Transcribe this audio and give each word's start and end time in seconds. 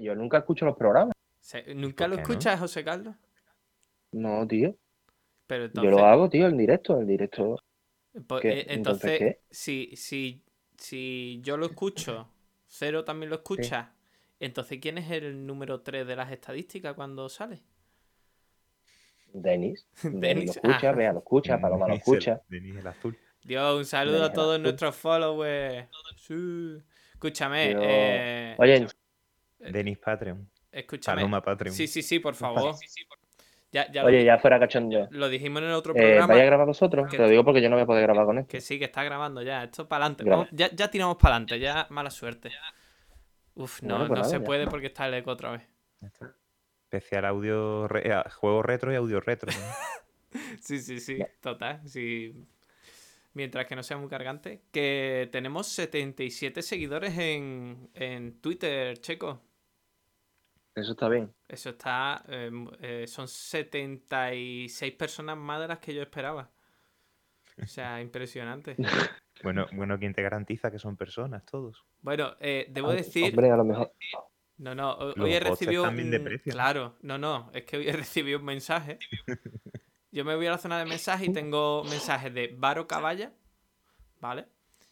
Yo 0.00 0.14
nunca 0.14 0.38
escucho 0.38 0.64
los 0.66 0.76
programas. 0.76 1.12
¿Nunca 1.74 2.04
¿Por 2.04 2.10
lo 2.10 2.16
no? 2.16 2.22
escuchas, 2.22 2.60
José 2.60 2.84
Carlos? 2.84 3.14
No, 4.12 4.44
tío. 4.48 4.74
Pero 5.46 5.64
Yo 5.74 5.82
entonces, 5.84 5.90
lo 5.90 6.04
hago, 6.06 6.28
tío, 6.28 6.48
en 6.48 6.56
directo, 6.56 7.00
en 7.00 7.06
directo. 7.06 7.56
po- 8.26 8.38
¿Qué? 8.40 8.50
eh, 8.50 8.66
Entonces, 8.68 9.12
entonces, 9.12 9.18
¿qué? 9.18 9.40
si, 9.50 9.96
si, 9.96 10.44
si 10.78 11.40
yo 11.42 11.56
lo 11.56 11.66
escucho, 11.66 12.28
Cero 12.66 13.04
también 13.04 13.30
lo 13.30 13.36
escucha, 13.36 13.94
entonces 14.40 14.78
¿quién 14.80 14.98
es 14.98 15.10
el 15.10 15.46
número 15.46 15.80
3 15.82 16.06
de 16.06 16.16
las 16.16 16.30
estadísticas 16.32 16.94
cuando 16.94 17.28
sale? 17.28 17.62
Denis. 19.34 19.86
Denis, 20.02 20.46
lo 20.46 20.52
escucha, 20.52 20.88
ah. 20.88 20.92
Bea 20.92 21.12
lo 21.12 21.18
escucha, 21.20 21.60
Paloma 21.60 21.86
lo 21.88 21.94
escucha. 21.94 22.40
Denis 22.48 22.76
el 22.76 22.86
azul. 22.86 23.16
Dios, 23.44 23.76
un 23.78 23.84
saludo 23.84 24.24
a 24.24 24.32
todos 24.32 24.58
nuestros 24.60 24.96
followers. 24.96 25.88
Sí. 26.16 26.78
Escúchame, 27.12 27.70
Yo- 27.72 27.78
eh, 27.80 28.56
Oye, 28.58 28.86
Denis 29.58 29.98
Patreon. 29.98 30.48
escúchame. 30.72 31.16
Paloma 31.16 31.42
Patreon. 31.42 31.74
Sí, 31.74 31.86
sí, 31.86 32.02
sí, 32.02 32.18
por 32.18 32.34
favor. 32.34 32.74
Ya, 33.72 33.90
ya 33.90 34.02
lo, 34.02 34.08
oye, 34.08 34.24
ya 34.24 34.38
fuera 34.38 34.58
cachondeo. 34.60 35.08
lo 35.10 35.28
dijimos 35.28 35.60
en 35.62 35.68
el 35.68 35.74
otro 35.74 35.92
Eh, 35.94 35.98
programa. 36.00 36.26
¿Vais 36.28 36.42
a 36.42 36.46
grabar 36.46 36.66
vosotros? 36.66 37.08
que- 37.10 37.16
Te 37.16 37.22
lo 37.22 37.28
digo 37.28 37.44
porque 37.44 37.60
yo 37.60 37.68
no 37.68 37.76
voy 37.76 37.82
a 37.82 37.86
poder 37.86 38.02
grabar 38.02 38.24
con 38.26 38.38
esto. 38.38 38.48
Que 38.50 38.60
sí, 38.60 38.78
que 38.78 38.84
está 38.86 39.02
grabando 39.04 39.42
ya. 39.42 39.64
Esto 39.64 39.88
para 39.88 40.06
adelante. 40.06 40.48
Ya, 40.52 40.70
ya 40.72 40.90
tiramos 40.90 41.16
para 41.16 41.34
adelante, 41.36 41.58
ya 41.58 41.86
mala 41.90 42.10
suerte. 42.10 42.50
Uf, 43.54 43.82
no, 43.82 43.94
Bueno, 43.94 44.08
pues 44.08 44.18
no 44.18 44.22
nada, 44.26 44.30
se 44.30 44.40
puede 44.40 44.66
porque 44.66 44.86
está 44.86 45.08
el 45.08 45.14
eco 45.14 45.30
otra 45.32 45.50
vez. 45.52 45.62
Ya 46.00 46.08
está. 46.08 46.34
Especial 46.84 47.24
audio, 47.24 47.88
re- 47.88 48.08
eh, 48.08 48.22
juego 48.36 48.62
retro 48.62 48.92
y 48.92 48.96
audio 48.96 49.20
retro. 49.20 49.50
¿no? 49.52 49.58
Sí, 50.60 50.78
sí, 50.80 51.00
sí, 51.00 51.16
Ya. 51.18 51.28
total. 51.40 51.80
Sí. 51.88 52.34
Mientras 53.32 53.66
que 53.66 53.74
no 53.76 53.82
sea 53.82 53.96
muy 53.96 54.08
cargante. 54.08 54.62
Que 54.72 55.28
tenemos 55.32 55.66
77 55.68 56.62
seguidores 56.62 57.16
en, 57.18 57.88
en 57.94 58.38
Twitter, 58.40 58.98
Checo. 58.98 59.40
Eso 60.76 60.92
está 60.92 61.08
bien. 61.08 61.34
Eso 61.48 61.70
está. 61.70 62.22
eh, 62.28 62.50
eh, 62.80 63.06
son 63.06 63.26
76 63.26 64.92
personas 64.92 65.36
más 65.38 65.58
de 65.60 65.68
las 65.68 65.78
que 65.78 65.94
yo 65.94 66.02
esperaba. 66.02 66.50
O 67.62 67.66
sea, 67.66 68.00
impresionante. 68.02 68.76
bueno, 69.42 69.66
bueno, 69.72 69.98
¿quién 69.98 70.12
te 70.12 70.22
garantiza 70.22 70.70
que 70.70 70.78
son 70.78 70.96
personas 70.98 71.46
todos? 71.46 71.82
Bueno, 72.02 72.36
eh, 72.40 72.66
debo 72.68 72.90
Ay, 72.90 72.98
decir. 72.98 73.24
Hombre, 73.24 73.50
a 73.50 73.56
lo 73.56 73.64
mejor. 73.64 73.92
No, 74.58 74.74
no, 74.74 74.96
Los 75.16 75.18
hoy 75.18 75.32
he 75.32 75.40
recibido 75.40 75.90
de 75.90 76.18
un-. 76.18 76.40
Claro, 76.44 76.96
no, 77.00 77.16
no, 77.16 77.50
es 77.54 77.64
que 77.64 77.78
hoy 77.78 77.88
he 77.88 77.92
recibido 77.96 78.38
un 78.38 78.44
mensaje. 78.44 78.98
Yo 80.12 80.26
me 80.26 80.36
voy 80.36 80.46
a 80.46 80.50
la 80.52 80.58
zona 80.58 80.78
de 80.78 80.84
mensajes 80.84 81.28
y 81.28 81.32
tengo 81.32 81.84
mensajes 81.84 82.32
de 82.32 82.54
Varo 82.56 82.86
Caballa, 82.86 83.32
¿vale? 84.20 84.46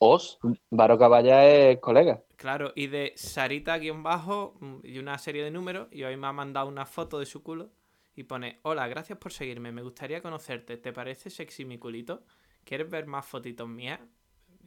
Os, 0.06 0.38
Varo 0.70 0.98
Caballa 0.98 1.46
es 1.46 1.78
colega. 1.80 2.22
Claro, 2.36 2.72
y 2.74 2.88
de 2.88 3.12
Sarita-bajo 3.16 4.54
mm, 4.60 4.76
y 4.84 4.98
una 4.98 5.18
serie 5.18 5.42
de 5.44 5.50
números. 5.50 5.88
Y 5.90 6.04
hoy 6.04 6.16
me 6.16 6.26
ha 6.26 6.32
mandado 6.32 6.68
una 6.68 6.86
foto 6.86 7.18
de 7.18 7.26
su 7.26 7.42
culo 7.42 7.70
y 8.14 8.24
pone: 8.24 8.58
Hola, 8.62 8.86
gracias 8.88 9.18
por 9.18 9.32
seguirme. 9.32 9.72
Me 9.72 9.82
gustaría 9.82 10.20
conocerte. 10.22 10.76
¿Te 10.76 10.92
parece 10.92 11.30
sexy 11.30 11.64
mi 11.64 11.78
culito? 11.78 12.22
¿Quieres 12.64 12.88
ver 12.90 13.06
más 13.06 13.24
fotitos 13.26 13.68
mías? 13.68 14.00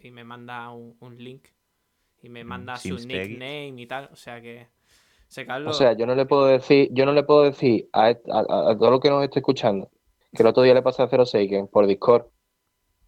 Y 0.02 0.12
me 0.12 0.24
manda 0.24 0.70
un, 0.72 0.96
un 1.00 1.18
link. 1.18 1.48
Y 2.22 2.30
me 2.30 2.44
Mm, 2.44 2.48
manda 2.48 2.76
su 2.78 2.96
Peggy. 2.96 3.06
nickname 3.08 3.74
y 3.82 3.86
tal. 3.88 4.10
O 4.12 4.16
sea 4.16 4.42
que. 4.42 4.68
Se 5.28 5.46
O 5.66 5.74
sea, 5.74 5.92
yo 5.92 6.06
no 6.06 6.16
le 6.16 6.26
puedo 6.26 6.46
decir, 6.46 6.88
yo 6.94 7.06
no 7.06 7.12
le 7.12 7.24
puedo 7.24 7.44
decir 7.44 7.90
a, 7.92 8.12
est- 8.12 8.28
a- 8.30 8.40
a- 8.48 8.72
a 8.72 8.78
todo 8.78 8.92
lo 8.92 9.00
que 9.02 9.10
nos 9.10 9.22
esté 9.24 9.40
escuchando, 9.40 9.92
que 10.34 10.42
el 10.42 10.48
otro 10.48 10.64
día 10.64 10.74
le 10.74 10.82
pasé 10.82 11.04
a 11.04 11.08
06 11.10 11.50
que 11.50 11.66
por 11.66 11.86
Discord, 11.86 12.28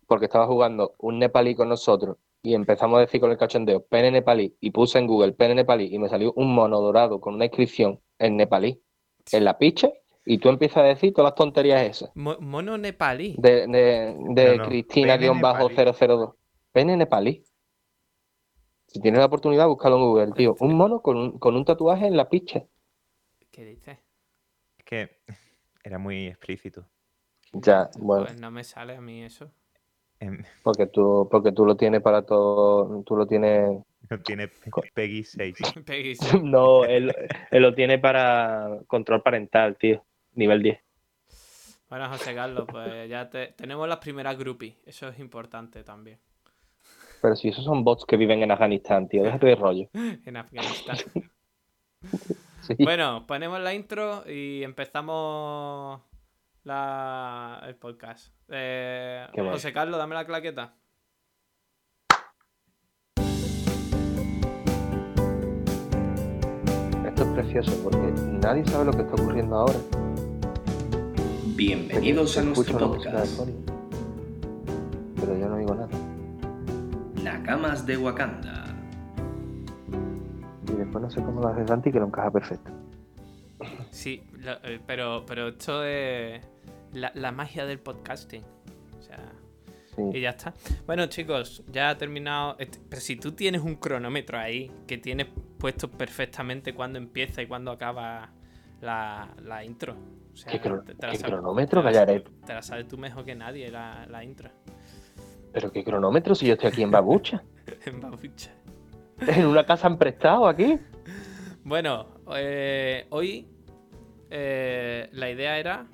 porque 0.10 0.26
estaba 0.26 0.48
jugando 0.48 0.96
un 0.98 1.20
nepalí 1.20 1.56
con 1.56 1.70
nosotros 1.70 2.18
y 2.42 2.56
empezamos 2.56 2.98
a 2.98 3.02
decir 3.02 3.22
con 3.22 3.32
el 3.32 3.38
cachondeo 3.38 3.86
pene 3.86 4.12
nepalí 4.12 4.58
y 4.60 4.72
puse 4.72 4.98
en 4.98 5.08
Google 5.08 5.34
pene 5.34 5.56
nepalí 5.56 5.94
y 5.94 6.00
me 6.00 6.10
salió 6.10 6.34
un 6.36 6.54
mono 6.54 6.82
dorado 6.82 7.22
con 7.22 7.36
una 7.36 7.46
inscripción 7.46 8.02
en 8.18 8.36
nepalí 8.36 8.82
en 9.32 9.46
la 9.46 9.58
picha 9.58 9.90
y 10.26 10.40
tú 10.40 10.50
empiezas 10.50 10.78
a 10.78 10.84
decir 10.88 11.14
todas 11.14 11.32
las 11.32 11.36
tonterías 11.36 11.84
esas 11.84 12.12
Mo- 12.16 12.38
mono 12.40 12.78
nepalí. 12.78 13.36
de, 13.38 13.68
de, 13.68 14.16
de 14.34 14.58
No, 14.58 14.66
no, 14.66 14.66
Cristina-002. 14.66 16.34
Pene 16.72 16.98
nepalí. 16.98 17.44
Si 18.88 19.00
tienes 19.02 19.20
la 19.20 19.26
oportunidad, 19.28 19.68
búscalo 19.68 19.98
en 19.98 20.02
Google, 20.02 20.32
tío. 20.34 20.56
Un 20.60 20.76
mono 20.76 21.02
con 21.02 21.18
un, 21.18 21.40
con 21.40 21.56
un 21.56 21.64
tatuaje 21.64 22.08
en 22.08 22.18
la 22.18 22.28
picha. 22.30 22.64
¿Qué 23.52 23.64
dices? 23.66 23.98
Es 24.78 24.86
que 24.86 25.20
era 25.84 26.00
muy 26.00 26.28
explícito. 26.28 26.86
Ya, 27.54 27.90
bueno. 28.00 28.26
Pues 28.26 28.40
no 28.40 28.52
me 28.52 28.64
sale 28.64 28.96
a 28.96 29.02
mí 29.02 29.24
eso. 29.24 29.52
Em, 30.20 30.44
Porque 30.64 30.88
tú, 30.88 31.28
porque 31.32 31.52
tú 31.52 31.66
lo 31.66 31.76
tienes 31.78 32.02
para 32.02 32.24
todo, 32.24 33.04
tú 33.04 33.16
lo 33.16 33.26
tienes, 33.26 33.82
Tiene 34.26 34.48
Pe- 34.66 34.92
Peggy 34.94 35.24
6. 35.24 35.56
Peggy, 35.86 36.16
sí. 36.16 36.40
no, 36.44 36.84
él, 36.86 37.14
él 37.52 37.62
lo 37.62 37.74
tiene 37.74 38.00
para 38.00 38.80
control 38.88 39.22
parental, 39.22 39.78
tío, 39.78 40.04
nivel 40.34 40.62
10. 40.62 40.80
Bueno, 41.90 42.08
José 42.10 42.36
Carlos, 42.36 42.68
pues 42.70 43.10
ya 43.10 43.30
te- 43.30 43.48
tenemos 43.54 43.88
las 43.88 43.98
primeras 43.98 44.38
groupies. 44.38 44.76
Eso 44.86 45.08
es 45.08 45.18
importante 45.20 45.84
también. 45.84 46.20
Pero 47.22 47.36
si 47.36 47.50
esos 47.50 47.66
son 47.66 47.84
bots 47.84 48.06
que 48.06 48.16
viven 48.16 48.44
en 48.44 48.52
Afganistán, 48.52 49.08
tío, 49.10 49.24
déjate 49.24 49.48
de 49.48 49.56
rollo. 49.56 49.90
En 49.94 50.38
Afganistán. 50.38 50.98
Sí. 52.62 52.76
Bueno, 52.80 53.26
ponemos 53.28 53.60
la 53.60 53.74
intro 53.74 54.24
y 54.30 54.64
empezamos 54.64 56.00
la, 56.64 57.62
el 57.66 57.76
podcast. 57.76 58.34
Eh. 58.48 59.28
José 59.36 59.74
Carlos, 59.74 59.98
dame 59.98 60.16
la 60.16 60.26
claqueta. 60.26 60.76
Esto 67.06 67.24
es 67.24 67.30
precioso 67.34 67.72
porque 67.84 68.14
nadie 68.42 68.66
sabe 68.66 68.86
lo 68.86 68.92
que 68.92 69.02
está 69.02 69.14
ocurriendo 69.14 69.56
ahora. 69.56 69.80
Bienvenidos 71.56 72.38
a 72.38 72.44
nuestro 72.44 72.78
podcast, 72.80 73.42
Pero 75.16 75.38
yo 75.38 75.50
no 75.50 75.58
digo 75.58 75.76
nada. 75.76 75.90
Nakamas 77.24 77.86
de 77.86 77.98
Wakanda. 77.98 78.66
Y 80.68 80.72
después 80.72 81.02
no 81.02 81.10
sé 81.10 81.22
cómo 81.22 81.42
lo 81.42 81.50
hace 81.50 81.68
Santi 81.68 81.92
que 81.92 82.00
lo 82.00 82.06
encaja 82.06 82.32
perfecto. 82.32 82.79
Sí, 84.00 84.24
lo- 84.38 84.64
eh, 84.64 84.80
pero, 84.88 85.26
pero 85.28 85.50
esto 85.50 85.84
es 85.84 86.42
la, 86.94 87.12
la 87.16 87.32
magia 87.34 87.66
del 87.66 87.80
podcasting. 87.80 88.44
O 88.98 89.02
sea, 89.02 89.18
Sí. 89.96 90.04
y 90.14 90.22
ya 90.22 90.30
está. 90.30 90.54
Bueno, 90.86 91.08
chicos, 91.08 91.64
ya 91.70 91.90
ha 91.90 91.98
terminado. 91.98 92.56
este- 92.60 92.80
Pero 92.88 93.02
si 93.02 93.18
tú 93.18 93.34
tienes 93.34 93.62
un 93.62 93.76
cronómetro 93.76 94.38
ahí 94.40 94.72
que 94.88 94.98
tienes 94.98 95.28
puesto 95.58 95.90
perfectamente 95.92 96.74
cuándo 96.74 96.98
empieza 96.98 97.42
y 97.42 97.48
cuándo 97.48 97.72
acaba 97.72 98.30
la, 98.80 99.28
la 99.44 99.66
intro. 99.66 99.98
O 100.34 100.38
sea, 100.38 100.50
¿Qué, 100.54 100.60
te- 100.60 100.70
te 100.70 101.06
la 101.06 101.12
qué 101.12 101.18
sabes- 101.18 101.24
cronómetro, 101.24 101.84
te 101.84 101.92
la-? 101.92 102.06
Te 102.06 102.54
la 102.54 102.62
sabes 102.62 102.88
tú 102.88 102.98
mejor 102.98 103.26
que 103.26 103.36
nadie, 103.36 103.70
la, 103.70 104.06
la 104.10 104.24
intro. 104.24 104.50
Pero 105.52 105.72
qué 105.74 105.84
cronómetro 105.84 106.34
si 106.36 106.46
yo 106.48 106.54
estoy 106.54 106.70
aquí 106.70 106.84
en 106.84 106.92
Babucha. 106.92 107.44
En 107.86 108.00
babucha. 108.00 108.52
en 109.28 109.46
una 109.48 109.66
casa 109.66 109.88
han 109.88 109.98
prestado 109.98 110.48
aquí. 110.48 110.80
Bueno, 111.66 112.08
eh, 112.36 113.06
hoy 113.10 113.48
eh, 114.30 115.10
la 115.12 115.30
idea 115.30 115.58
era 115.60 115.86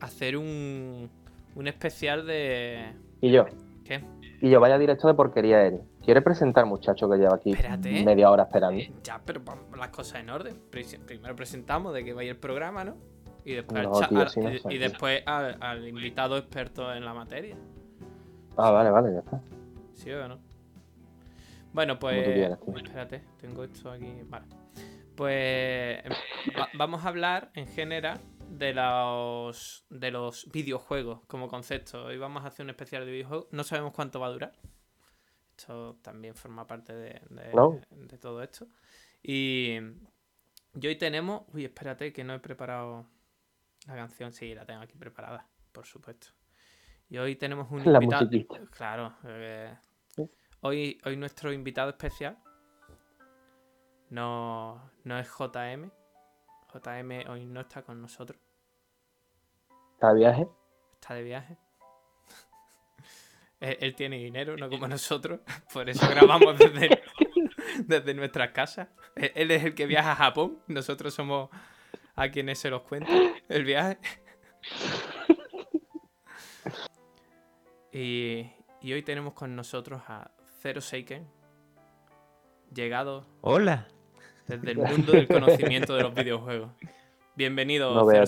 hacer 0.00 0.36
un, 0.36 1.08
un 1.54 1.66
especial 1.68 2.26
de... 2.26 2.92
Y 3.20 3.30
yo, 3.30 3.44
¿Qué? 3.84 4.02
y 4.40 4.50
yo, 4.50 4.60
vaya 4.60 4.78
directo 4.78 5.06
de 5.08 5.14
porquería 5.14 5.62
eres. 5.62 5.80
¿Quiere 6.04 6.20
presentar, 6.20 6.66
muchacho, 6.66 7.08
que 7.08 7.16
lleva 7.16 7.36
aquí 7.36 7.52
Espérate. 7.52 8.02
media 8.04 8.30
hora 8.30 8.42
esperando? 8.44 8.80
Eh, 8.80 8.92
ya, 9.04 9.20
pero 9.24 9.40
vamos 9.44 9.64
las 9.78 9.88
cosas 9.90 10.20
en 10.20 10.30
orden. 10.30 10.56
Pri- 10.70 10.98
Primero 11.06 11.36
presentamos 11.36 11.94
de 11.94 12.04
qué 12.04 12.12
va 12.12 12.22
a 12.22 12.24
ir 12.24 12.30
el 12.30 12.36
programa, 12.38 12.82
¿no? 12.84 12.96
Y 13.44 13.52
después, 13.54 13.82
No, 13.84 13.94
al 13.96 14.08
tío, 14.08 14.50
y- 14.70 14.78
después 14.78 15.22
al, 15.26 15.56
al 15.60 15.86
invitado 15.86 16.36
experto 16.38 16.92
en 16.92 17.04
la 17.04 17.14
materia. 17.14 17.56
Ah, 18.56 18.70
vale, 18.72 18.90
vale, 18.90 19.12
ya 19.12 19.18
está. 19.20 19.40
¿Sí 19.94 20.10
o 20.10 20.26
no? 20.28 20.38
Bueno, 21.72 21.98
pues. 21.98 22.22
Quieras. 22.24 22.58
Espérate, 22.74 23.22
tengo 23.40 23.62
esto 23.64 23.90
aquí. 23.90 24.12
Vale. 24.28 24.46
Pues. 25.16 26.04
em, 26.04 26.12
va- 26.58 26.68
vamos 26.74 27.04
a 27.04 27.08
hablar 27.08 27.50
en 27.54 27.66
general 27.66 28.20
de 28.48 28.72
los. 28.74 29.84
de 29.90 30.10
los 30.10 30.50
videojuegos 30.52 31.20
como 31.26 31.48
concepto. 31.48 32.04
Hoy 32.06 32.18
vamos 32.18 32.44
a 32.44 32.48
hacer 32.48 32.64
un 32.64 32.70
especial 32.70 33.04
de 33.06 33.12
videojuegos. 33.12 33.46
No 33.52 33.64
sabemos 33.64 33.92
cuánto 33.92 34.20
va 34.20 34.26
a 34.28 34.30
durar. 34.30 34.52
Esto 35.56 35.96
también 36.02 36.34
forma 36.34 36.66
parte 36.66 36.92
de, 36.94 37.20
de- 37.30 37.52
No. 37.54 37.80
de 37.90 38.18
todo 38.18 38.42
esto. 38.42 38.66
Y. 39.22 39.78
Y 40.74 40.86
hoy 40.86 40.96
tenemos. 40.96 41.42
Uy, 41.52 41.64
espérate, 41.66 42.12
que 42.12 42.24
no 42.24 42.34
he 42.34 42.38
preparado 42.38 43.06
la 43.86 43.94
canción. 43.94 44.32
Sí, 44.32 44.54
la 44.54 44.64
tengo 44.64 44.80
aquí 44.80 44.96
preparada, 44.96 45.46
por 45.72 45.84
supuesto. 45.86 46.28
Y 47.10 47.18
hoy 47.18 47.36
tenemos 47.36 47.70
un 47.70 47.84
La 47.92 47.98
invitado. 48.02 48.24
musiquita. 48.24 48.60
Claro. 48.70 49.14
eh, 49.24 49.76
hoy, 50.62 50.98
hoy 51.04 51.16
nuestro 51.18 51.52
invitado 51.52 51.90
especial 51.90 52.38
no, 54.12 54.90
no 55.04 55.18
es 55.18 55.26
JM. 55.26 55.90
JM 56.74 57.30
hoy 57.30 57.46
no 57.46 57.60
está 57.60 57.82
con 57.82 58.00
nosotros. 58.02 58.38
Está 59.94 60.12
de 60.12 60.18
viaje. 60.20 60.48
Está 60.92 61.14
de 61.14 61.22
viaje. 61.22 61.56
él, 63.60 63.78
él 63.80 63.94
tiene 63.94 64.18
dinero, 64.18 64.54
no 64.58 64.68
como 64.68 64.86
nosotros. 64.86 65.40
Por 65.72 65.88
eso 65.88 66.06
grabamos 66.10 66.58
desde, 66.58 67.02
desde 67.86 68.12
nuestras 68.12 68.50
casas. 68.50 68.88
Él 69.16 69.32
él 69.34 69.50
es 69.50 69.64
el 69.64 69.74
que 69.74 69.86
viaja 69.86 70.12
a 70.12 70.16
Japón, 70.16 70.58
nosotros 70.66 71.14
somos 71.14 71.48
a 72.14 72.28
quienes 72.28 72.58
se 72.58 72.68
los 72.68 72.82
cuenta 72.82 73.10
el 73.48 73.64
viaje. 73.64 73.98
Y, 77.92 78.50
y 78.82 78.92
hoy 78.92 79.02
tenemos 79.02 79.32
con 79.32 79.56
nosotros 79.56 80.02
a 80.06 80.30
Zero 80.60 80.82
Seiken, 80.82 81.26
llegado 82.74 83.26
Hola. 83.40 83.88
Desde 84.46 84.72
el 84.72 84.78
mundo 84.78 85.12
del 85.12 85.28
conocimiento 85.28 85.94
de 85.94 86.02
los 86.02 86.14
videojuegos. 86.14 86.70
Bienvenido, 87.34 87.94
No 87.94 88.04
veo. 88.06 88.24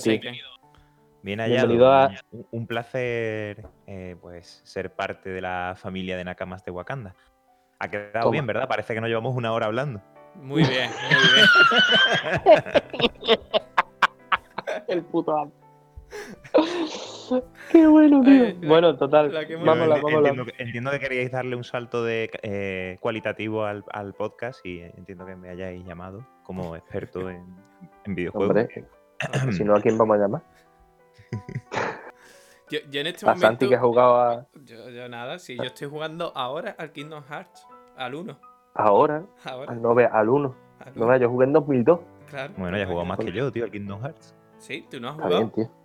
Bien 1.22 1.38
hallado. 1.40 1.68
Bienvenido 1.68 1.92
a- 1.92 2.10
Un, 2.50 2.66
placer 2.66 3.66
eh, 3.86 4.16
pues 4.20 4.60
ser 4.64 4.90
parte 4.94 5.30
de 5.30 5.40
la 5.40 5.74
familia 5.76 6.16
de 6.16 6.24
Nakamas 6.24 6.64
de 6.64 6.70
Wakanda. 6.70 7.14
Ha 7.78 7.88
quedado 7.88 8.30
bien, 8.30 8.46
¿verdad? 8.46 8.68
Parece 8.68 8.94
que 8.94 9.00
nos 9.00 9.08
llevamos 9.08 9.34
una 9.34 9.52
hora 9.52 9.66
hablando. 9.66 10.00
Muy 10.36 10.62
bien, 10.64 10.90
muy 12.92 13.10
bien. 13.30 13.40
El 14.88 15.02
puto 15.04 15.36
amo. 15.36 15.52
Qué 17.70 17.86
bueno, 17.86 18.20
tío. 18.22 18.44
Eh, 18.44 18.56
bueno, 18.66 18.96
total. 18.96 19.32
la 19.32 19.46
que 19.46 19.56
Vámonos, 19.56 19.88
Enti- 19.98 20.02
vámonos. 20.02 20.28
entiendo, 20.28 20.44
que, 20.44 20.62
entiendo 20.62 20.90
que 20.90 20.98
queríais 21.00 21.30
darle 21.32 21.56
un 21.56 21.64
salto 21.64 22.04
de 22.04 22.30
eh, 22.42 22.98
cualitativo 23.00 23.64
al, 23.64 23.84
al 23.92 24.14
podcast 24.14 24.64
y 24.66 24.80
entiendo 24.80 25.26
que 25.26 25.36
me 25.36 25.48
hayáis 25.50 25.84
llamado 25.86 26.26
como 26.44 26.76
experto 26.76 27.28
en, 27.30 27.44
en 28.04 28.14
videojuegos. 28.14 28.48
Hombre, 28.56 29.52
si 29.52 29.64
no, 29.64 29.74
¿a 29.76 29.80
quién 29.80 29.96
vamos 29.98 30.16
a 30.16 30.20
llamar? 30.20 30.42
Yo, 32.70 32.78
yo 32.90 33.00
en 33.02 33.06
este 33.08 33.28
A 33.28 33.36
Santi 33.36 33.68
que 33.68 33.74
ha 33.74 33.78
momento. 33.80 33.88
jugado 34.02 34.16
a- 34.20 34.46
Yo, 34.64 34.88
yo 34.88 35.08
nada, 35.08 35.38
si 35.38 35.54
yo 35.56 35.64
estoy 35.64 35.86
jugando 35.88 36.32
ahora 36.34 36.74
al 36.78 36.92
Kingdom 36.92 37.22
Hearts, 37.28 37.66
al 37.96 38.14
1. 38.14 38.38
ahora, 38.74 39.22
Ahora. 39.44 39.70
al 39.70 39.82
9, 39.82 40.08
al 40.10 40.28
1. 40.30 40.54
al 40.80 40.86
No, 40.86 40.92
uno, 41.02 41.06
vea, 41.08 41.18
yo 41.18 41.28
jugué 41.28 41.44
en 41.46 41.52
2002. 41.52 42.00
claro. 42.30 42.54
Bueno, 42.56 42.78
ya 42.78 42.86
jugado 42.86 43.04
más 43.04 43.18
que 43.18 43.32
yo, 43.32 43.52
tío, 43.52 43.64
al 43.64 43.70
Kingdom 43.70 44.00
Hearts. 44.02 44.34
Sí, 44.58 44.86
tú 44.90 44.98
no 44.98 45.08
has 45.08 45.14
Está 45.16 45.24
jugado. 45.28 45.40
bien, 45.42 45.50
tío. 45.52 45.83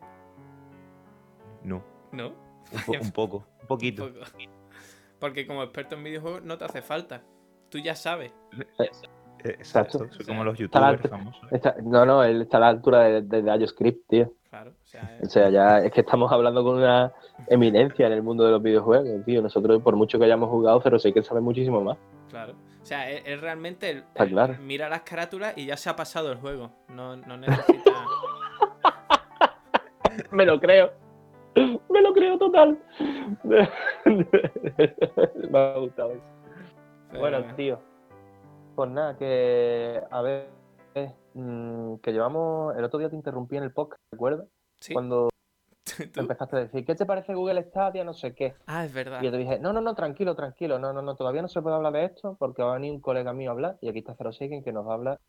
No, 1.63 1.83
No. 2.11 2.27
un, 2.27 2.81
po- 2.85 2.91
un 3.01 3.11
poco, 3.11 3.45
un 3.61 3.67
poquito. 3.67 4.09
Poco. 4.13 4.25
Porque 5.19 5.47
como 5.47 5.63
experto 5.63 5.95
en 5.95 6.03
videojuegos 6.03 6.43
no 6.43 6.57
te 6.57 6.65
hace 6.65 6.81
falta. 6.81 7.21
Tú 7.69 7.77
ya 7.77 7.95
sabes. 7.95 8.31
Eh, 8.57 8.89
Exacto, 9.43 10.03
Exacto. 10.03 10.07
soy 10.11 10.25
como 10.25 10.43
los 10.43 10.59
Está 10.59 10.91
youtubers 10.91 11.09
famosos. 11.09 11.51
Está- 11.51 11.75
no, 11.83 12.05
no, 12.05 12.23
él 12.23 12.41
está 12.41 12.57
a 12.57 12.61
la 12.61 12.67
altura 12.69 12.99
de, 13.03 13.21
de, 13.21 13.41
de 13.41 13.55
IOScript, 13.57 14.07
tío. 14.09 14.33
Claro. 14.49 14.71
O 14.71 14.87
sea, 14.87 15.17
O 15.21 15.25
eh, 15.25 15.29
sea, 15.29 15.49
ya 15.49 15.79
es 15.79 15.91
que 15.91 16.01
estamos 16.01 16.31
hablando 16.31 16.63
con 16.63 16.77
una 16.77 17.13
eminencia 17.47 18.07
en 18.07 18.13
el 18.13 18.23
mundo 18.23 18.43
de 18.45 18.51
los 18.51 18.61
videojuegos, 18.63 19.23
tío. 19.25 19.41
Nosotros, 19.41 19.81
por 19.83 19.95
mucho 19.95 20.17
que 20.17 20.25
hayamos 20.25 20.49
jugado, 20.49 20.81
pero 20.81 20.97
sé 20.99 21.13
que 21.13 21.19
él 21.19 21.25
sabe 21.25 21.41
muchísimo 21.41 21.81
más. 21.81 21.97
claro. 22.29 22.53
O 22.81 22.85
sea, 22.85 23.09
él, 23.11 23.21
él 23.25 23.41
realmente 23.41 23.89
él- 23.91 24.03
Está 24.07 24.23
él 24.23 24.29
claro. 24.31 24.55
mira 24.61 24.89
las 24.89 25.01
carátulas 25.01 25.53
y 25.57 25.65
ya 25.65 25.77
se 25.77 25.89
ha 25.89 25.95
pasado 25.95 26.31
el 26.31 26.39
juego. 26.39 26.71
No, 26.87 27.15
no 27.17 27.37
necesita. 27.37 27.91
Me 30.31 30.45
lo 30.45 30.59
creo. 30.59 30.91
Me 31.89 32.01
lo 32.01 32.13
creo 32.13 32.37
total. 32.37 32.79
Me 35.49 35.59
ha 35.59 35.77
gustado 35.77 36.11
eso. 36.13 36.21
pero 37.09 37.19
Bueno, 37.19 37.55
tío. 37.55 37.79
Pues 38.75 38.89
nada, 38.91 39.17
que 39.17 40.01
a 40.09 40.21
ver, 40.21 40.49
mm, 41.33 41.95
que 41.97 42.11
llevamos. 42.11 42.75
El 42.77 42.83
otro 42.83 42.99
día 42.99 43.09
te 43.09 43.15
interrumpí 43.15 43.57
en 43.57 43.63
el 43.63 43.71
podcast, 43.73 44.01
¿recuerdas? 44.11 44.47
Sí. 44.79 44.93
Cuando 44.93 45.29
¿Tú? 46.13 46.19
empezaste 46.21 46.55
a 46.55 46.59
decir, 46.59 46.85
¿qué 46.85 46.95
te 46.95 47.05
parece 47.05 47.33
Google 47.33 47.63
Stadia? 47.63 48.03
No 48.05 48.13
sé 48.13 48.33
qué. 48.33 48.55
Ah, 48.67 48.85
es 48.85 48.93
verdad. 48.93 49.21
Y 49.21 49.25
yo 49.25 49.31
te 49.31 49.37
dije, 49.37 49.59
no, 49.59 49.73
no, 49.73 49.81
no, 49.81 49.95
tranquilo, 49.95 50.35
tranquilo. 50.35 50.79
No, 50.79 50.93
no, 50.93 51.01
no, 51.01 51.15
todavía 51.15 51.41
no 51.41 51.47
se 51.49 51.61
puede 51.61 51.75
hablar 51.75 51.93
de 51.93 52.05
esto 52.05 52.35
porque 52.39 52.63
va 52.63 52.71
a 52.71 52.75
venir 52.75 52.91
un 52.93 53.01
colega 53.01 53.33
mío 53.33 53.49
a 53.49 53.53
hablar. 53.53 53.77
Y 53.81 53.89
aquí 53.89 53.99
está 53.99 54.15
Zero 54.15 54.31
Seiken 54.31 54.63
que 54.63 54.71
nos 54.71 54.87
va 54.87 54.91
a 54.91 54.95
hablar 54.95 55.19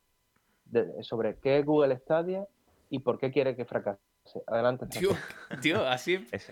de- 0.66 1.02
sobre 1.02 1.36
qué 1.40 1.58
es 1.58 1.66
Google 1.66 1.96
Stadia 1.98 2.46
y 2.88 3.00
por 3.00 3.18
qué 3.18 3.32
quiere 3.32 3.56
que 3.56 3.64
fracase. 3.64 4.00
Adelante. 4.46 4.86
Tío, 4.86 5.10
tío, 5.62 5.86
así. 5.86 6.26
Es- 6.32 6.50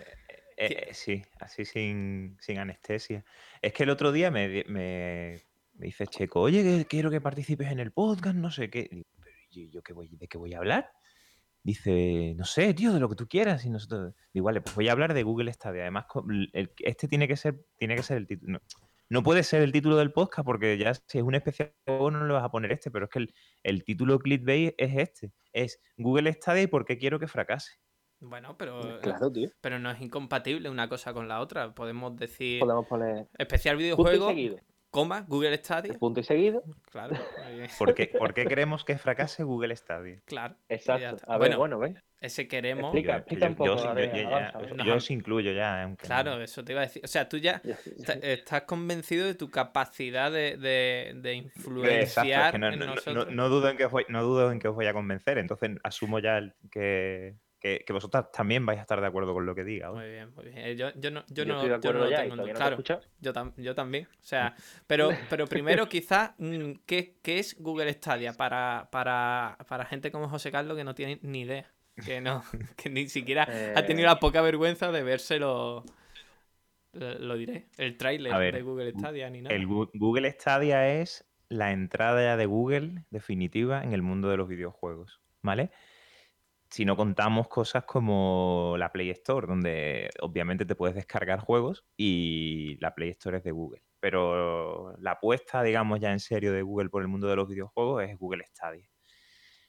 eh, 0.61 0.87
eh, 0.89 0.93
sí, 0.93 1.21
así 1.39 1.63
sin, 1.63 2.35
sin 2.41 2.57
anestesia. 2.59 3.23
Es 3.61 3.71
que 3.71 3.83
el 3.83 3.89
otro 3.89 4.11
día 4.11 4.29
me, 4.29 4.65
me, 4.67 5.41
me 5.73 5.85
dice 5.85 6.05
Checo, 6.05 6.41
oye, 6.41 6.63
que 6.63 6.85
quiero 6.85 7.09
que 7.09 7.21
participes 7.21 7.71
en 7.71 7.79
el 7.79 7.93
podcast, 7.93 8.35
no 8.35 8.51
sé 8.51 8.69
qué. 8.69 8.89
Digo, 8.91 9.07
pero 9.21 9.35
yo, 9.51 9.63
yo 9.71 9.81
qué 9.81 9.93
voy, 9.93 10.09
¿de 10.11 10.27
qué 10.27 10.37
voy 10.37 10.53
a 10.53 10.57
hablar? 10.57 10.91
Dice, 11.63 12.33
no 12.35 12.43
sé, 12.43 12.73
tío, 12.73 12.91
de 12.93 12.99
lo 12.99 13.07
que 13.07 13.15
tú 13.15 13.25
quieras. 13.27 13.63
Y 13.63 13.69
nosotros, 13.69 14.13
digo, 14.33 14.47
vale, 14.47 14.59
pues 14.59 14.75
voy 14.75 14.89
a 14.89 14.91
hablar 14.91 15.13
de 15.13 15.23
Google 15.23 15.53
Stadia. 15.53 15.83
Además, 15.83 16.07
el- 16.51 16.73
este 16.79 17.07
tiene 17.07 17.25
que 17.27 17.37
ser, 17.37 17.65
tiene 17.77 17.95
que 17.95 18.03
ser 18.03 18.17
el 18.17 18.27
título. 18.27 18.51
No, 18.53 18.59
no 19.09 19.23
puede 19.23 19.43
ser 19.43 19.61
el 19.63 19.71
título 19.71 19.97
del 19.97 20.11
podcast 20.11 20.45
porque 20.45 20.77
ya 20.77 20.93
si 20.93 21.17
es 21.17 21.23
un 21.23 21.35
especial 21.35 21.73
juego 21.85 22.11
no 22.11 22.25
le 22.25 22.33
vas 22.33 22.43
a 22.43 22.51
poner 22.51 22.71
este, 22.71 22.91
pero 22.91 23.05
es 23.05 23.11
que 23.11 23.19
el, 23.19 23.33
el 23.63 23.83
título 23.83 24.19
clickbait 24.19 24.75
es 24.77 24.95
este. 24.97 25.33
Es 25.51 25.81
Google 25.97 26.31
Stadia 26.33 26.63
y 26.63 26.67
por 26.67 26.85
qué 26.85 26.97
quiero 26.97 27.19
que 27.19 27.27
fracase. 27.27 27.79
Bueno, 28.21 28.57
pero. 28.57 28.81
Seiken. 28.81 28.99
Claro, 29.01 29.31
tío. 29.31 29.49
Pero 29.61 29.79
no 29.79 29.89
es 29.91 30.01
incompatible 30.01 30.69
una 30.69 30.89
cosa 30.89 31.13
con 31.13 31.27
la 31.27 31.39
otra. 31.39 31.73
Podemos 31.73 32.15
decir 32.17 32.59
Podemos 32.59 32.85
poner 32.87 33.27
especial 33.37 33.77
videojuego. 33.77 34.31
Coma, 34.89 35.25
Google 35.27 35.55
Stadia. 35.57 35.93
Punto 35.93 36.19
y 36.19 36.23
seguido. 36.23 36.63
Claro. 36.91 37.15
¿Por 37.79 37.93
qué, 37.93 38.07
por 38.07 38.33
qué 38.33 38.45
queremos 38.45 38.83
que 38.85 38.97
fracase 38.97 39.43
Google 39.43 39.75
Stadia? 39.75 40.19
claro. 40.25 40.55
Exacto. 40.69 41.17
A 41.27 41.37
ver, 41.37 41.55
bueno, 41.55 41.57
bueno, 41.57 41.79
ven. 41.79 42.01
ese 42.21 42.47
queremos. 42.47 42.85
Explica. 42.85 43.11
Yo- 43.13 43.17
explica 43.19 43.45
un 43.47 43.55
yo- 43.55 43.65
yo- 43.65 43.71
poco, 43.75 43.83
yo- 43.83 43.89
a 43.89 43.93
ver, 43.93 44.09
yo- 44.15 44.21
ya- 44.21 44.27
avanza, 44.29 44.57
avanza. 44.59 44.83
yo 44.85 44.95
os 44.95 45.11
incluyo 45.11 45.51
ya, 45.51 45.83
aunque 45.83 46.05
Claro, 46.07 46.41
eso 46.41 46.63
te 46.63 46.71
iba 46.73 46.81
a 46.81 46.85
decir. 46.85 47.01
O 47.03 47.07
sea, 47.07 47.29
tú 47.29 47.37
ya 47.37 47.61
estás 48.21 48.63
convencido 48.63 49.25
de 49.27 49.35
tu 49.35 49.49
capacidad 49.49 50.31
de, 50.31 50.57
de, 50.57 51.13
de 51.15 51.33
Exacto, 51.37 51.49
es 51.49 51.55
influenciar 51.57 52.51
que 52.53 52.59
no, 52.59 52.67
en 52.69 52.79
no- 52.79 52.85
no- 52.87 52.95
nosotros. 52.95 53.27
no 53.31 53.49
dudo 53.49 53.69
en 53.69 53.77
que 53.77 53.85
os 53.85 53.91
voy, 53.91 54.05
no 54.09 54.23
dudo 54.23 54.51
en 54.51 54.59
que 54.59 54.67
os 54.67 54.75
voy 54.75 54.87
a 54.87 54.93
convencer, 54.93 55.37
entonces 55.37 55.71
asumo 55.83 56.19
ya 56.19 56.37
el- 56.39 56.53
que, 56.71 57.35
que, 57.59 57.83
que 57.85 57.93
vosotras 57.93 58.31
también 58.31 58.65
vais 58.65 58.79
a 58.79 58.81
estar 58.83 59.01
de 59.01 59.07
acuerdo 59.07 59.33
con 59.33 59.45
lo 59.45 59.53
que 59.53 59.63
diga. 59.63 59.89
¿vale? 59.89 60.05
Muy 60.07 60.11
bien, 60.13 60.33
muy 60.35 60.45
bien. 60.45 60.57
Eh, 60.57 60.75
Yo, 60.75 60.89
yo 60.95 61.11
no, 61.11 61.23
yo 61.27 61.43
Yo 61.43 61.45
no, 61.45 61.53
estoy 61.55 61.69
de 61.69 61.79
yo 61.81 61.93
no 61.93 62.09
ya 62.09 62.21
tengo. 62.23 62.35
no 62.37 62.43
te 62.43 62.51
claro, 62.53 62.69
escuchado. 62.71 63.01
yo, 63.19 63.33
tam- 63.33 63.53
yo 63.57 63.75
también. 63.75 64.05
O 64.05 64.23
sea, 64.23 64.55
pero, 64.87 65.11
pero 65.29 65.45
primero 65.49 65.89
quizás, 65.89 66.31
mm, 66.37 66.71
¿qué, 66.85 67.17
qué 67.21 67.39
es 67.39 67.55
Google 67.59 67.91
Stadia 67.93 68.33
para, 68.33 68.87
para, 68.91 69.57
para 69.67 69.85
gente 69.85 70.11
como 70.11 70.29
José 70.29 70.51
Carlos 70.51 70.77
que 70.77 70.83
no 70.83 70.95
tiene 70.95 71.19
ni 71.21 71.41
idea? 71.41 71.65
Que 72.05 72.21
no, 72.21 72.43
que 72.77 72.89
ni 72.89 73.07
siquiera 73.09 73.43
ha 73.75 73.85
tenido 73.85 74.07
Eh, 74.07 74.11
la 74.13 74.19
poca 74.19 74.41
vergüenza 74.41 74.91
de 74.91 75.03
verse 75.03 75.37
lo, 75.39 75.83
diré, 76.93 77.67
el 77.77 77.97
tráiler 77.97 78.53
de 78.53 78.61
Google 78.61 78.91
Stadia 78.91 79.29
ni 79.29 79.41
nada. 79.41 79.55
El 79.55 79.67
Google 79.67 80.31
Stadia 80.31 80.87
es 81.01 81.25
la 81.49 81.71
entrada 81.71 82.37
de 82.37 82.45
Google 82.45 83.03
definitiva 83.09 83.83
en 83.83 83.93
el 83.93 84.01
mundo 84.01 84.29
de 84.29 84.37
los 84.37 84.47
videojuegos, 84.47 85.19
¿vale? 85.41 85.71
Si 86.69 86.85
no 86.85 86.95
contamos 86.95 87.47
cosas 87.47 87.83
como 87.85 88.75
la 88.77 88.91
Play 88.91 89.09
Store, 89.09 89.47
donde 89.47 90.09
obviamente 90.21 90.65
te 90.65 90.75
puedes 90.75 90.95
descargar 90.95 91.39
juegos 91.39 91.83
y 91.97 92.77
la 92.79 92.93
Play 92.93 93.09
Store 93.09 93.37
es 93.37 93.43
de 93.43 93.51
Google. 93.51 93.83
Pero 93.99 94.95
la 94.99 95.11
apuesta, 95.11 95.63
digamos, 95.63 95.99
ya 95.99 96.11
en 96.11 96.19
serio 96.19 96.53
de 96.53 96.61
Google 96.61 96.89
por 96.89 97.01
el 97.01 97.07
mundo 97.07 97.27
de 97.27 97.35
los 97.35 97.47
videojuegos 97.47 98.03
es 98.03 98.17
Google 98.17 98.45
Stadia. 98.45 98.87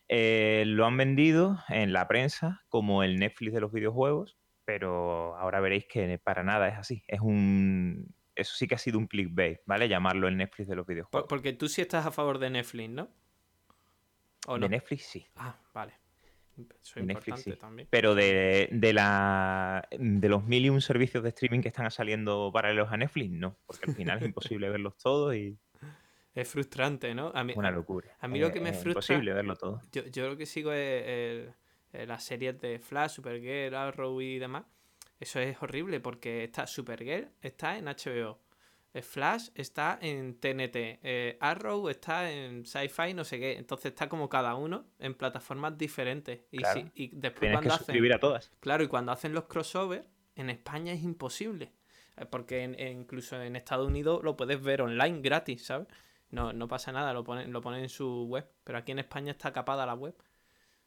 Eh, 0.09 0.64
lo 0.66 0.87
han 0.87 0.97
vendido 0.97 1.59
en 1.69 1.92
la 1.92 2.09
prensa 2.09 2.64
como 2.69 3.02
el 3.02 3.19
Netflix 3.19 3.54
de 3.54 3.61
los 3.61 3.73
videojuegos, 3.73 4.38
pero 4.64 5.37
ahora 5.37 5.61
veréis 5.61 5.87
que 5.87 6.19
para 6.19 6.42
nada 6.42 6.69
es 6.69 6.76
así. 6.76 7.04
Es 7.07 7.21
un. 7.21 8.14
Eso 8.35 8.54
sí 8.57 8.66
que 8.66 8.75
ha 8.75 8.78
sido 8.78 8.99
un 8.99 9.07
clickbait, 9.07 9.61
¿vale? 9.66 9.88
Llamarlo 9.88 10.28
el 10.28 10.37
Netflix 10.37 10.69
de 10.69 10.76
los 10.76 10.87
videojuegos. 10.87 11.28
porque 11.28 11.52
tú 11.52 11.69
sí 11.69 11.80
estás 11.80 12.07
a 12.07 12.11
favor 12.11 12.38
de 12.38 12.50
Netflix, 12.50 12.90
¿no? 12.90 13.09
¿O 14.47 14.59
no? 14.59 14.66
De 14.66 14.69
Netflix 14.69 15.07
sí. 15.07 15.26
Ah, 15.37 15.57
vale. 15.73 15.95
Eso 16.57 16.95
De 16.97 17.00
es 17.00 17.07
Netflix 17.07 17.28
importante 17.28 17.52
sí. 17.52 17.57
también. 17.59 17.88
Pero 17.90 18.14
de, 18.14 18.69
de 18.73 18.92
la, 18.92 19.87
de 19.99 20.28
los 20.28 20.45
mil 20.45 20.64
y 20.64 20.71
un 20.71 20.80
servicios 20.80 21.23
de 21.23 21.30
streaming 21.30 21.61
que 21.61 21.69
están 21.69 21.90
saliendo 21.90 22.50
paralelos 22.52 22.90
a 22.92 22.97
Netflix, 22.97 23.30
no. 23.30 23.57
Porque 23.66 23.87
al 23.88 23.95
final 23.97 24.19
es 24.19 24.25
imposible 24.26 24.69
verlos 24.71 24.97
todos 24.99 25.35
y 25.35 25.57
Es 26.35 26.49
frustrante, 26.49 27.14
¿no? 27.14 27.33
A 27.35 27.42
mí, 27.45 27.52
es 27.52 27.59
una 27.59 27.71
locura. 27.71 28.14
a 28.21 28.28
mí 28.28 28.38
lo 28.38 28.49
Es- 28.49 28.52
que 28.52 28.61
me 28.61 28.71
es 28.71 28.76
frustra- 28.83 28.90
imposible 29.14 29.33
verlo 29.33 29.57
todo. 29.57 29.80
Yo, 29.92 30.04
yo 30.07 30.28
lo 30.28 30.37
que 30.37 30.47
sigo 30.47 30.73
es 30.73 31.02
el- 31.07 31.54
eh, 31.92 32.07
las 32.07 32.23
series 32.25 32.61
de 32.61 32.78
Flash, 32.78 33.12
Supergirl, 33.12 33.75
Arrow 33.75 34.21
y 34.21 34.38
demás. 34.38 34.64
Eso 35.19 35.40
es 35.40 35.61
horrible 35.62 36.00
porque 36.00 36.45
está 36.45 36.66
Supergirl 36.66 37.28
está 37.42 37.76
en 37.78 37.87
HBO. 37.88 38.38
Eh, 38.92 39.02
Flash 39.02 39.49
está 39.54 39.99
en 40.02 40.38
TNT. 40.40 40.99
eh, 41.02 41.38
Arrow 41.40 41.88
está 41.88 42.30
en 42.30 42.64
Sci-Fi, 42.66 43.14
no 43.14 43.25
sé 43.25 43.38
qué. 43.38 43.56
Entonces 43.56 43.87
está 43.92 44.09
como 44.09 44.28
cada 44.28 44.54
uno 44.54 44.87
en 44.99 45.14
plataformas 45.14 45.76
diferentes. 45.78 46.40
Y, 46.50 46.59
Claro. 46.59 46.80
si- 46.80 46.90
y 47.04 47.09
después 47.09 47.40
Tienes 47.40 47.40
que 47.40 47.52
cuando 47.62 47.75
hacen. 47.75 47.87
suscribir 47.87 48.12
a 48.14 48.18
todas. 48.20 48.50
Claro, 48.61 48.82
y 48.85 48.88
cuando 48.88 49.12
hacen 49.12 49.32
los 49.35 49.44
crossovers, 49.44 50.04
en 50.37 50.50
España 50.50 50.92
es 50.92 51.02
imposible. 51.02 51.73
Eh, 52.16 52.26
Porque 52.26 52.62
en- 52.64 52.78
en- 52.78 53.00
incluso 53.00 53.40
en 53.40 53.54
Estados 53.56 53.87
Unidos 53.87 54.23
lo 54.25 54.37
puedes 54.37 54.61
ver 54.62 54.82
online 54.82 55.20
gratis, 55.20 55.64
¿sabes? 55.66 55.87
No, 56.30 56.52
no 56.52 56.68
pasa 56.68 56.92
nada, 56.92 57.12
lo 57.12 57.25
ponen, 57.25 57.52
lo 57.52 57.61
ponen 57.61 57.82
en 57.82 57.88
su 57.88 58.26
web. 58.26 58.47
Pero 58.64 58.78
aquí 58.78 58.92
en 58.92 58.99
España 59.00 59.32
está 59.32 59.52
capada 59.52 59.87
la 59.87 59.94
web. 59.94 60.14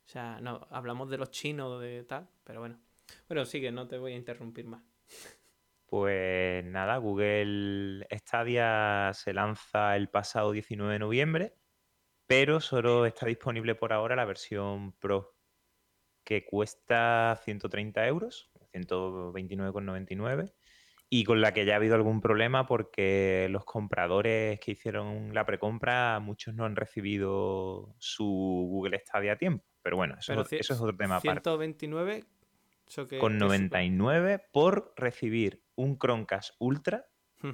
O 0.05 0.09
sea, 0.09 0.39
no, 0.41 0.67
hablamos 0.69 1.09
de 1.09 1.17
los 1.17 1.31
chinos, 1.31 1.81
de 1.81 2.03
tal, 2.03 2.27
pero 2.43 2.59
bueno. 2.59 2.79
Bueno, 3.27 3.45
sigue, 3.45 3.71
no 3.71 3.87
te 3.87 3.97
voy 3.97 4.13
a 4.13 4.15
interrumpir 4.17 4.65
más. 4.65 4.81
Pues 5.97 6.65
nada, 6.65 6.97
Google 6.97 8.07
Stadia 8.11 9.11
se 9.13 9.31
lanza 9.31 9.95
el 9.95 10.09
pasado 10.09 10.51
19 10.51 10.93
de 10.93 10.97
noviembre, 10.97 11.53
pero 12.25 12.59
solo 12.61 13.05
está 13.05 13.27
disponible 13.27 13.75
por 13.75 13.93
ahora 13.93 14.15
la 14.15 14.25
versión 14.25 14.93
Pro, 14.93 15.35
que 16.23 16.45
cuesta 16.45 17.39
130 17.45 18.07
euros, 18.07 18.49
129,99, 18.73 20.55
y 21.11 21.25
con 21.25 21.41
la 21.41 21.53
que 21.53 21.63
ya 21.63 21.73
ha 21.73 21.75
habido 21.75 21.93
algún 21.93 22.21
problema 22.21 22.65
porque 22.65 23.45
los 23.51 23.63
compradores 23.63 24.59
que 24.61 24.71
hicieron 24.71 25.31
la 25.35 25.45
precompra, 25.45 26.19
muchos 26.19 26.55
no 26.55 26.65
han 26.65 26.75
recibido 26.75 27.93
su 27.99 28.25
Google 28.25 28.97
Stadia 28.97 29.33
a 29.33 29.37
tiempo. 29.37 29.63
Pero 29.83 29.97
bueno, 29.97 30.15
eso, 30.17 30.31
Pero 30.33 30.41
es- 30.41 30.53
eso 30.53 30.73
es 30.73 30.81
otro 30.81 30.97
tema 30.97 31.17
aparte. 31.17 31.51
129. 31.51 32.23
¿eso 32.87 33.07
qué- 33.07 33.19
Con 33.19 33.33
qué 33.33 33.39
supone? 33.41 33.59
99 33.59 34.43
por 34.51 34.91
recibir 34.97 35.62
un 35.75 35.97
Chromecast 35.97 36.55
Ultra 36.59 37.05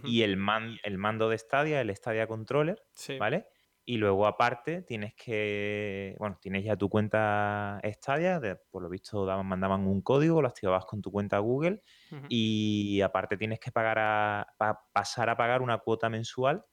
y 0.03 0.21
el, 0.21 0.37
man- 0.37 0.77
el 0.83 0.97
mando 0.97 1.29
de 1.29 1.37
Stadia, 1.37 1.81
el 1.81 1.95
Stadia 1.95 2.27
Controller, 2.27 2.83
sí. 2.93 3.17
¿vale? 3.17 3.47
Y 3.85 3.97
luego 3.97 4.27
aparte 4.27 4.83
tienes 4.83 5.15
que, 5.15 6.15
bueno, 6.19 6.37
tienes 6.39 6.63
ya 6.63 6.75
tu 6.77 6.89
cuenta 6.89 7.81
Stadia, 7.83 8.39
de- 8.39 8.55
por 8.69 8.83
lo 8.83 8.89
visto 8.89 9.25
daban- 9.25 9.47
mandaban 9.47 9.87
un 9.87 10.01
código, 10.01 10.41
lo 10.41 10.47
activabas 10.47 10.85
con 10.85 11.01
tu 11.01 11.11
cuenta 11.11 11.39
Google 11.39 11.81
y 12.27 13.01
aparte 13.01 13.35
tienes 13.37 13.59
que 13.59 13.71
pagar 13.71 13.97
a, 13.99 14.47
pa- 14.57 14.87
pasar 14.93 15.29
a 15.29 15.37
pagar 15.37 15.61
una 15.63 15.79
cuota 15.79 16.09
mensual 16.09 16.65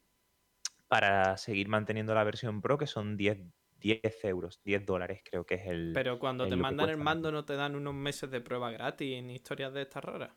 para 0.89 1.37
seguir 1.37 1.69
manteniendo 1.69 2.15
la 2.15 2.25
versión 2.25 2.61
Pro, 2.63 2.79
que 2.79 2.87
son 2.87 3.17
10, 3.17 3.39
10 3.79 4.25
euros, 4.25 4.61
10 4.65 4.85
dólares 4.87 5.21
creo 5.25 5.45
que 5.45 5.57
es 5.57 5.67
el... 5.67 5.93
Pero 5.95 6.19
cuando 6.19 6.47
te 6.47 6.57
mandan 6.57 6.89
el 6.91 6.97
mando 6.97 7.33
no 7.33 7.45
te 7.45 7.55
dan 7.57 7.75
unos 7.75 7.95
meses 7.95 8.31
de 8.31 8.41
prueba 8.41 8.71
gratis 8.71 9.23
ni 9.23 9.35
historias 9.35 9.73
de 9.73 9.83
estas 9.83 10.05
raras. 10.05 10.31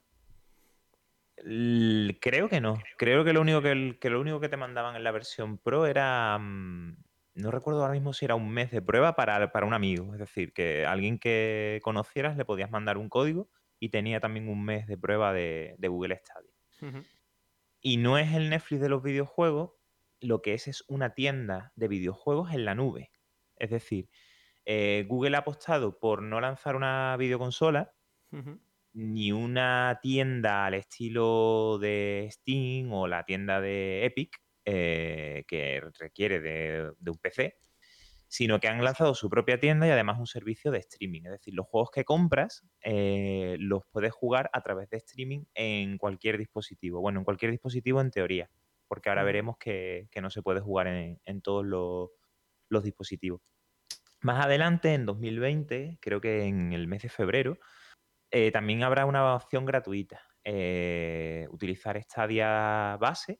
Creo 2.19 2.49
que 2.49 2.61
no. 2.61 2.75
Creo 2.97 3.23
que 3.23 3.33
lo 3.33 3.41
único 3.41 3.61
que, 3.61 4.09
lo 4.09 4.21
único 4.21 4.39
que 4.39 4.49
te 4.49 4.57
mandaban 4.57 4.95
en 4.95 5.03
la 5.03 5.11
versión 5.11 5.57
Pro 5.57 5.85
era. 5.85 6.37
mm, 6.39 6.97
no 7.35 7.51
recuerdo 7.51 7.81
ahora 7.81 7.93
mismo 7.93 8.13
si 8.13 8.25
era 8.25 8.35
un 8.35 8.49
mes 8.49 8.71
de 8.71 8.81
prueba 8.81 9.15
para, 9.15 9.51
para 9.51 9.65
un 9.65 9.73
amigo. 9.73 10.13
Es 10.13 10.19
decir, 10.19 10.53
que 10.53 10.85
alguien 10.85 11.19
que 11.19 11.79
conocieras 11.83 12.35
le 12.37 12.45
podías 12.45 12.71
mandar 12.71 12.97
un 12.97 13.09
código 13.09 13.49
y 13.79 13.89
tenía 13.89 14.19
también 14.19 14.49
un 14.49 14.63
mes 14.65 14.87
de 14.87 14.97
prueba 14.97 15.31
de, 15.33 15.75
de 15.77 15.87
Google 15.87 16.17
Stadia. 16.17 16.51
Y 17.81 17.97
no 17.97 18.17
es 18.17 18.33
el 18.33 18.49
Netflix 18.49 18.81
de 18.81 18.89
los 18.89 19.03
videojuegos, 19.03 19.71
lo 20.21 20.41
que 20.41 20.53
es 20.53 20.67
es 20.67 20.83
una 20.87 21.13
tienda 21.13 21.71
de 21.75 21.87
videojuegos 21.87 22.53
en 22.53 22.65
la 22.65 22.75
nube. 22.75 23.11
Es 23.55 23.69
decir, 23.69 24.09
eh, 24.65 25.05
Google 25.07 25.35
ha 25.35 25.39
apostado 25.39 25.99
por 25.99 26.21
no 26.21 26.41
lanzar 26.41 26.75
una 26.75 27.15
videoconsola. 27.17 27.95
Ni 28.93 29.31
una 29.31 29.99
tienda 30.01 30.65
al 30.65 30.73
estilo 30.73 31.77
de 31.79 32.29
Steam 32.31 32.91
o 32.93 33.07
la 33.07 33.23
tienda 33.23 33.61
de 33.61 34.05
Epic, 34.05 34.37
eh, 34.65 35.43
que 35.47 35.81
requiere 35.99 36.39
de, 36.39 36.91
de 36.97 37.11
un 37.11 37.17
PC, 37.17 37.57
sino 38.27 38.59
que 38.59 38.67
han 38.67 38.83
lanzado 38.83 39.15
su 39.15 39.29
propia 39.29 39.59
tienda 39.59 39.87
y 39.87 39.89
además 39.89 40.19
un 40.19 40.27
servicio 40.27 40.71
de 40.71 40.79
streaming. 40.79 41.21
Es 41.25 41.31
decir, 41.31 41.53
los 41.55 41.65
juegos 41.65 41.89
que 41.91 42.05
compras 42.05 42.63
eh, 42.81 43.57
los 43.59 43.81
puedes 43.91 44.13
jugar 44.13 44.49
a 44.53 44.61
través 44.61 44.89
de 44.89 44.97
streaming 44.97 45.45
en 45.55 45.97
cualquier 45.97 46.37
dispositivo. 46.37 47.01
Bueno, 47.01 47.19
en 47.19 47.25
cualquier 47.25 47.51
dispositivo 47.51 48.01
en 48.01 48.11
teoría, 48.11 48.49
porque 48.87 49.09
ahora 49.09 49.23
veremos 49.23 49.57
que, 49.57 50.07
que 50.11 50.21
no 50.21 50.29
se 50.29 50.43
puede 50.43 50.61
jugar 50.61 50.87
en, 50.87 51.19
en 51.25 51.41
todos 51.41 51.65
los, 51.65 52.11
los 52.69 52.83
dispositivos. 52.83 53.41
Más 54.21 54.45
adelante, 54.45 54.93
en 54.93 55.05
2020, 55.05 55.97
creo 55.99 56.21
que 56.21 56.43
en 56.43 56.73
el 56.73 56.87
mes 56.87 57.03
de 57.03 57.09
febrero, 57.09 57.57
eh, 58.31 58.51
también 58.51 58.83
habrá 58.83 59.05
una 59.05 59.35
opción 59.35 59.65
gratuita. 59.65 60.21
eh, 60.43 61.47
utilizar 61.51 62.01
Stadia 62.01 62.97
base 62.97 63.39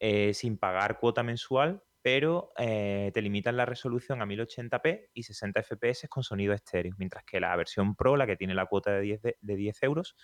eh, 0.00 0.34
sin 0.34 0.58
pagar 0.58 0.98
cuota 0.98 1.22
mensual, 1.22 1.82
pero 2.02 2.50
te 2.56 3.22
limitan 3.22 3.56
la 3.56 3.64
resolución 3.64 4.20
a 4.20 4.26
1080p 4.26 5.08
y 5.14 5.22
60 5.22 5.62
fps 5.62 6.06
con 6.10 6.22
sonido 6.22 6.52
estéreo, 6.52 6.94
mientras 6.98 7.24
que 7.24 7.40
la 7.40 7.56
versión 7.56 7.94
Pro, 7.96 8.16
la 8.16 8.26
que 8.26 8.36
tiene 8.36 8.54
la 8.54 8.66
cuota 8.66 8.90
de 8.90 9.00
10, 9.00 9.22
de, 9.22 9.36
de 9.40 9.56
10 9.56 9.82
euros, 9.84 10.14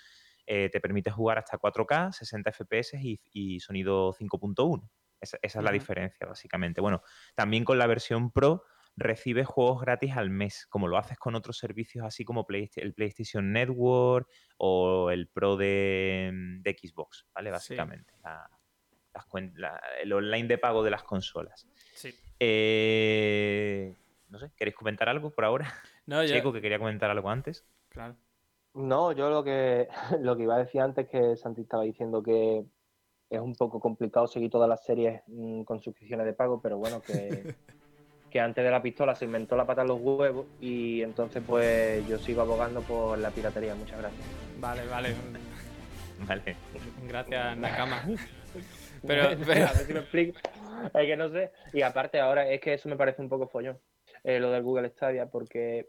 te 0.44 0.80
permite 0.80 1.10
jugar 1.10 1.38
hasta 1.38 1.56
4K, 1.58 2.12
60 2.12 2.52
fps 2.52 2.94
y, 2.94 3.18
y 3.32 3.60
sonido 3.60 4.12
5.1. 4.12 4.90
Esa, 5.22 5.38
esa 5.40 5.58
es 5.60 5.64
la 5.64 5.72
diferencia, 5.72 6.26
básicamente. 6.26 6.82
Bueno, 6.82 7.02
también 7.34 7.64
con 7.64 7.78
la 7.78 7.86
versión 7.86 8.30
Pro 8.30 8.64
recibes 8.96 9.46
juegos 9.46 9.80
gratis 9.80 10.16
al 10.16 10.30
mes, 10.30 10.66
como 10.68 10.86
lo 10.88 10.98
haces 10.98 11.18
con 11.18 11.34
otros 11.34 11.56
servicios 11.58 12.04
así 12.04 12.24
como 12.24 12.46
Playsta- 12.46 12.82
el 12.82 12.92
PlayStation 12.94 13.52
Network 13.52 14.28
o 14.58 15.10
el 15.10 15.28
Pro 15.28 15.56
de, 15.56 16.30
de 16.60 16.76
Xbox, 16.78 17.26
¿vale? 17.34 17.48
Sí. 17.50 17.52
Básicamente, 17.52 18.12
la- 18.22 18.50
las 19.14 19.26
la- 19.56 19.80
el 20.02 20.12
online 20.12 20.46
de 20.48 20.58
pago 20.58 20.82
de 20.84 20.90
las 20.90 21.02
consolas. 21.02 21.66
Sí. 21.94 22.14
Eh, 22.40 23.94
no 24.28 24.38
sé, 24.38 24.50
¿queréis 24.56 24.76
comentar 24.76 25.08
algo 25.08 25.30
por 25.30 25.44
ahora? 25.44 25.66
No, 26.06 26.22
yo- 26.24 26.34
Checo, 26.34 26.52
que 26.52 26.60
quería 26.60 26.78
comentar 26.78 27.08
algo 27.10 27.30
antes. 27.30 27.64
Claro. 27.88 28.16
No, 28.74 29.12
yo 29.12 29.30
lo 29.30 29.44
que, 29.44 29.86
lo 30.20 30.36
que 30.36 30.42
iba 30.44 30.56
a 30.56 30.58
decir 30.58 30.80
antes 30.80 31.08
que 31.08 31.36
Santi 31.36 31.62
estaba 31.62 31.84
diciendo 31.84 32.22
que 32.22 32.64
es 33.28 33.40
un 33.40 33.54
poco 33.54 33.78
complicado 33.78 34.26
seguir 34.26 34.50
todas 34.50 34.68
las 34.68 34.84
series 34.84 35.22
mm, 35.28 35.62
con 35.62 35.80
suscripciones 35.80 36.26
de 36.26 36.32
pago, 36.32 36.60
pero 36.60 36.78
bueno, 36.78 37.00
que, 37.00 37.54
que 38.30 38.40
antes 38.40 38.64
de 38.64 38.70
la 38.70 38.80
pistola 38.82 39.14
se 39.14 39.24
inventó 39.24 39.56
la 39.56 39.66
pata 39.66 39.82
en 39.82 39.88
los 39.88 40.00
huevos 40.00 40.46
y 40.60 41.02
entonces 41.02 41.42
pues 41.46 42.06
yo 42.08 42.18
sigo 42.18 42.42
abogando 42.42 42.80
por 42.82 43.18
la 43.18 43.30
piratería. 43.30 43.74
Muchas 43.74 43.98
gracias. 43.98 44.22
Vale, 44.58 44.86
vale. 44.86 45.14
Vale. 46.28 46.54
Gracias, 47.08 47.56
Nakama. 47.56 48.02
Pero, 49.06 49.30
pero- 49.46 49.66
a 49.68 49.72
ver 49.72 49.86
si 49.86 49.92
me 49.94 50.00
explico. 50.00 50.38
Es 50.92 51.06
que 51.06 51.16
no 51.16 51.30
sé. 51.30 51.50
Y 51.72 51.80
aparte 51.80 52.20
ahora 52.20 52.46
es 52.46 52.60
que 52.60 52.74
eso 52.74 52.90
me 52.90 52.96
parece 52.96 53.22
un 53.22 53.30
poco 53.30 53.48
follón, 53.48 53.78
eh, 54.22 54.38
lo 54.38 54.50
del 54.50 54.62
Google 54.62 54.90
Stadia, 54.90 55.30
porque 55.30 55.88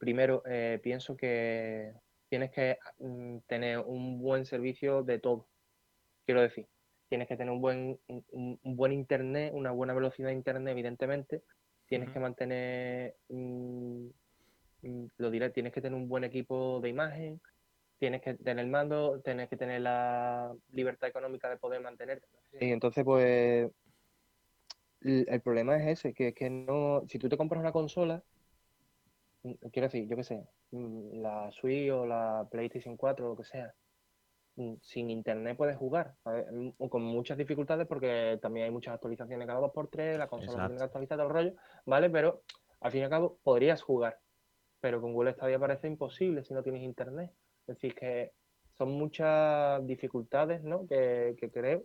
primero 0.00 0.42
eh, 0.46 0.80
pienso 0.82 1.16
que 1.16 1.92
tienes 2.28 2.50
que 2.50 2.78
mm, 2.98 3.38
tener 3.46 3.78
un 3.78 4.20
buen 4.20 4.46
servicio 4.46 5.04
de 5.04 5.20
todo. 5.20 5.46
Quiero 6.26 6.42
decir, 6.42 6.66
tienes 7.10 7.26
que 7.26 7.36
tener 7.36 7.52
un 7.52 7.60
buen, 7.60 7.98
un, 8.06 8.58
un 8.62 8.76
buen 8.76 8.92
internet, 8.92 9.52
una 9.52 9.72
buena 9.72 9.92
velocidad 9.92 10.28
de 10.28 10.34
internet, 10.34 10.70
evidentemente. 10.70 11.42
Tienes 11.86 12.10
que 12.10 12.20
mantener, 12.20 13.16
mm, 13.28 14.06
mm, 14.82 15.06
lo 15.18 15.30
diré, 15.32 15.50
tienes 15.50 15.72
que 15.72 15.80
tener 15.80 15.98
un 15.98 16.08
buen 16.08 16.22
equipo 16.22 16.78
de 16.80 16.88
imagen, 16.88 17.40
tienes 17.98 18.22
que 18.22 18.34
tener 18.34 18.64
el 18.64 18.70
mando, 18.70 19.20
tienes 19.24 19.48
que 19.48 19.56
tener 19.56 19.80
la 19.80 20.54
libertad 20.70 21.08
económica 21.08 21.50
de 21.50 21.56
poder 21.56 21.80
mantenerte. 21.80 22.28
Y 22.60 22.70
entonces, 22.70 23.04
pues, 23.04 23.68
el, 25.00 25.40
problema 25.40 25.78
es 25.78 25.98
ese, 25.98 26.14
que 26.14 26.28
es 26.28 26.34
que 26.34 26.48
no, 26.48 27.02
si 27.08 27.18
tú 27.18 27.28
te 27.28 27.36
compras 27.36 27.60
una 27.60 27.72
consola, 27.72 28.22
mm, 29.42 29.54
quiero 29.72 29.88
decir, 29.88 30.06
yo 30.06 30.16
qué 30.16 30.22
sé, 30.22 30.44
la 30.70 31.50
Switch 31.50 31.90
o 31.90 32.06
la 32.06 32.46
PlayStation 32.48 32.96
4 32.96 33.26
o 33.26 33.28
lo 33.30 33.36
que 33.36 33.44
sea, 33.44 33.74
sin 34.82 35.10
internet 35.10 35.56
puedes 35.56 35.76
jugar, 35.76 36.14
mm, 36.24 36.86
con 36.88 37.02
muchas 37.02 37.36
dificultades 37.38 37.86
porque 37.86 38.38
también 38.40 38.64
hay 38.64 38.70
muchas 38.70 38.94
actualizaciones 38.94 39.46
cada 39.46 39.60
dos 39.60 39.72
por 39.72 39.88
tres, 39.88 40.18
la 40.18 40.28
consola 40.28 40.52
se 40.52 40.54
tiene 40.54 40.68
que 40.68 40.72
Exacto. 40.74 40.84
actualizar 40.84 41.18
todo 41.18 41.26
el 41.26 41.32
rollo, 41.32 41.54
¿vale? 41.86 42.10
Pero 42.10 42.42
al 42.80 42.92
fin 42.92 43.00
y 43.00 43.04
al 43.04 43.10
cabo 43.10 43.38
podrías 43.42 43.82
jugar, 43.82 44.18
pero 44.80 45.00
con 45.00 45.12
Google 45.12 45.32
Stadia 45.34 45.58
parece 45.58 45.86
imposible 45.88 46.42
si 46.44 46.54
no 46.54 46.62
tienes 46.62 46.82
internet. 46.82 47.30
Es 47.66 47.76
decir, 47.76 47.94
que 47.94 48.32
son 48.78 48.92
muchas 48.92 49.86
dificultades, 49.86 50.62
¿no? 50.62 50.86
Que, 50.86 51.36
que 51.38 51.50
creo 51.50 51.84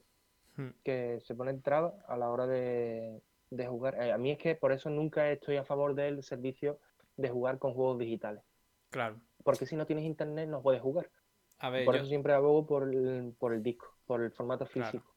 Hmm. 0.58 0.70
que 0.86 1.20
se 1.20 1.36
ponen 1.36 1.62
trabas 1.62 1.94
a 2.08 2.15
la 2.15 2.29
hora 2.29 2.48
de, 2.48 3.22
de 3.50 3.67
jugar. 3.67 4.01
Eh, 4.01 4.13
a 4.13 4.17
mí 4.17 4.32
es 4.32 4.38
que 4.38 4.55
por 4.55 4.72
eso 4.72 4.89
nunca 4.89 5.29
estoy 5.29 5.58
a 5.58 5.65
favor 5.65 5.96
del 5.96 6.24
servicio 6.24 6.79
de 7.17 7.29
jugar 7.29 7.60
con 7.60 7.74
juegos 7.74 8.00
digitales. 8.00 8.41
Claro. 8.89 9.20
Porque 9.44 9.65
si 9.65 9.75
no 9.75 9.86
tienes 9.86 10.05
internet 10.05 10.48
no 10.48 10.62
puedes 10.62 10.82
jugar. 10.82 11.10
A 11.60 11.70
ver, 11.70 11.86
Por 11.86 11.96
yo, 11.96 12.02
eso 12.02 12.10
siempre 12.10 12.34
abogo 12.34 12.66
por 12.66 12.84
el, 12.94 13.34
por 13.40 13.54
el 13.54 13.64
disco, 13.64 13.88
por 14.06 14.22
el 14.22 14.32
formato 14.32 14.66
Claro. 14.66 14.92
físico. 14.92 15.12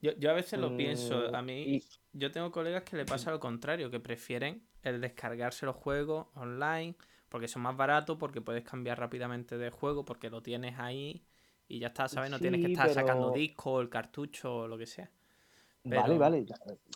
yo, 0.00 0.12
yo 0.18 0.30
a 0.30 0.34
veces 0.34 0.58
lo 0.60 0.70
Mm, 0.70 0.76
pienso. 0.76 1.34
A 1.34 1.42
mí, 1.42 1.62
y- 1.62 1.82
yo 2.12 2.30
tengo 2.30 2.50
colegas 2.52 2.82
que 2.84 2.96
le 2.96 3.04
pasa 3.04 3.30
lo 3.30 3.40
contrario, 3.40 3.90
que 3.90 4.00
prefieren 4.00 4.62
el 4.82 5.00
descargarse 5.00 5.66
los 5.66 5.76
juegos 5.76 6.26
online 6.34 6.94
porque 7.28 7.48
son 7.48 7.62
más 7.62 7.76
baratos, 7.76 8.16
porque 8.16 8.40
puedes 8.40 8.64
cambiar 8.64 8.98
rápidamente 8.98 9.58
de 9.58 9.70
juego, 9.70 10.04
porque 10.04 10.30
lo 10.30 10.40
tienes 10.42 10.78
ahí 10.78 11.22
y 11.68 11.78
ya 11.78 11.88
está, 11.88 12.08
¿sabes? 12.08 12.30
No 12.30 12.38
tienes 12.38 12.60
que 12.64 12.68
estar 12.72 12.88
sacando 12.90 13.30
disco 13.30 13.80
el 13.80 13.88
cartucho 13.90 14.54
o 14.60 14.68
lo 14.68 14.78
que 14.78 14.86
sea. 14.86 15.10
Vale, 15.84 16.02
Pero- 16.02 16.18
vale. 16.18 16.46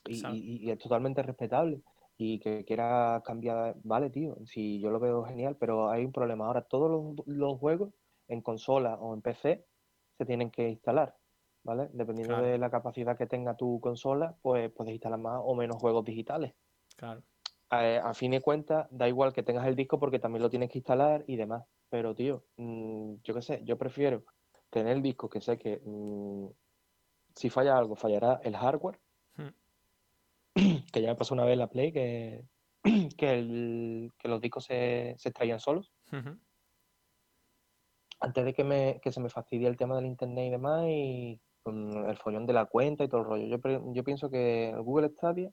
Y, 0.07 0.27
y- 0.27 0.57
y 0.67 0.71
es 0.71 0.79
totalmente 0.79 1.23
respetable. 1.23 1.81
Y 2.19 2.39
que 2.39 2.65
quiera 2.65 3.21
cambiar, 3.25 3.75
vale, 3.85 4.11
tío. 4.11 4.37
Si 4.47 4.79
yo 4.81 4.91
lo 4.91 5.01
veo 5.01 5.25
genial, 5.25 5.57
pero 5.59 5.91
hay 5.91 6.05
un 6.05 6.13
problema. 6.13 6.47
Ahora, 6.47 6.63
todos 6.63 6.91
los, 7.17 7.27
los 7.27 7.59
juegos 7.59 7.93
en 8.29 8.41
consola 8.41 8.95
o 8.97 9.15
en 9.15 9.23
PC 9.23 9.65
se 10.19 10.25
tienen 10.27 10.51
que 10.51 10.69
instalar, 10.69 11.17
¿vale? 11.65 11.89
Dependiendo 11.93 12.35
Claro. 12.35 12.47
de 12.47 12.59
la 12.59 12.71
capacidad 12.71 13.17
que 13.17 13.27
tenga 13.27 13.57
tu 13.57 13.81
consola, 13.81 14.37
pues 14.43 14.71
puedes 14.73 14.93
instalar 14.93 15.19
más 15.19 15.41
o 15.45 15.55
menos 15.55 15.77
juegos 15.77 16.05
digitales. 16.05 16.55
Claro. 16.97 17.23
A, 17.71 18.11
a 18.11 18.15
fin 18.15 18.31
de 18.33 18.41
cuentas, 18.41 18.87
da 18.91 19.09
igual 19.09 19.33
que 19.33 19.43
tengas 19.43 19.67
el 19.67 19.77
disco 19.77 19.99
porque 19.99 20.19
también 20.19 20.43
lo 20.43 20.51
tienes 20.51 20.71
que 20.71 20.79
instalar 20.79 21.25
y 21.27 21.37
demás. 21.37 21.65
Pero, 21.89 22.15
tío, 22.15 22.45
mm, 22.57 23.15
yo 23.25 23.35
qué 23.35 23.43
sé, 23.43 23.63
yo 23.65 23.77
prefiero 23.79 24.25
tener 24.71 24.97
el 24.97 25.03
disco 25.03 25.29
que 25.29 25.41
sé 25.41 25.59
que 25.59 25.81
mm, 25.85 26.47
si 27.35 27.49
falla 27.51 27.77
algo, 27.79 27.97
fallará 27.97 28.41
el 28.45 28.57
hardware. 28.57 28.99
Hmm. 29.37 29.49
Que 30.93 31.01
ya 31.01 31.09
me 31.09 31.17
pasó 31.17 31.33
una 31.35 31.45
vez 31.45 31.55
en 31.55 31.59
la 31.61 31.69
Play 31.71 31.93
que, 31.93 32.45
que, 33.17 33.31
el- 33.39 34.13
que 34.19 34.29
los 34.29 34.41
discos 34.41 34.65
se, 34.65 35.15
se 35.19 35.31
extraían 35.31 35.59
solos. 35.61 35.93
Ujú. 36.13 36.37
Antes 38.23 38.45
de 38.45 38.55
que, 38.55 38.63
me, 38.65 39.01
que 39.03 39.11
se 39.11 39.21
me 39.21 39.29
fastidie 39.29 39.67
el 39.67 39.77
tema 39.77 39.97
del 39.97 40.07
internet 40.07 40.47
y 40.47 40.51
demás, 40.51 40.85
y 40.87 41.41
con 41.63 42.09
el 42.09 42.17
follón 42.17 42.47
de 42.47 42.53
la 42.53 42.67
cuenta 42.67 43.03
y 43.05 43.09
todo 43.09 43.23
el 43.23 43.27
rollo. 43.27 43.47
Yo, 43.47 43.93
yo 43.93 44.05
pienso 44.05 44.31
que 44.31 44.71
el 44.71 44.81
Google 44.83 45.09
Stadia, 45.09 45.51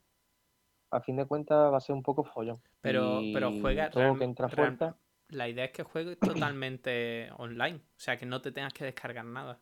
a 0.92 1.00
fin 1.00 1.16
de 1.16 1.26
cuentas, 1.26 1.72
va 1.72 1.76
a 1.76 1.80
ser 1.80 1.94
un 1.96 2.02
poco 2.02 2.24
follón. 2.24 2.62
Pero, 2.80 3.20
pero 3.32 3.52
juega 3.60 3.90
todo 3.90 4.02
real- 4.04 4.18
que 4.18 4.24
entra 4.24 4.46
real- 4.48 4.56
fuerza. 4.78 4.96
La 5.28 5.48
idea 5.48 5.64
es 5.66 5.72
que 5.72 5.82
juegues 5.82 6.18
totalmente 6.18 7.28
online. 7.38 7.76
O 7.78 7.98
sea, 8.00 8.16
que 8.16 8.26
no 8.26 8.40
te 8.40 8.52
tengas 8.52 8.72
que 8.72 8.84
descargar 8.84 9.24
nada. 9.24 9.60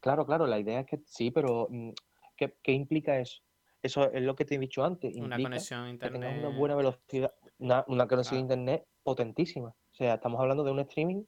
Claro, 0.00 0.24
claro, 0.24 0.46
la 0.46 0.58
idea 0.58 0.80
es 0.80 0.86
que 0.86 1.00
sí, 1.04 1.30
pero 1.30 1.66
mm, 1.70 1.90
¿qué, 2.36 2.56
qué 2.62 2.72
implica 2.72 3.18
eso? 3.18 3.42
Eso 3.82 4.10
es 4.12 4.22
lo 4.22 4.34
que 4.34 4.44
te 4.44 4.54
he 4.54 4.58
dicho 4.58 4.84
antes. 4.84 5.14
Una 5.16 5.36
conexión 5.38 5.80
a 5.80 5.90
que 5.92 5.98
tengas 5.98 6.14
internet. 6.14 6.38
una 6.38 6.48
buena 6.48 6.74
velocidad, 6.74 7.34
una, 7.58 7.84
una 7.86 8.06
conexión 8.06 8.38
a 8.38 8.40
internet 8.40 8.86
potentísima. 9.02 9.68
O 9.68 9.94
sea, 9.94 10.14
estamos 10.14 10.40
hablando 10.40 10.64
de 10.64 10.70
un 10.70 10.80
streaming 10.80 11.22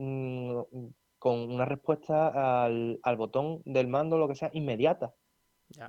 mm, 0.00 0.88
con 1.18 1.38
una 1.50 1.64
respuesta 1.66 2.64
al, 2.64 2.98
al 3.02 3.16
botón 3.16 3.62
del 3.64 3.88
mando, 3.88 4.18
lo 4.18 4.28
que 4.28 4.34
sea, 4.34 4.50
inmediata. 4.52 5.14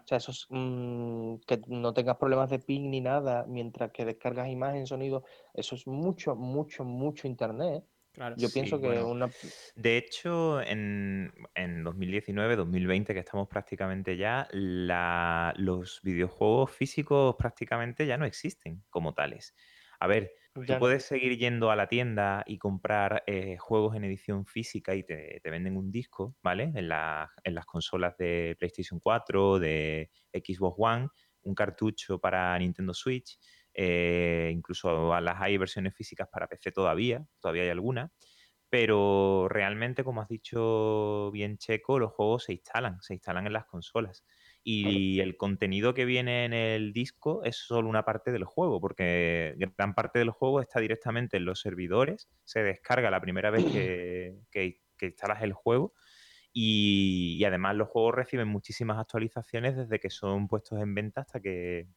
O 0.04 0.08
sea, 0.08 0.18
eso 0.18 0.32
es 0.32 0.46
mm, 0.50 1.36
que 1.48 1.62
no 1.68 1.94
tengas 1.94 2.18
problemas 2.18 2.50
de 2.50 2.60
ping 2.60 2.90
ni 2.90 3.02
nada 3.02 3.46
mientras 3.48 3.92
que 3.92 4.06
descargas 4.06 4.50
imagen, 4.50 4.88
sonido. 4.88 5.24
Eso 5.54 5.76
es 5.76 5.88
mucho, 5.88 6.36
mucho, 6.36 6.84
mucho 6.84 7.28
internet. 7.28 7.84
¿eh? 7.84 7.88
claro. 8.12 8.36
Yo 8.36 8.50
Sí, 8.50 8.54
pienso 8.54 8.80
que 8.82 8.88
bueno. 8.88 9.08
una. 9.08 9.32
De 9.76 9.98
hecho, 9.98 10.62
en, 10.62 11.34
en 11.56 11.84
2019, 11.84 12.56
2020, 12.56 13.14
que 13.14 13.20
estamos 13.20 13.48
prácticamente 13.48 14.18
ya, 14.18 14.48
la- 14.52 15.54
los 15.58 16.02
videojuegos 16.04 16.72
físicos 16.72 17.36
prácticamente 17.38 18.06
ya 18.08 18.18
no 18.18 18.26
existen 18.26 18.84
como 18.90 19.14
tales. 19.14 19.56
A 20.00 20.08
ver, 20.08 20.32
tú 20.54 20.64
Ya 20.64 20.78
no. 20.80 20.80
puedes 20.80 21.04
seguir 21.06 21.38
yendo 21.40 21.72
a 21.72 21.76
la 21.76 21.88
tienda 21.88 22.44
y 22.46 22.60
comprar 22.60 23.24
eh, 23.26 23.58
juegos 23.58 23.96
en 23.96 24.04
edición 24.04 24.46
física 24.46 24.94
y 24.96 25.04
te, 25.04 25.40
te 25.44 25.50
venden 25.50 25.76
un 25.76 25.92
disco, 25.92 26.36
¿vale? 26.44 26.72
En, 26.76 26.88
la- 26.88 27.32
en 27.44 27.56
las 27.56 27.66
consolas 27.66 28.16
de 28.18 28.56
PlayStation 28.60 29.00
4, 29.00 29.58
de 29.60 30.12
Xbox 30.34 30.76
One, 30.80 31.08
un 31.44 31.56
cartucho 31.56 32.20
para 32.20 32.58
Nintendo 32.60 32.94
Switch, 32.94 33.40
eh, 33.74 34.52
incluso 34.54 35.14
a 35.14 35.22
las 35.22 35.42
hay 35.42 35.58
versiones 35.58 35.96
físicas 35.96 36.28
para 36.32 36.48
PC 36.48 36.72
todavía, 36.72 37.26
todavía 37.40 37.64
hay 37.64 37.70
algunas 37.70 38.12
pero 38.70 39.48
realmente, 39.50 40.04
como 40.04 40.22
has 40.22 40.30
dicho 40.30 41.30
bien 41.32 41.58
Checo, 41.58 42.00
los 42.00 42.14
juegos 42.14 42.46
se 42.46 42.54
instalan, 42.54 43.02
se 43.02 43.14
instalan 43.14 43.46
en 43.48 43.54
las 43.54 43.66
consolas. 43.66 44.24
Y 44.64 45.20
el 45.22 45.38
contenido 45.38 45.94
que 45.96 46.06
viene 46.06 46.46
en 46.46 46.54
el 46.54 46.94
disco 46.94 47.44
es 47.44 47.58
solo 47.58 47.90
una 47.90 48.06
parte 48.06 48.32
del 48.32 48.44
juego, 48.46 48.80
porque 48.80 49.56
gran 49.58 49.96
parte 49.96 50.20
del 50.20 50.30
juego 50.30 50.62
está 50.62 50.80
directamente 50.80 51.38
en 51.38 51.46
los 51.46 51.60
servidores, 51.62 52.30
se 52.44 52.62
descarga 52.64 53.10
la 53.12 53.22
primera 53.22 53.50
vez 53.50 53.64
que, 53.74 54.42
que- 54.52 54.82
que 54.98 55.08
instalas 55.08 55.42
el 55.42 55.54
juego. 55.54 55.94
Y, 56.54 57.38
y 57.40 57.46
además 57.46 57.76
los 57.76 57.88
juegos 57.90 58.16
reciben 58.16 58.48
muchísimas 58.50 59.00
actualizaciones 59.00 59.76
desde 59.78 60.00
que 60.00 60.10
son 60.12 60.48
puestos 60.48 60.80
en 60.82 60.94
venta 60.96 61.22
hasta 61.22 61.40
que 61.42 61.88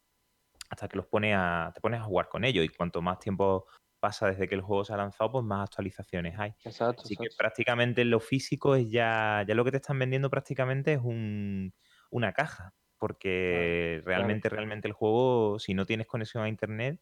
hasta 0.71 0.89
que 0.89 0.97
los 0.97 1.07
pone 1.07 1.35
a, 1.35 1.73
te 1.75 1.81
pones 1.81 2.01
a 2.01 2.05
jugar 2.05 2.29
con 2.29 2.45
ellos. 2.45 2.65
Y 2.65 2.69
cuanto 2.69 3.03
más 3.03 3.19
tiempo 3.19 3.67
pasa 4.01 4.29
desde 4.29 4.49
que 4.49 4.55
el 4.55 4.63
juego 4.63 4.85
se 4.85 4.93
ha 4.93 4.97
lanzado, 4.97 5.33
pues 5.33 5.45
más 5.45 5.63
actualizaciones 5.69 6.39
hay. 6.39 6.55
Exacto, 6.65 7.03
Así 7.05 7.17
que 7.17 7.29
prácticamente 7.37 8.03
en 8.03 8.11
lo 8.11 8.21
físico 8.21 8.75
es 8.75 8.89
ya, 8.91 9.45
ya 9.47 9.55
lo 9.55 9.65
que 9.65 9.71
te 9.71 9.77
están 9.79 9.99
vendiendo 9.99 10.31
prácticamente 10.31 10.95
es 10.95 11.01
un, 11.03 11.75
una 12.15 12.33
caja. 12.33 12.75
Porque 12.99 14.03
realmente, 14.07 14.49
realmente 14.49 14.89
el 14.89 14.95
juego, 14.95 15.59
si 15.59 15.75
no 15.75 15.87
tienes 15.87 16.07
conexión 16.07 16.45
a 16.45 16.49
internet, 16.49 17.01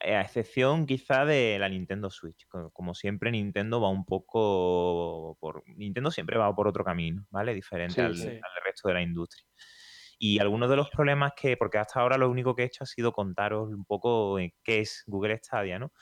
eh, 0.00 0.16
a 0.16 0.22
excepción 0.22 0.86
quizá 0.86 1.24
de 1.24 1.58
la 1.58 1.68
Nintendo 1.68 2.10
Switch. 2.10 2.46
Co- 2.48 2.70
Como 2.72 2.94
siempre, 2.94 3.30
Nintendo 3.30 3.80
va 3.80 3.88
un 3.90 4.04
poco 4.04 5.36
por. 5.40 5.62
Nintendo 5.66 6.10
siempre 6.10 6.38
va 6.38 6.54
por 6.54 6.68
otro 6.68 6.84
camino, 6.84 7.26
¿vale? 7.30 7.54
Diferente 7.54 8.00
Sí, 8.00 8.02
al, 8.02 8.14
sí. 8.14 8.42
al 8.42 8.64
resto 8.64 8.88
de 8.88 8.94
la 8.94 9.02
industria. 9.02 9.46
Y 10.18 10.38
algunos 10.38 10.70
de 10.70 10.76
los 10.76 10.90
problemas 10.90 11.32
que, 11.36 11.56
porque 11.56 11.78
hasta 11.78 12.00
ahora 12.00 12.16
lo 12.18 12.30
único 12.30 12.54
que 12.54 12.62
he 12.62 12.66
hecho 12.66 12.84
ha 12.84 12.86
sido 12.86 13.12
contaros 13.12 13.68
un 13.70 13.84
poco 13.84 14.38
eh, 14.38 14.54
qué 14.62 14.80
es 14.80 15.02
Google 15.06 15.38
Stadia, 15.42 15.78
¿no? 15.78 15.92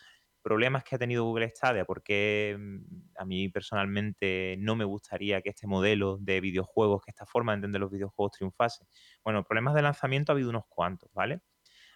Problemas 0.42 0.84
que 0.84 0.96
ha 0.96 0.98
tenido 0.98 1.24
Google 1.24 1.48
Stadia, 1.50 1.84
porque 1.84 2.56
mm, 2.58 2.78
a 3.18 3.24
mí 3.26 3.48
personalmente 3.50 4.56
no 4.58 4.76
me 4.76 4.84
gustaría 4.84 5.42
que 5.42 5.50
este 5.50 5.66
modelo 5.66 6.18
de 6.20 6.40
videojuegos, 6.40 7.02
que 7.04 7.10
esta 7.10 7.26
forma 7.26 7.52
de 7.52 7.56
entender 7.56 7.80
los 7.80 7.90
videojuegos 7.90 8.32
triunfase. 8.32 8.86
Bueno, 9.24 9.44
problemas 9.44 9.74
de 9.74 9.82
lanzamiento 9.82 10.32
ha 10.32 10.34
habido 10.34 10.50
unos 10.50 10.64
cuantos, 10.68 11.10
¿vale? 11.12 11.40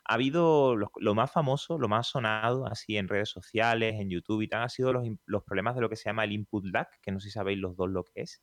Ha 0.06 0.14
habido 0.14 0.76
lo 0.76 1.14
más 1.14 1.32
famoso, 1.32 1.78
lo 1.78 1.88
más 1.88 2.08
sonado, 2.08 2.66
así 2.66 2.96
en 2.96 3.08
redes 3.08 3.30
sociales, 3.30 3.94
en 4.00 4.10
YouTube 4.10 4.42
y 4.42 4.48
tal, 4.48 4.62
ha 4.62 4.68
sido 4.68 4.92
los, 4.92 5.06
los 5.26 5.44
problemas 5.44 5.74
de 5.74 5.80
lo 5.82 5.88
que 5.90 5.96
se 5.96 6.04
llama 6.10 6.24
el 6.24 6.32
input 6.32 6.64
lag, 6.66 6.88
que 7.02 7.12
no 7.12 7.20
sé 7.20 7.28
si 7.28 7.32
sabéis 7.32 7.58
los 7.58 7.76
dos 7.76 7.90
lo 7.90 8.04
que 8.04 8.22
es. 8.22 8.42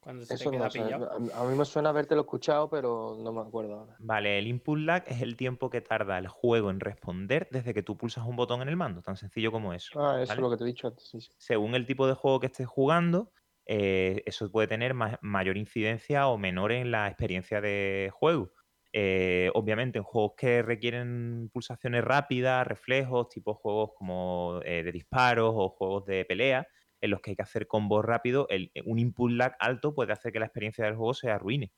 Cuando 0.00 0.24
se 0.24 0.34
Eso 0.34 0.50
te 0.50 0.56
queda 0.56 0.66
no 0.66 0.72
pillado. 0.72 1.10
A, 1.34 1.42
a 1.42 1.44
mí 1.44 1.54
me 1.56 1.64
suena 1.64 1.90
habértelo 1.90 2.22
escuchado, 2.22 2.68
pero 2.70 3.16
no 3.20 3.32
me 3.32 3.40
acuerdo 3.40 3.74
ahora. 3.80 3.96
Vale, 4.00 4.38
el 4.38 4.46
input 4.46 4.78
lag 4.78 5.04
es 5.08 5.22
el 5.22 5.36
tiempo 5.36 5.70
que 5.70 5.80
tarda 5.80 6.18
el 6.18 6.28
juego 6.28 6.70
en 6.70 6.78
responder 6.80 7.48
desde 7.50 7.74
que 7.74 7.82
tú 7.82 7.96
pulsas 7.96 8.24
un 8.26 8.36
botón 8.36 8.62
en 8.62 8.68
el 8.68 8.76
mando, 8.76 9.02
tan 9.02 9.16
sencillo 9.16 9.50
como 9.50 9.72
eso. 9.74 10.00
Ah, 10.00 10.22
eso 10.22 10.28
¿vale? 10.30 10.32
es 10.34 10.38
lo 10.42 10.50
que 10.50 10.56
te 10.56 10.64
he 10.64 10.66
dicho 10.68 10.86
antes. 10.86 11.08
Sí, 11.08 11.20
sí. 11.20 11.32
Según 11.36 11.74
el 11.74 11.86
tipo 11.86 12.06
de 12.06 12.14
juego 12.14 12.38
que 12.38 12.46
estés 12.46 12.68
jugando, 12.68 13.32
eh, 13.66 14.22
eso 14.24 14.50
puede 14.52 14.68
tener 14.68 14.94
ma- 14.94 15.18
mayor 15.20 15.56
incidencia 15.56 16.28
o 16.28 16.38
menor 16.38 16.70
en 16.72 16.90
la 16.92 17.08
experiencia 17.08 17.60
de 17.60 18.10
juego. 18.12 18.52
Eh, 18.92 19.50
obviamente, 19.54 19.98
en 19.98 20.04
juegos 20.04 20.32
que 20.36 20.62
requieren 20.62 21.50
pulsaciones 21.52 22.02
rápidas, 22.04 22.66
reflejos, 22.66 23.28
tipo 23.28 23.54
juegos 23.54 23.90
como 23.96 24.60
eh, 24.64 24.82
de 24.84 24.92
disparos 24.92 25.52
o 25.56 25.68
juegos 25.70 26.04
de 26.06 26.24
pelea, 26.24 26.68
en 27.00 27.10
los 27.10 27.20
que 27.20 27.30
hay 27.30 27.36
que 27.36 27.42
hacer 27.42 27.66
combos 27.66 28.04
rápidos, 28.04 28.46
el- 28.50 28.70
un 28.84 28.98
input 28.98 29.30
lag 29.32 29.56
alto 29.60 29.94
puede 29.94 30.12
hacer 30.12 30.32
que 30.32 30.40
la 30.40 30.46
experiencia 30.46 30.84
del 30.84 30.96
juego 30.96 31.14
se 31.14 31.30
arruine. 31.30 31.72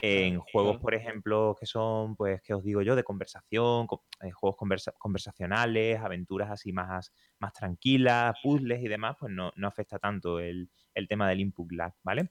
En 0.00 0.38
juegos, 0.38 0.76
por 0.78 0.94
ejemplo, 0.94 1.56
que 1.58 1.66
son, 1.66 2.14
pues, 2.14 2.40
que 2.42 2.54
os 2.54 2.62
digo 2.62 2.82
yo, 2.82 2.94
de 2.94 3.02
conversación, 3.02 3.88
co- 3.88 4.04
eh, 4.22 4.30
juegos 4.30 4.56
conversa- 4.56 4.92
conversacionales, 4.96 5.98
aventuras 5.98 6.50
así 6.50 6.72
más, 6.72 7.12
más 7.40 7.52
tranquilas, 7.52 8.36
puzzles 8.42 8.80
y 8.80 8.86
demás, 8.88 9.16
pues 9.18 9.32
no, 9.32 9.52
no 9.56 9.66
afecta 9.66 9.98
tanto 9.98 10.38
el, 10.38 10.70
el 10.94 11.08
tema 11.08 11.28
del 11.28 11.40
input 11.40 11.72
lag, 11.72 11.94
¿vale? 12.04 12.30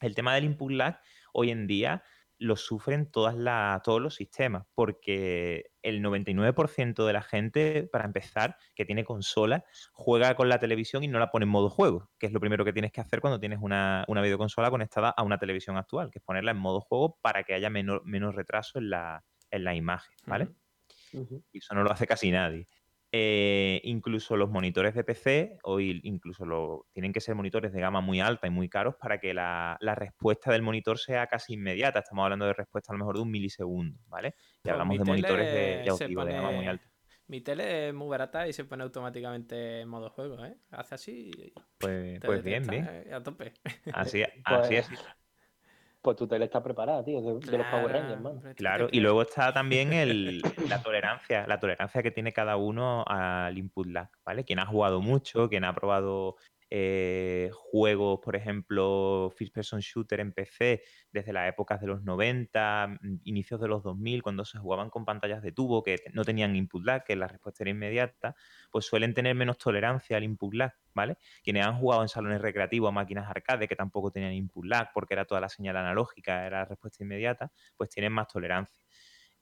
El 0.00 0.14
tema 0.16 0.34
del 0.34 0.44
input 0.44 0.72
lag 0.72 1.00
hoy 1.32 1.50
en 1.50 1.66
día 1.68 2.02
lo 2.38 2.56
sufren 2.56 3.10
todas 3.10 3.34
la- 3.34 3.80
todos 3.82 4.00
los 4.02 4.14
sistemas, 4.14 4.66
porque 4.74 5.70
el 5.82 6.02
99% 6.02 7.06
de 7.06 7.12
la 7.12 7.22
gente, 7.22 7.88
para 7.90 8.04
empezar, 8.04 8.56
que 8.74 8.84
tiene 8.84 9.04
consola, 9.04 9.64
juega 9.92 10.34
con 10.36 10.48
la 10.48 10.58
televisión 10.58 11.02
y 11.02 11.08
no 11.08 11.18
la 11.18 11.30
pone 11.30 11.44
en 11.44 11.48
modo 11.50 11.70
juego, 11.70 12.10
que 12.18 12.26
es 12.26 12.32
lo 12.32 12.40
primero 12.40 12.64
que 12.64 12.72
tienes 12.72 12.92
que 12.92 13.00
hacer 13.00 13.20
cuando 13.20 13.40
tienes 13.40 13.58
una, 13.62 14.04
una 14.08 14.20
videoconsola 14.22 14.70
conectada 14.70 15.10
a 15.10 15.22
una 15.22 15.38
televisión 15.38 15.76
actual, 15.76 16.10
que 16.10 16.18
es 16.18 16.24
ponerla 16.24 16.50
en 16.50 16.58
modo 16.58 16.80
juego 16.80 17.18
para 17.22 17.42
que 17.44 17.54
haya 17.54 17.70
menor- 17.70 18.02
menos 18.04 18.34
retraso 18.34 18.78
en 18.78 18.90
la, 18.90 19.24
en 19.50 19.64
la 19.64 19.74
imagen, 19.74 20.14
¿vale? 20.26 20.48
Y 21.52 21.58
eso 21.58 21.74
no 21.74 21.82
lo 21.84 21.90
hace 21.92 22.06
casi 22.06 22.30
nadie. 22.30 22.68
Eh, 23.18 23.80
incluso 23.84 24.36
los 24.36 24.50
monitores 24.50 24.94
de 24.94 25.02
PC, 25.02 25.58
hoy 25.62 26.00
incluso 26.04 26.44
lo, 26.44 26.86
tienen 26.92 27.14
que 27.14 27.22
ser 27.22 27.34
monitores 27.34 27.72
de 27.72 27.80
gama 27.80 28.02
muy 28.02 28.20
alta 28.20 28.46
y 28.46 28.50
muy 28.50 28.68
caros 28.68 28.94
para 28.96 29.18
que 29.18 29.32
la, 29.32 29.78
la 29.80 29.94
respuesta 29.94 30.52
del 30.52 30.60
monitor 30.60 30.98
sea 30.98 31.26
casi 31.26 31.54
inmediata. 31.54 32.00
Estamos 32.00 32.24
hablando 32.24 32.44
de 32.44 32.52
respuesta 32.52 32.92
a 32.92 32.94
lo 32.94 32.98
mejor 32.98 33.16
de 33.16 33.22
un 33.22 33.30
milisegundo, 33.30 33.98
¿vale? 34.08 34.34
Y 34.36 34.60
Pues 34.64 34.72
hablamos 34.72 34.98
de 34.98 35.04
monitores 35.04 35.50
de, 35.50 35.82
ya 35.86 35.94
os 35.94 35.98
de 35.98 36.14
gama 36.14 36.50
muy 36.50 36.66
alta. 36.66 36.86
Mi 37.26 37.40
tele 37.40 37.88
es 37.88 37.94
muy 37.94 38.08
barata 38.08 38.46
y 38.46 38.52
se 38.52 38.66
pone 38.66 38.82
automáticamente 38.82 39.80
en 39.80 39.88
modo 39.88 40.10
juego, 40.10 40.44
¿eh? 40.44 40.58
Hace 40.70 40.94
así 40.96 41.30
y 41.30 41.52
Pues, 41.78 42.20
pues 42.20 42.44
bien, 42.44 42.66
bien. 42.66 42.86
eh, 42.86 43.14
A 43.14 43.22
tope. 43.22 43.54
Así, 43.94 44.22
Pues- 44.44 44.44
así 44.44 44.76
es. 44.76 44.90
Pues 46.06 46.16
tu 46.18 46.28
tele 46.28 46.44
está 46.44 46.62
preparada, 46.62 47.04
tío, 47.04 47.20
de, 47.20 47.50
de 47.50 47.58
los 47.58 47.66
Power 47.66 47.90
Claro, 47.90 47.98
Rangers, 47.98 48.20
man. 48.20 48.32
hombre, 48.34 48.50
¿tú 48.52 48.56
Claro, 48.58 48.88
y 48.92 49.00
luego 49.00 49.22
está 49.22 49.52
también 49.52 49.92
el, 49.92 50.40
la 50.70 50.80
tolerancia, 50.80 51.44
la 51.48 51.58
tolerancia 51.58 52.00
que 52.00 52.12
tiene 52.12 52.32
cada 52.32 52.56
uno 52.56 53.04
al 53.08 53.58
input 53.58 53.88
lag, 53.88 54.08
¿vale? 54.24 54.44
Quien 54.44 54.60
ha 54.60 54.66
jugado 54.66 55.00
mucho, 55.00 55.48
quien 55.48 55.64
ha 55.64 55.74
probado 55.74 56.36
eh, 56.70 57.50
juegos, 57.52 58.20
por 58.22 58.36
ejemplo, 58.36 59.32
First 59.36 59.54
Person 59.54 59.80
Shooter 59.80 60.20
en 60.20 60.32
PC 60.32 60.82
desde 61.12 61.32
las 61.32 61.48
épocas 61.48 61.80
de 61.80 61.86
los 61.86 62.02
90, 62.02 62.88
mm, 63.00 63.20
inicios 63.24 63.60
de 63.60 63.68
los 63.68 63.82
2000, 63.82 64.22
cuando 64.22 64.44
se 64.44 64.58
jugaban 64.58 64.90
con 64.90 65.04
pantallas 65.04 65.42
de 65.42 65.52
tubo 65.52 65.82
que 65.82 65.96
no 66.12 66.24
tenían 66.24 66.56
input 66.56 66.84
lag, 66.84 67.04
que 67.04 67.16
la 67.16 67.28
respuesta 67.28 67.64
era 67.64 67.70
inmediata, 67.70 68.34
pues 68.70 68.84
suelen 68.86 69.14
tener 69.14 69.34
menos 69.34 69.58
tolerancia 69.58 70.16
al 70.16 70.24
input 70.24 70.54
lag, 70.54 70.72
¿vale? 70.94 71.16
Quienes 71.42 71.64
han 71.66 71.78
jugado 71.78 72.02
en 72.02 72.08
salones 72.08 72.40
recreativos, 72.40 72.92
máquinas 72.92 73.28
arcade, 73.30 73.68
que 73.68 73.76
tampoco 73.76 74.10
tenían 74.10 74.32
input 74.32 74.64
lag 74.66 74.90
porque 74.92 75.14
era 75.14 75.24
toda 75.24 75.40
la 75.40 75.48
señal 75.48 75.76
analógica, 75.76 76.46
era 76.46 76.60
la 76.60 76.64
respuesta 76.66 77.02
inmediata, 77.04 77.52
pues 77.76 77.90
tienen 77.90 78.12
más 78.12 78.28
tolerancia. 78.28 78.82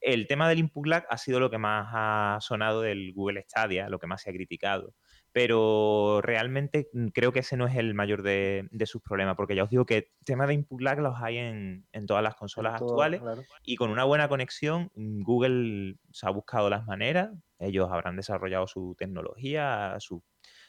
el 0.01 0.27
tema 0.27 0.49
del 0.49 0.59
input 0.59 0.87
lag 0.87 1.07
ha 1.09 1.19
sido 1.19 1.41
lo 1.41 1.51
que 1.51 1.59
más 1.59 1.89
ha 1.93 2.39
sonado 2.41 2.83
del 2.83 3.13
Google 3.15 3.43
Stadia, 3.49 3.89
lo 3.89 3.99
que 3.99 4.07
más 4.07 4.23
se 4.23 4.31
ha 4.31 4.33
criticado. 4.35 4.95
Pero 5.35 6.21
realmente 6.23 6.91
mm, 6.93 7.09
creo 7.09 7.33
que 7.33 7.41
ese 7.41 7.57
no 7.57 7.67
es 7.67 7.75
el 7.75 7.93
mayor 7.93 8.23
de, 8.23 8.69
sus 8.87 9.03
problemas, 9.03 9.35
porque 9.35 9.57
ya 9.57 9.65
os 9.65 9.71
digo 9.71 9.85
que 9.85 10.13
temas 10.25 10.47
de 10.47 10.55
input 10.55 10.81
lag 10.81 11.01
los 11.01 11.17
hay 11.21 11.39
en, 11.39 11.85
todas 12.07 12.23
las 12.23 12.37
consolas 12.37 12.81
actuales 12.81 13.21
y 13.65 13.75
con 13.75 13.91
una 13.91 14.05
buena 14.05 14.29
conexión 14.29 14.93
mm, 14.95 15.23
Google 15.25 15.97
se 16.13 16.29
ha 16.29 16.31
buscado 16.31 16.71
las 16.71 16.87
maneras, 16.87 17.31
ellos 17.59 17.91
habrán 17.91 18.15
desarrollado 18.15 18.69
su 18.69 18.95
tecnología, 18.97 19.97
su 19.99 20.23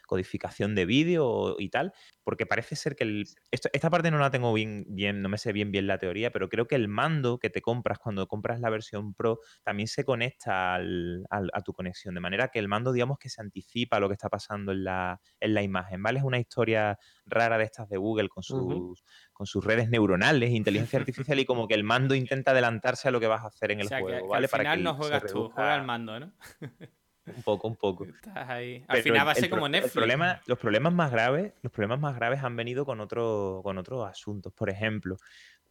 codificación 0.05 0.75
de 0.75 0.85
vídeo 0.85 1.55
y 1.59 1.69
tal, 1.69 1.93
porque 2.23 2.45
parece 2.45 2.75
ser 2.75 2.95
que 2.95 3.03
el, 3.03 3.25
esta 3.51 3.89
parte 3.89 4.11
no 4.11 4.17
la 4.17 4.31
tengo 4.31 4.53
bien, 4.53 4.85
bien, 4.89 5.21
no 5.21 5.29
me 5.29 5.37
sé 5.37 5.53
bien 5.53 5.71
bien 5.71 5.87
la 5.87 5.97
teoría, 5.97 6.31
pero 6.31 6.49
creo 6.49 6.67
que 6.67 6.75
el 6.75 6.87
mando 6.87 7.39
que 7.39 7.49
te 7.49 7.61
compras 7.61 7.99
cuando 7.99 8.27
compras 8.27 8.59
la 8.59 8.69
versión 8.69 9.13
Pro 9.13 9.39
también 9.63 9.87
se 9.87 10.03
conecta 10.03 10.75
a 10.75 11.61
tu 11.63 11.73
conexión, 11.73 12.15
de 12.15 12.21
manera 12.21 12.49
que 12.49 12.59
el 12.59 12.67
mando, 12.67 12.91
digamos 12.91 13.17
que 13.17 13.29
se 13.29 13.41
anticipa 13.41 13.97
a 13.97 13.99
lo 13.99 14.07
que 14.07 14.13
está 14.13 14.29
pasando 14.29 14.71
en 14.71 14.83
la, 14.83 15.19
en 15.39 15.53
la 15.53 15.61
imagen, 15.61 16.01
¿vale? 16.01 16.19
Es 16.19 16.25
una 16.25 16.39
historia 16.39 16.97
rara 17.25 17.57
de 17.57 17.63
estas 17.63 17.89
de 17.89 17.97
Google 17.97 18.29
con 18.29 18.43
sus, 18.43 19.03
con 19.33 19.45
sus 19.45 19.63
redes 19.63 19.89
neuronales, 19.89 20.51
inteligencia 20.51 20.99
artificial 20.99 21.39
y 21.39 21.45
como 21.45 21.67
que 21.67 21.75
el 21.75 21.83
mando 21.83 22.15
intenta 22.15 22.51
adelantarse 22.51 23.07
a 23.07 23.11
lo 23.11 23.19
que 23.19 23.27
vas 23.27 23.43
a 23.43 23.47
hacer 23.47 23.71
en 23.71 23.81
el 23.81 23.87
juego, 23.87 24.27
¿vale? 24.27 24.45
al 24.45 24.49
final 24.49 24.83
no 24.83 24.95
juegas 24.95 25.25
tú, 25.25 25.49
juega 25.49 25.75
el 25.75 25.83
mando, 25.83 26.19
¿no? 26.19 26.33
Un 27.25 27.41
poco, 27.43 27.67
un 27.67 27.75
poco. 27.75 28.05
Al 28.35 29.01
final 29.01 29.27
va 29.27 29.31
a 29.31 29.35
ser 29.35 29.49
como 29.49 29.67
Netflix. 29.67 29.93
problema, 29.93 30.41
los 30.45 30.59
problemas 30.59 30.93
más 30.93 31.11
graves, 31.11 31.53
los 31.61 31.71
problemas 31.71 31.99
más 31.99 32.15
graves 32.15 32.43
han 32.43 32.55
venido 32.55 32.85
con, 32.85 32.99
otro, 32.99 33.61
con 33.63 33.77
otros 33.77 34.07
asuntos. 34.07 34.53
Por 34.53 34.69
ejemplo, 34.69 35.17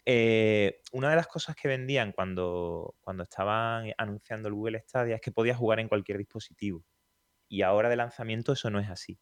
eh, 0.04 0.80
una 0.92 1.10
de 1.10 1.16
las 1.16 1.26
cosas 1.26 1.56
que 1.56 1.68
vendían 1.68 2.12
cuando, 2.12 2.96
cuando 3.00 3.22
estaban 3.22 3.92
anunciando 3.96 4.48
el 4.48 4.54
Google 4.54 4.80
Stadia 4.80 5.16
es 5.16 5.20
que 5.20 5.32
podías 5.32 5.56
jugar 5.56 5.80
en 5.80 5.88
cualquier 5.88 6.18
dispositivo. 6.18 6.84
Y 7.48 7.62
ahora 7.62 7.88
de 7.88 7.96
lanzamiento 7.96 8.52
eso 8.52 8.70
no 8.70 8.80
es 8.80 8.90
así. 8.90 9.18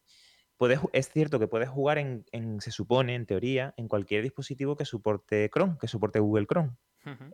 Puedes, 0.57 0.79
es 0.91 1.09
cierto 1.09 1.39
que 1.39 1.47
puedes 1.47 1.69
jugar 1.69 1.97
en, 1.97 2.25
se 2.59 2.71
supone, 2.71 3.15
en 3.15 3.25
teoría, 3.25 3.73
en 3.77 3.87
cualquier 3.87 4.23
dispositivo 4.23 4.75
que 4.75 4.85
soporte 4.85 5.49
Chrome, 5.53 5.77
que 5.79 5.87
soporte 5.87 6.19
Google 6.19 6.45
Chrome, 6.45 6.71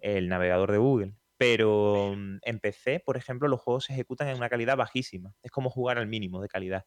el 0.01 0.29
navegador 0.29 0.71
de 0.71 0.77
Google. 0.77 1.13
Pero 1.39 2.15
mm, 2.17 2.39
en 2.41 2.59
PC, 2.59 2.99
por 2.99 3.15
ejemplo, 3.15 3.47
los 3.47 3.61
juegos 3.61 3.85
se 3.85 3.93
ejecutan 3.93 4.27
en 4.27 4.35
una 4.35 4.49
calidad 4.49 4.75
bajísima. 4.75 5.33
Es 5.41 5.51
como 5.51 5.69
jugar 5.69 5.97
al 5.97 6.05
mínimo 6.05 6.41
de 6.41 6.49
calidad. 6.49 6.85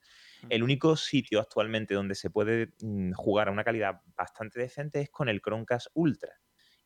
El 0.51 0.63
único 0.63 0.95
sitio 0.95 1.41
actualmente 1.41 1.95
donde 1.95 2.15
se 2.15 2.29
puede 2.29 2.75
mm, 2.83 3.13
jugar 3.13 3.49
a 3.49 3.51
una 3.51 3.65
calidad 3.65 4.03
bastante 4.15 4.61
decente 4.61 5.01
es 5.01 5.09
con 5.09 5.31
el 5.31 5.41
Chromecast 5.41 5.87
Ultra. 5.95 6.35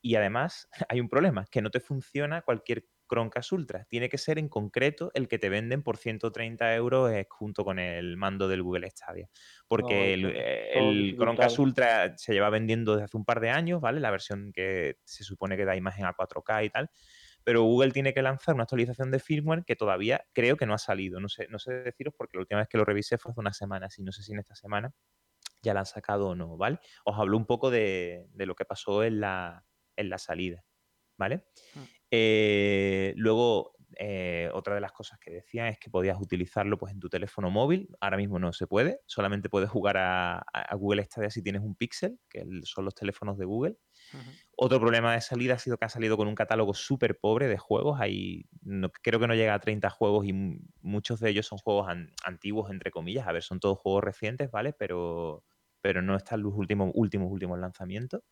Y 0.01 0.15
además 0.15 0.69
hay 0.87 1.01
un 1.01 1.09
problema, 1.09 1.45
que 1.51 1.61
no 1.61 1.69
te 1.69 1.81
funciona 1.81 2.41
cualquier 2.41 2.85
Chromecast 3.09 3.51
Ultra. 3.51 3.83
Tiene 3.89 4.07
que 4.07 4.17
ser 4.17 4.39
en 4.39 4.47
concreto 4.47 5.11
el 5.13 5.27
que 5.27 5.37
te 5.37 5.49
venden 5.49 5.83
por 5.83 5.97
130 5.97 6.73
euros 6.73 7.11
eh, 7.11 7.27
junto 7.29 7.65
con 7.65 7.79
el 7.79 8.15
mando 8.15 8.47
del 8.47 8.63
Google 8.63 8.89
Stadia. 8.91 9.29
Porque 9.67 10.13
el, 10.13 10.31
eh, 10.33 11.15
Chromecast 11.17 11.59
Ultra 11.59 12.17
se 12.17 12.31
lleva 12.31 12.49
vendiendo 12.49 12.93
desde 12.93 13.05
hace 13.05 13.17
un 13.17 13.25
par 13.25 13.41
de 13.41 13.49
años, 13.49 13.81
¿vale? 13.81 13.99
La 13.99 14.11
versión 14.11 14.53
que 14.53 14.99
se 15.03 15.25
supone 15.25 15.57
que 15.57 15.65
da 15.65 15.75
imagen 15.75 16.05
a 16.05 16.15
4K 16.15 16.63
y 16.63 16.69
tal 16.69 16.89
pero 17.47 17.63
Google 17.63 17.93
tiene 17.93 18.13
que 18.13 18.21
lanzar 18.21 18.55
una 18.55 18.63
actualización 18.63 19.09
de 19.09 19.19
firmware 19.19 19.63
que 19.63 19.77
todavía 19.77 20.25
creo 20.33 20.57
que 20.57 20.65
no 20.65 20.73
ha 20.73 20.77
salido. 20.77 21.21
No 21.21 21.29
sé, 21.29 21.47
no 21.47 21.59
sé 21.59 21.75
deciros 21.75 22.13
porque 22.17 22.35
la 22.35 22.41
última 22.41 22.59
vez 22.59 22.67
que 22.67 22.77
lo 22.77 22.83
revisé 22.83 23.17
fue 23.17 23.31
hace 23.31 23.39
unas 23.39 23.55
semanas 23.55 23.97
y 23.97 24.03
no 24.03 24.11
sé 24.11 24.21
si 24.21 24.33
en 24.33 24.39
esta 24.39 24.53
semana 24.53 24.93
ya 25.61 25.73
la 25.73 25.79
han 25.79 25.85
sacado 25.85 26.27
o 26.27 26.35
no, 26.35 26.57
¿vale? 26.57 26.79
Os 27.05 27.17
hablo 27.17 27.37
un 27.37 27.45
poco 27.45 27.71
de, 27.71 28.27
lo 28.35 28.53
que 28.53 28.65
pasó 28.65 29.01
en 29.01 29.21
la, 29.21 29.63
en 29.95 30.09
la 30.09 30.17
salida, 30.17 30.65
¿vale? 31.17 31.45
Mm. 31.73 31.79
Eh, 32.11 33.13
luego, 33.15 33.77
eh, 33.95 34.49
otra 34.53 34.75
de 34.75 34.81
las 34.81 34.91
cosas 34.91 35.17
que 35.17 35.31
decía 35.31 35.69
es 35.69 35.79
que 35.79 35.89
podías 35.89 36.19
utilizarlo 36.19 36.77
pues, 36.77 36.91
en 36.91 36.99
tu 36.99 37.07
teléfono 37.07 37.49
móvil. 37.49 37.87
Ahora 38.01 38.17
mismo 38.17 38.39
no 38.39 38.51
se 38.51 38.67
puede. 38.67 38.99
Solamente 39.05 39.47
puedes 39.47 39.69
jugar 39.69 39.95
a, 39.97 40.43
Google 40.73 41.05
Stadia 41.05 41.29
si 41.29 41.41
tienes 41.41 41.61
un 41.61 41.75
Pixel, 41.75 42.19
que 42.29 42.45
son 42.63 42.83
los 42.83 42.93
teléfonos 42.93 43.37
de 43.37 43.45
Google. 43.45 43.77
Otro 44.55 44.79
problema 44.79 45.13
de 45.13 45.21
salida 45.21 45.55
ha 45.55 45.59
sido 45.59 45.77
que 45.77 45.85
ha 45.85 45.89
salido 45.89 46.17
con 46.17 46.27
un 46.27 46.35
catálogo 46.35 46.73
súper 46.73 47.19
pobre 47.19 47.47
de 47.47 47.57
juegos. 47.57 47.99
Hay, 47.99 48.45
creo 49.03 49.19
que 49.19 49.27
no 49.27 49.35
llega 49.35 49.53
a 49.53 49.59
30 49.59 49.89
juegos 49.89 50.25
y 50.25 50.33
muchos 50.81 51.19
de 51.19 51.29
ellos 51.29 51.45
son 51.45 51.59
juegos 51.59 51.87
antiguos, 52.23 52.71
entre 52.71 52.91
comillas. 52.91 53.27
A 53.27 53.31
ver, 53.31 53.43
son 53.43 53.59
todos 53.59 53.77
juegos 53.77 54.03
recientes, 54.03 54.49
¿vale? 54.49 54.73
Pero, 54.73 55.43
pero 55.81 56.01
no 56.01 56.15
están 56.15 56.41
los 56.41 56.53
últimos, 56.55 56.91
últimos, 56.95 57.31
últimos 57.31 57.59
lanzamientos. 57.59 58.23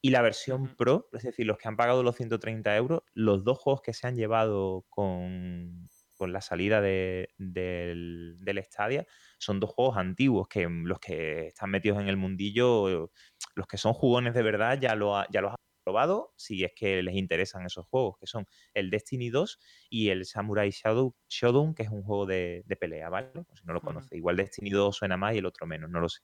Y 0.00 0.10
la 0.10 0.22
versión 0.22 0.76
Pro, 0.76 1.08
es 1.12 1.22
decir, 1.22 1.46
los 1.46 1.58
que 1.58 1.68
han 1.68 1.76
pagado 1.76 2.02
los 2.02 2.16
130 2.16 2.76
euros, 2.76 3.02
los 3.14 3.44
dos 3.44 3.58
juegos 3.58 3.82
que 3.82 3.92
se 3.92 4.06
han 4.06 4.14
llevado 4.14 4.84
con, 4.88 5.88
la 6.20 6.40
salida 6.40 6.80
del, 6.80 7.28
del 7.36 8.64
Stadia 8.64 9.06
son 9.38 9.60
dos 9.60 9.70
juegos 9.70 9.96
antiguos 9.96 10.48
que 10.48 10.66
los 10.68 10.98
que 10.98 11.48
están 11.48 11.70
metidos 11.70 11.98
en 12.00 12.08
el 12.08 12.16
mundillo, 12.16 13.10
los 13.54 13.66
que 13.66 13.78
son 13.78 13.92
jugones 13.92 14.34
de 14.34 14.42
verdad 14.42 14.78
ya, 14.80 14.94
lo 14.94 15.22
ya 15.30 15.40
los 15.40 15.52
han 15.52 15.56
probado 15.84 16.32
si 16.36 16.64
es 16.64 16.72
que 16.74 17.02
les 17.02 17.14
interesan 17.14 17.64
esos 17.64 17.86
juegos, 17.86 18.16
que 18.18 18.26
son 18.26 18.46
el 18.74 18.90
Destiny 18.90 19.30
2 19.30 19.58
y 19.90 20.08
el 20.08 20.24
Samurai 20.24 20.70
Shadow, 20.70 21.14
Shodown, 21.28 21.74
que 21.74 21.84
es 21.84 21.90
un 21.90 22.02
juego 22.02 22.26
de, 22.26 22.64
pelea, 22.80 23.08
¿vale? 23.08 23.30
si 23.54 23.64
no 23.66 23.72
lo 23.72 23.80
conoce, 23.80 24.16
igual 24.16 24.36
Destiny 24.36 24.70
2 24.70 24.96
suena 24.96 25.16
más 25.16 25.34
y 25.34 25.38
el 25.38 25.46
otro 25.46 25.66
menos, 25.66 25.90
no 25.90 26.00
lo 26.00 26.08
sé. 26.08 26.22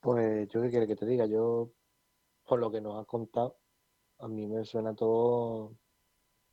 Pues 0.00 0.48
yo 0.50 0.62
qué 0.62 0.70
quiere 0.70 0.86
que 0.86 0.94
te 0.94 1.06
diga, 1.06 1.26
yo 1.26 1.72
por 2.44 2.60
lo 2.60 2.70
que 2.70 2.80
nos 2.80 3.00
has 3.00 3.06
contado, 3.06 3.58
a 4.18 4.28
mí 4.28 4.46
me 4.46 4.64
suena 4.64 4.94
todo 4.94 5.76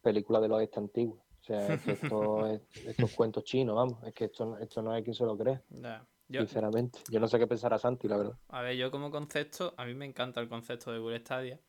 película 0.02 0.40
de 0.42 0.48
los 0.48 0.62
este 0.62 0.80
antiguos. 0.80 1.22
O 1.44 1.46
sea, 1.46 1.74
es 1.74 1.82
que 1.82 1.92
esto, 1.92 2.48
es, 2.48 2.62
estos 2.88 3.12
cuentos 3.14 3.44
chinos, 3.44 3.76
vamos, 3.76 4.02
es 4.04 4.14
que 4.14 4.26
esto, 4.26 4.58
esto 4.58 4.82
no 4.82 4.92
hay 4.92 5.04
quien 5.04 5.14
se 5.14 5.26
lo 5.26 5.38
cree. 5.38 5.60
sinceramente, 6.30 7.00
yo 7.12 7.20
no 7.20 7.28
sé 7.28 7.38
qué 7.38 7.48
pensará 7.48 7.78
Santi, 7.78 8.08
la 8.08 8.18
verdad. 8.18 8.38
A 8.48 8.62
ver, 8.62 8.76
yo 8.78 8.90
como 8.90 9.12
concepto, 9.12 9.74
a 9.78 9.86
mí 9.86 9.94
me 9.94 10.06
encanta 10.06 10.40
el 10.40 10.48
concepto 10.48 10.92
de 10.92 11.00
Google 11.00 11.20
Stadia, 11.20 11.60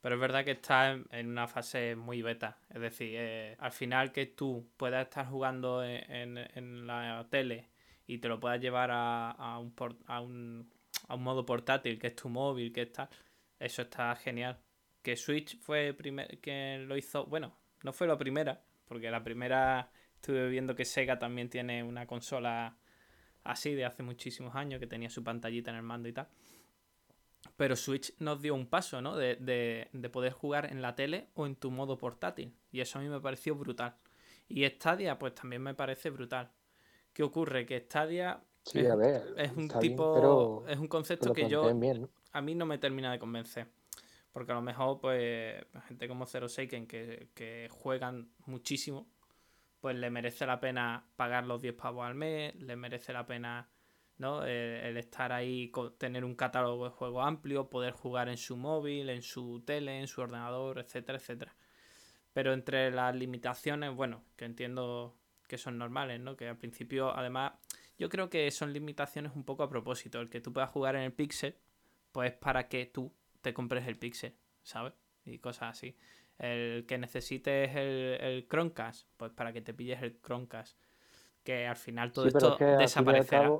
pero 0.00 0.14
es 0.14 0.20
verdad 0.20 0.44
que 0.44 0.52
está 0.52 0.92
en, 0.92 1.26
una 1.26 1.48
fase 1.48 1.96
muy 1.96 2.22
beta. 2.22 2.58
Es 2.70 2.80
decir, 2.80 3.14
eh, 3.14 3.56
al 3.58 3.72
final 3.72 4.12
que 4.12 4.26
tú 4.26 4.68
puedas 4.76 5.04
estar 5.04 5.26
jugando 5.26 5.84
en, 5.84 6.86
la 6.86 7.26
tele 7.28 7.68
y 8.06 8.18
te 8.18 8.28
lo 8.28 8.38
puedas 8.38 8.60
llevar 8.60 8.90
a, 8.92 9.58
un, 9.58 9.74
a, 10.06 10.20
un, 10.20 10.70
a 11.08 11.14
un 11.16 11.22
modo 11.22 11.44
portátil, 11.44 11.98
que 11.98 12.06
es 12.06 12.16
tu 12.16 12.28
móvil, 12.28 12.72
que 12.72 12.82
está 12.82 13.10
eso 13.58 13.82
está 13.82 14.14
genial. 14.16 14.58
Que 15.02 15.16
Switch 15.16 15.58
fue 15.60 15.92
primer, 15.94 16.38
que 16.40 16.78
lo 16.86 16.96
hizo. 16.96 17.26
Bueno, 17.26 17.56
no 17.82 17.92
fue 17.92 18.06
la 18.06 18.18
primera, 18.18 18.62
porque 18.88 19.10
la 19.10 19.22
primera 19.22 19.90
estuve 20.14 20.48
viendo 20.48 20.74
que 20.74 20.84
Sega 20.84 21.18
también 21.18 21.48
tiene 21.48 21.82
una 21.82 22.06
consola 22.06 22.76
así 23.44 23.74
de 23.74 23.84
hace 23.84 24.02
muchísimos 24.02 24.54
años, 24.54 24.80
que 24.80 24.86
tenía 24.86 25.10
su 25.10 25.22
pantallita 25.22 25.70
en 25.70 25.76
el 25.76 25.82
mando 25.82 26.08
y 26.08 26.12
tal. 26.12 26.28
Pero 27.56 27.76
Switch 27.76 28.14
nos 28.18 28.42
dio 28.42 28.54
un 28.54 28.66
paso, 28.66 29.00
¿no? 29.00 29.16
De, 29.16 29.36
de, 29.36 29.88
de, 29.92 30.10
poder 30.10 30.32
jugar 30.32 30.70
en 30.70 30.82
la 30.82 30.94
tele 30.94 31.28
o 31.34 31.46
en 31.46 31.54
tu 31.54 31.70
modo 31.70 31.96
portátil. 31.96 32.52
Y 32.72 32.80
eso 32.80 32.98
a 32.98 33.02
mí 33.02 33.08
me 33.08 33.20
pareció 33.20 33.54
brutal. 33.54 33.96
Y 34.48 34.66
Stadia, 34.66 35.18
pues 35.18 35.34
también 35.34 35.62
me 35.62 35.74
parece 35.74 36.10
brutal. 36.10 36.50
¿Qué 37.12 37.22
ocurre? 37.22 37.66
Que 37.66 37.80
Stadia 37.80 38.42
es, 38.74 39.52
un 39.56 39.68
tipo. 39.80 40.64
es 40.68 40.78
un 40.78 40.88
concepto 40.88 41.32
que 41.32 41.48
yo 41.48 41.68
a 42.32 42.40
mí 42.42 42.54
no 42.54 42.66
me 42.66 42.78
termina 42.78 43.12
de 43.12 43.18
convencer. 43.18 43.68
Porque 44.38 44.52
a 44.52 44.54
lo 44.54 44.62
mejor, 44.62 45.00
pues, 45.00 45.66
gente 45.88 46.06
como 46.06 46.24
Zero 46.24 46.48
Seiken 46.48 46.86
que, 46.86 47.28
que 47.34 47.66
juegan 47.72 48.30
muchísimo, 48.46 49.10
pues 49.80 49.96
le 49.96 50.10
merece 50.10 50.46
la 50.46 50.60
pena 50.60 51.08
pagar 51.16 51.44
los 51.44 51.60
10 51.60 51.74
pavos 51.74 52.06
al 52.06 52.14
mes, 52.14 52.54
le 52.54 52.76
merece 52.76 53.12
la 53.12 53.26
pena 53.26 53.68
¿no? 54.18 54.44
El, 54.44 54.96
estar 54.96 55.32
ahí, 55.32 55.72
tener 55.96 56.24
un 56.24 56.34
catálogo 56.34 56.84
de 56.84 56.90
juegos 56.90 57.26
amplio, 57.26 57.68
poder 57.70 57.92
jugar 57.92 58.28
en 58.28 58.36
su 58.36 58.56
móvil, 58.56 59.10
en 59.10 59.22
su 59.22 59.62
tele, 59.64 59.98
en 59.98 60.08
su 60.08 60.20
ordenador, 60.20 60.78
etcétera, 60.78 61.18
etcétera. 61.18 61.56
Pero 62.32 62.52
entre 62.52 62.90
las 62.90 63.14
limitaciones, 63.14 63.94
bueno, 63.94 64.24
que 64.36 64.44
entiendo 64.44 65.16
que 65.48 65.58
son 65.58 65.78
normales, 65.78 66.20
¿no? 66.20 66.36
Que 66.36 66.48
al 66.48 66.58
principio, 66.58 67.16
además, 67.16 67.52
yo 67.98 68.08
creo 68.08 68.28
que 68.28 68.50
son 68.50 68.72
limitaciones 68.72 69.32
un 69.34 69.44
poco 69.44 69.62
a 69.62 69.68
propósito. 69.68 70.20
El 70.20 70.28
que 70.28 70.40
tú 70.40 70.52
puedas 70.52 70.70
jugar 70.70 70.96
en 70.96 71.02
el 71.02 71.12
Pixel, 71.12 71.56
pues 72.12 72.32
para 72.32 72.68
que 72.68 72.86
tú 72.86 73.12
te 73.40 73.54
compres 73.54 73.86
el 73.86 73.98
Pixel, 73.98 74.36
¿sabes? 74.62 74.94
Y 75.24 75.38
cosas 75.38 75.76
así. 75.76 75.96
El 76.38 76.86
que 76.86 76.98
necesites 76.98 77.74
el, 77.74 78.18
el 78.20 78.48
Chromecast, 78.48 79.08
pues 79.16 79.32
para 79.32 79.52
que 79.52 79.60
te 79.60 79.74
pilles 79.74 80.02
el 80.02 80.20
Chromecast. 80.20 80.78
Que 81.42 81.66
al 81.66 81.76
final 81.76 82.12
todo 82.12 82.26
esto 82.26 82.56
desaparecerá. 82.56 83.50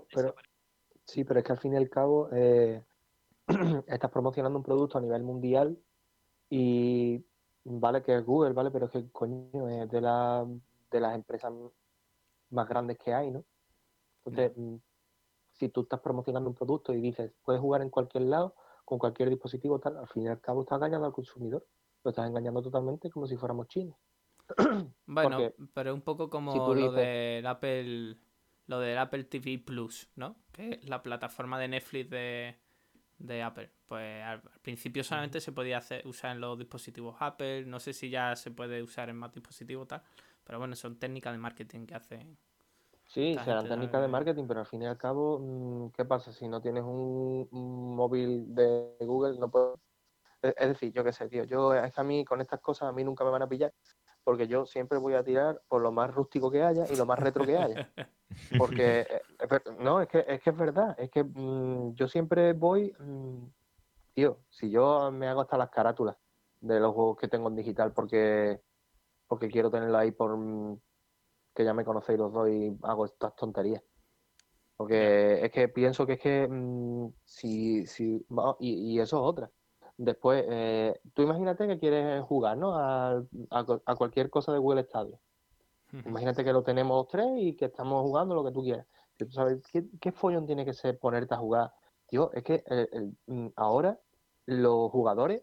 sí, 1.04 1.24
pero 1.24 1.40
es 1.40 1.46
que 1.46 1.52
al 1.52 1.58
fin 1.58 1.72
y 1.72 1.76
al 1.76 1.88
cabo 1.88 2.28
eh, 2.32 2.82
estás 3.86 4.10
promocionando 4.10 4.58
un 4.58 4.64
producto 4.64 4.98
a 4.98 5.00
nivel 5.00 5.22
mundial 5.22 5.78
y 6.50 7.24
vale 7.64 8.02
que 8.02 8.16
es 8.16 8.24
Google, 8.24 8.52
¿vale? 8.52 8.70
Pero 8.70 8.86
es 8.86 8.92
que 8.92 9.10
coño 9.10 9.68
es 9.68 9.90
de, 9.90 10.00
la, 10.00 10.46
de 10.90 11.00
las 11.00 11.14
empresas 11.14 11.52
más 12.50 12.68
grandes 12.68 12.98
que 12.98 13.12
hay, 13.12 13.30
¿no? 13.30 13.44
Entonces, 14.24 14.52
mm, 14.56 14.76
si 15.52 15.68
tú 15.68 15.82
estás 15.82 16.00
promocionando 16.00 16.48
un 16.48 16.54
producto 16.54 16.92
y 16.94 17.00
dices, 17.00 17.32
puedes 17.42 17.60
jugar 17.60 17.82
en 17.82 17.90
cualquier 17.90 18.24
lado, 18.24 18.54
con 18.88 18.98
cualquier 18.98 19.28
dispositivo, 19.28 19.78
tal, 19.78 19.98
al 19.98 20.08
fin 20.08 20.22
y 20.22 20.28
al 20.28 20.40
cabo 20.40 20.62
estás 20.62 20.76
engañando 20.78 21.06
al 21.06 21.12
consumidor. 21.12 21.62
Lo 22.02 22.08
estás 22.10 22.26
engañando 22.26 22.62
totalmente 22.62 23.10
como 23.10 23.26
si 23.26 23.36
fuéramos 23.36 23.68
chinos. 23.68 23.94
Bueno, 25.04 25.36
Porque 25.36 25.54
pero 25.74 25.92
un 25.94 26.00
poco 26.00 26.30
como 26.30 26.52
si 26.52 26.58
lo 26.58 26.74
dices- 26.74 26.94
del 26.94 27.46
Apple, 27.46 28.16
lo 28.66 28.78
del 28.80 28.96
Apple 28.96 29.24
TV 29.24 29.58
Plus, 29.58 30.08
¿no? 30.16 30.36
Que 30.52 30.70
es 30.70 30.88
la 30.88 31.02
plataforma 31.02 31.58
de 31.58 31.68
Netflix 31.68 32.08
de, 32.08 32.56
de 33.18 33.42
Apple. 33.42 33.70
Pues 33.86 34.22
al, 34.24 34.40
al 34.50 34.60
principio 34.62 35.04
solamente 35.04 35.42
se 35.42 35.52
podía 35.52 35.76
hacer, 35.78 36.06
usar 36.06 36.30
en 36.34 36.40
los 36.40 36.58
dispositivos 36.58 37.16
Apple. 37.20 37.66
No 37.66 37.80
sé 37.80 37.92
si 37.92 38.08
ya 38.08 38.34
se 38.36 38.50
puede 38.50 38.82
usar 38.82 39.10
en 39.10 39.16
más 39.16 39.32
dispositivos 39.34 39.86
tal. 39.86 40.02
Pero 40.44 40.58
bueno, 40.58 40.74
son 40.76 40.98
técnicas 40.98 41.34
de 41.34 41.38
marketing 41.38 41.84
que 41.84 41.94
hacen. 41.94 42.38
Sí, 43.08 43.38
serán 43.42 43.66
técnicas 43.66 44.02
de 44.02 44.08
marketing, 44.08 44.44
pero 44.46 44.60
al 44.60 44.66
fin 44.66 44.82
y 44.82 44.86
al 44.86 44.98
cabo, 44.98 45.38
mm, 45.40 45.92
¿qué 45.92 46.04
pasa? 46.04 46.30
Si 46.30 46.46
no 46.46 46.60
tienes 46.60 46.84
un, 46.84 47.48
un 47.50 47.96
móvil 47.96 48.54
de 48.54 48.96
Google, 49.00 49.38
no 49.38 49.50
puedes... 49.50 49.78
Es 50.42 50.54
es 50.56 50.68
decir, 50.68 50.92
yo 50.92 51.02
qué 51.02 51.12
sé, 51.12 51.26
tío, 51.28 51.44
yo 51.44 51.74
es 51.74 51.92
que 51.92 52.00
a 52.00 52.04
mí 52.04 52.24
con 52.24 52.42
estas 52.42 52.60
cosas 52.60 52.90
a 52.90 52.92
mí 52.92 53.02
nunca 53.02 53.24
me 53.24 53.30
van 53.30 53.42
a 53.42 53.48
pillar, 53.48 53.72
porque 54.22 54.46
yo 54.46 54.66
siempre 54.66 54.98
voy 54.98 55.14
a 55.14 55.24
tirar 55.24 55.62
por 55.68 55.80
lo 55.80 55.90
más 55.90 56.12
rústico 56.12 56.50
que 56.50 56.62
haya 56.62 56.84
y 56.92 56.96
lo 56.96 57.06
más 57.06 57.18
retro 57.18 57.44
que 57.44 57.56
haya. 57.56 57.90
Porque, 58.58 59.00
eh, 59.00 59.22
no, 59.80 60.02
es 60.02 60.08
que, 60.08 60.24
es 60.28 60.42
que 60.42 60.50
es 60.50 60.56
verdad, 60.56 60.94
es 60.98 61.10
que 61.10 61.24
mm, 61.24 61.94
yo 61.94 62.06
siempre 62.06 62.52
voy, 62.52 62.94
mm, 62.98 63.46
tío, 64.14 64.40
si 64.50 64.70
yo 64.70 65.10
me 65.10 65.26
hago 65.28 65.40
hasta 65.40 65.56
las 65.56 65.70
carátulas 65.70 66.14
de 66.60 66.78
los 66.78 66.94
juegos 66.94 67.16
que 67.16 67.26
tengo 67.26 67.48
en 67.48 67.56
digital 67.56 67.92
porque, 67.92 68.60
porque 69.26 69.48
quiero 69.48 69.70
tenerlo 69.70 69.96
ahí 69.96 70.12
por 70.12 70.36
mm, 70.36 70.78
que 71.58 71.64
ya 71.64 71.74
me 71.74 71.84
conocéis 71.84 72.18
los 72.20 72.32
dos 72.32 72.48
y 72.48 72.78
hago 72.84 73.04
estas 73.06 73.34
tonterías. 73.34 73.82
Porque 74.76 75.44
es 75.44 75.50
que 75.50 75.68
pienso 75.68 76.06
que 76.06 76.14
es 76.14 76.20
que 76.20 76.46
mm, 76.48 77.08
si, 77.24 77.84
si 77.86 78.24
y, 78.60 78.94
y 78.94 79.00
eso 79.00 79.16
es 79.16 79.22
otra. 79.24 79.50
Después, 79.96 80.44
eh, 80.48 81.00
tú 81.14 81.22
imagínate 81.22 81.66
que 81.66 81.80
quieres 81.80 82.22
jugar, 82.24 82.56
¿no? 82.58 82.76
A, 82.78 83.24
a 83.50 83.64
cu- 83.64 83.82
a 83.84 83.96
cualquier 83.96 84.30
cosa 84.30 84.52
de 84.52 84.60
Google 84.60 84.84
Stadia. 84.84 85.18
Imagínate 86.06 86.44
que 86.44 86.52
lo 86.52 86.62
tenemos 86.62 86.96
los 86.96 87.08
tres 87.08 87.26
y 87.38 87.56
que 87.56 87.64
estamos 87.66 88.02
jugando 88.02 88.36
lo 88.36 88.44
que 88.44 88.52
tú 88.52 88.62
quieras. 88.62 88.86
Tú 89.16 89.28
sabes, 89.32 89.60
¿qué, 89.72 89.84
qué 90.00 90.12
follón 90.12 90.46
tiene 90.46 90.64
que 90.64 90.72
ser 90.74 90.98
ponerte 91.00 91.34
a 91.34 91.38
jugar? 91.38 91.72
Tío, 92.06 92.30
es 92.32 92.44
que 92.44 92.62
el- 92.66 92.88
el- 92.92 93.18
mm, 93.26 93.48
ahora 93.56 94.00
los 94.46 94.90
jugadores, 94.92 95.42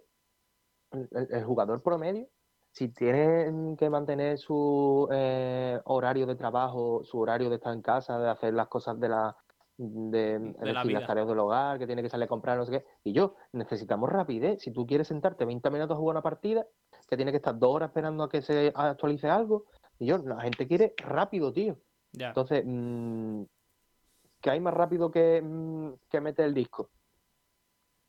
el 0.91 1.43
jugador 1.43 1.83
promedio, 1.83 2.29
si 2.75 2.89
tiene 2.89 3.77
que 3.77 3.89
mantener 3.89 4.37
su 4.37 5.07
eh, 5.09 5.79
horario 5.85 6.25
de 6.25 6.35
trabajo, 6.35 7.05
su 7.05 7.17
horario 7.19 7.49
de 7.49 7.55
estar 7.55 7.73
en 7.73 7.81
casa, 7.81 8.19
de 8.19 8.29
hacer 8.29 8.53
las 8.53 8.67
cosas 8.67 8.99
de 8.99 9.07
la 9.07 9.37
de, 9.77 10.35
es 10.35 10.59
De 10.59 10.73
la 10.73 10.83
las 10.83 11.07
tareas 11.07 11.27
del 11.27 11.39
hogar, 11.39 11.79
que 11.79 11.87
tiene 11.87 12.01
que 12.01 12.09
salir 12.09 12.25
a 12.25 12.27
comprar, 12.27 12.57
no 12.57 12.65
sé 12.65 12.71
qué. 12.71 12.85
Y 13.05 13.13
yo, 13.13 13.35
necesitamos 13.53 14.09
rapidez. 14.09 14.61
Si 14.61 14.71
tú 14.71 14.85
quieres 14.85 15.07
sentarte 15.07 15.45
20 15.45 15.69
minutos 15.69 15.95
a 15.95 15.99
jugar 15.99 16.15
una 16.15 16.21
partida, 16.21 16.65
que 17.09 17.15
tiene 17.15 17.31
que 17.31 17.37
estar 17.37 17.57
dos 17.57 17.75
horas 17.75 17.89
esperando 17.89 18.25
a 18.25 18.29
que 18.29 18.41
se 18.41 18.73
actualice 18.75 19.29
algo, 19.29 19.65
y 19.97 20.07
yo, 20.07 20.17
la 20.17 20.41
gente 20.41 20.67
quiere 20.67 20.93
rápido, 20.97 21.53
tío. 21.53 21.77
Ya. 22.11 22.29
Entonces, 22.29 22.63
mm, 22.65 23.43
¿qué 24.41 24.49
hay 24.49 24.59
más 24.59 24.73
rápido 24.73 25.11
que, 25.11 25.41
mm, 25.41 25.93
que 26.09 26.19
meter 26.19 26.45
el 26.45 26.53
disco? 26.53 26.89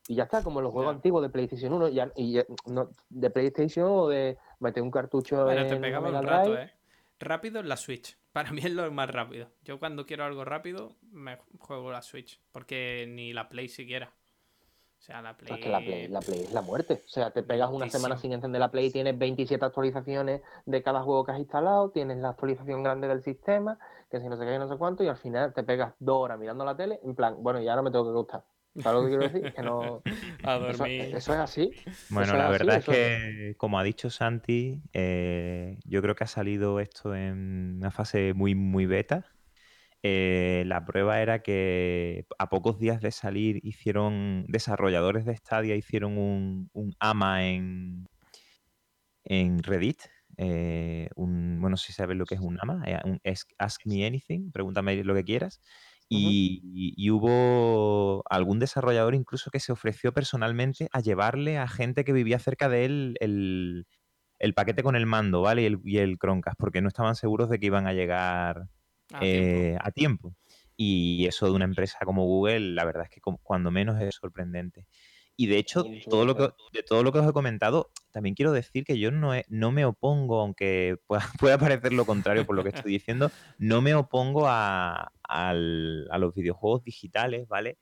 Y 0.08 0.14
ya 0.14 0.24
está, 0.24 0.42
como 0.42 0.60
los 0.60 0.72
juegos 0.72 0.94
antiguos 0.94 1.22
de 1.22 1.30
PlayStation 1.30 1.72
1, 1.72 1.88
ya, 1.88 2.10
y 2.14 2.32
ya- 2.32 2.44
no, 2.66 2.90
de 3.08 3.30
PlayStation 3.30 3.86
o 3.90 4.08
de 4.08 4.38
meter 4.60 4.82
un 4.82 4.90
cartucho 4.90 5.44
Bueno, 5.44 5.62
en 5.62 5.68
te 5.68 5.76
pegaba 5.76 6.08
un 6.08 6.24
rato, 6.24 6.50
Drive. 6.50 6.62
¿eh? 6.62 6.70
Rápido 7.18 7.60
en 7.60 7.68
la 7.68 7.76
Switch. 7.76 8.16
Para 8.32 8.52
mí 8.52 8.60
es 8.62 8.72
lo 8.72 8.90
más 8.92 9.10
rápido. 9.10 9.50
Yo 9.64 9.78
cuando 9.78 10.06
quiero 10.06 10.24
algo 10.24 10.44
rápido, 10.44 10.96
me 11.10 11.38
juego 11.58 11.90
la 11.90 12.02
Switch. 12.02 12.40
Porque 12.52 13.06
ni 13.08 13.32
la 13.32 13.48
Play 13.48 13.68
siquiera. 13.68 14.12
O 14.98 15.02
sea, 15.02 15.22
la 15.22 15.36
Play. 15.36 15.54
Es 15.54 15.60
que 15.60 15.68
la 15.70 15.80
Play, 15.80 16.08
la 16.08 16.20
Play 16.20 16.40
es 16.42 16.52
la 16.52 16.62
muerte. 16.62 17.02
O 17.04 17.08
sea, 17.08 17.30
te 17.30 17.42
pegas 17.42 17.70
una 17.70 17.88
semana 17.88 18.16
sin 18.18 18.32
encender 18.32 18.60
la 18.60 18.70
Play, 18.70 18.90
tienes 18.90 19.16
27 19.18 19.64
actualizaciones 19.64 20.42
de 20.66 20.82
cada 20.82 21.02
juego 21.02 21.24
que 21.24 21.32
has 21.32 21.38
instalado, 21.38 21.90
tienes 21.90 22.18
la 22.18 22.30
actualización 22.30 22.82
grande 22.82 23.08
del 23.08 23.22
sistema, 23.22 23.78
que 24.10 24.20
si 24.20 24.28
no 24.28 24.36
sé 24.36 24.44
qué, 24.44 24.58
no 24.58 24.68
sé 24.68 24.76
cuánto, 24.76 25.04
y 25.04 25.08
al 25.08 25.16
final 25.16 25.52
te 25.54 25.62
pegas 25.62 25.94
dos 25.98 26.16
horas 26.18 26.38
mirando 26.38 26.64
la 26.64 26.76
tele, 26.76 27.00
en 27.02 27.14
plan, 27.14 27.36
bueno, 27.38 27.60
y 27.60 27.68
ahora 27.68 27.82
me 27.82 27.90
tengo 27.90 28.04
que 28.04 28.12
gustar. 28.12 28.44
¿Sabes 28.82 28.94
lo 29.00 29.02
que 29.04 29.08
quiero 29.10 29.28
decir? 29.28 29.52
Que 29.54 29.62
no. 29.62 30.02
A 30.42 30.54
Eso, 30.68 30.84
dormir. 30.84 31.02
eso 31.12 31.32
es 31.34 31.38
así. 31.38 31.72
Bueno, 32.08 32.34
Eso 32.34 32.36
la 32.36 32.48
es 32.48 32.50
así, 32.50 32.66
verdad 32.66 32.78
es 32.78 32.86
que, 32.86 33.54
como 33.58 33.78
ha 33.78 33.82
dicho 33.84 34.10
Santi, 34.10 34.82
eh, 34.92 35.78
yo 35.84 36.02
creo 36.02 36.14
que 36.14 36.24
ha 36.24 36.26
salido 36.28 36.78
esto 36.80 37.14
en 37.16 37.76
una 37.78 37.90
fase 37.90 38.32
muy, 38.34 38.54
muy 38.54 38.86
beta. 38.86 39.26
Eh, 40.02 40.64
la 40.66 40.84
prueba 40.86 41.20
era 41.22 41.42
que 41.42 42.26
a 42.38 42.48
pocos 42.50 42.78
días 42.80 43.00
de 43.02 43.12
salir 43.12 43.60
hicieron, 43.64 44.46
desarrolladores 44.48 45.24
de 45.26 45.36
Stadia 45.36 45.76
hicieron 45.76 46.18
un, 46.18 46.70
un 46.74 46.94
AMA 47.00 47.46
en, 47.48 48.08
en 49.24 49.62
Reddit. 49.62 50.02
eh, 50.38 51.08
un, 51.16 51.58
bueno, 51.60 51.76
si 51.78 51.92
sabes 51.92 52.16
lo 52.16 52.26
que 52.26 52.34
es 52.34 52.40
un 52.40 52.58
AMA, 52.60 52.82
eh, 52.86 53.00
un 53.04 53.20
Ask, 53.24 53.50
Ask 53.58 53.80
Me 53.86 54.06
Anything, 54.06 54.52
pregúntame 54.52 55.02
lo 55.04 55.14
que 55.14 55.24
quieras. 55.24 55.60
Y, 56.08 56.60
y- 56.62 56.94
y 56.96 57.10
hubo 57.10 58.22
algún 58.30 58.60
desarrollador 58.60 59.14
incluso 59.16 59.50
que 59.50 59.58
se 59.60 59.72
ofreció 59.72 60.12
personalmente 60.12 60.88
a 60.92 61.00
llevarle 61.00 61.58
a 61.58 61.66
gente 61.68 62.04
que 62.04 62.12
vivía 62.12 62.38
cerca 62.38 62.68
de 62.68 62.84
él 62.84 63.16
el, 63.20 63.86
el 64.38 64.54
paquete 64.54 64.82
con 64.84 64.96
el 64.96 65.06
mando, 65.06 65.42
¿vale? 65.42 65.62
Y 65.62 65.66
el, 65.66 65.80
y 65.84 65.98
el 65.98 66.18
Chromecast, 66.18 66.58
porque 66.58 66.82
no 66.82 66.88
estaban 66.88 67.16
seguros 67.16 67.50
de 67.50 67.58
que 67.60 67.66
iban 67.66 67.86
a 67.88 67.92
llegar 67.94 68.68
A 69.12 69.26
tiempo. 69.26 69.66
eh, 69.66 69.76
a 69.80 69.90
tiempo. 69.92 70.36
Y 70.76 71.26
eso 71.26 71.46
de 71.46 71.52
una 71.52 71.64
empresa 71.64 71.98
como 72.04 72.24
Google, 72.24 72.60
la 72.74 72.84
verdad 72.84 73.04
es 73.04 73.10
que 73.10 73.20
como- 73.20 73.38
cuando 73.42 73.70
menos 73.70 74.00
es 74.00 74.14
sorprendente. 74.16 74.86
Y 75.36 75.46
de 75.48 75.58
hecho, 75.58 75.84
todo 76.08 76.24
lo 76.24 76.34
que, 76.36 76.48
de 76.72 76.82
todo 76.82 77.02
lo 77.02 77.12
que 77.12 77.18
os 77.18 77.28
he 77.28 77.32
comentado, 77.32 77.90
también 78.10 78.34
quiero 78.34 78.52
decir 78.52 78.84
que 78.84 78.98
yo 78.98 79.10
no, 79.10 79.34
he- 79.34 79.44
no 79.48 79.70
me 79.70 79.84
opongo, 79.84 80.40
aunque 80.40 80.96
pueda, 81.06 81.20
pueda 81.40 81.58
parecer 81.58 81.92
lo 81.92 82.06
contrario 82.06 82.46
por 82.46 82.56
lo 82.56 82.62
que 82.62 82.70
estoy 82.70 82.92
diciendo, 82.92 83.30
no 83.58 83.82
me 83.82 83.94
opongo 83.94 84.46
a, 84.48 85.12
al- 85.22 86.08
a 86.10 86.18
los 86.18 86.34
videojuegos 86.34 86.82
digitales, 86.84 87.46
¿vale? 87.48 87.78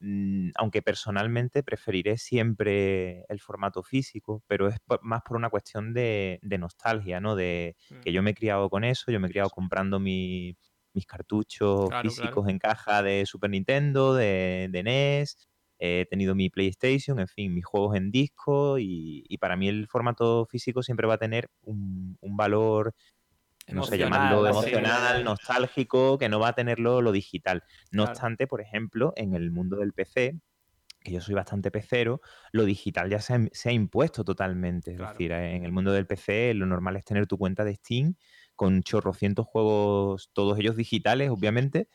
Mm, 0.00 0.50
Aunque 0.56 0.82
personalmente 0.82 1.62
preferiré 1.62 2.18
siempre 2.18 3.24
el 3.28 3.40
formato 3.40 3.82
físico, 3.82 4.42
pero 4.48 4.68
es 4.68 4.78
por- 4.80 5.02
más 5.02 5.22
por 5.22 5.36
una 5.36 5.50
cuestión 5.50 5.94
de, 5.94 6.38
de 6.42 6.58
nostalgia, 6.58 7.20
¿no? 7.20 7.36
De, 7.36 7.76
que 8.02 8.10
Mm. 8.10 8.14
yo 8.14 8.22
me 8.22 8.30
he 8.30 8.34
criado 8.34 8.68
con 8.70 8.84
eso, 8.84 9.10
yo 9.12 9.20
me 9.20 9.28
he 9.28 9.30
criado 9.30 9.50
comprando 9.50 10.00
mi- 10.00 10.56
mis 10.94 11.06
cartuchos 11.06 11.88
Claro, 11.88 12.02
físicos 12.10 12.32
claro. 12.44 12.50
en 12.50 12.58
caja 12.58 13.02
de 13.02 13.24
Super 13.26 13.50
Nintendo, 13.50 14.14
de, 14.14 14.68
de 14.70 14.78
NES, 14.80 15.48
he 15.84 16.06
tenido 16.06 16.34
mi 16.34 16.48
PlayStation, 16.48 17.18
en 17.18 17.26
fin, 17.28 17.52
mis 17.52 17.64
juegos 17.64 17.96
en 17.96 18.10
disco 18.12 18.78
y, 18.78 19.24
y 19.28 19.38
para 19.38 19.56
mí 19.56 19.68
el 19.68 19.88
formato 19.88 20.46
físico 20.46 20.82
siempre 20.82 21.06
va 21.08 21.14
a 21.14 21.18
tener 21.18 21.50
un, 21.62 22.16
un 22.20 22.36
valor, 22.36 22.94
no 23.68 23.82
sé, 23.84 23.98
llamarlo 23.98 24.46
emocional, 24.46 25.24
¿no? 25.24 25.30
nostálgico, 25.30 26.18
que 26.18 26.28
no 26.28 26.38
va 26.40 26.48
a 26.48 26.52
tenerlo 26.54 27.00
lo 27.02 27.12
digital. 27.12 27.62
No 27.90 28.02
Claro. 28.04 28.10
obstante, 28.12 28.46
por 28.46 28.60
ejemplo, 28.60 29.12
en 29.16 29.34
el 29.34 29.50
mundo 29.50 29.76
del 29.76 29.92
PC, 29.92 30.40
que 31.00 31.12
yo 31.12 31.20
soy 31.20 31.34
bastante 31.34 31.70
pecero, 31.70 32.20
lo 32.52 32.64
digital 32.64 33.10
ya 33.10 33.20
se 33.20 33.34
ha, 33.34 33.40
se 33.52 33.70
ha 33.70 33.72
impuesto 33.72 34.24
totalmente. 34.24 34.92
Es 34.92 34.98
decir, 34.98 35.32
en 35.32 35.64
el 35.64 35.72
mundo 35.72 35.92
del 35.92 36.06
PC 36.06 36.54
lo 36.54 36.66
normal 36.66 36.96
es 36.96 37.04
tener 37.04 37.26
tu 37.26 37.38
cuenta 37.38 37.64
de 37.64 37.74
Steam 37.74 38.14
con 38.54 38.82
chorrocientos 38.82 39.46
juegos, 39.46 40.30
todos 40.32 40.58
ellos 40.58 40.76
digitales, 40.76 41.30
obviamente, 41.30 41.88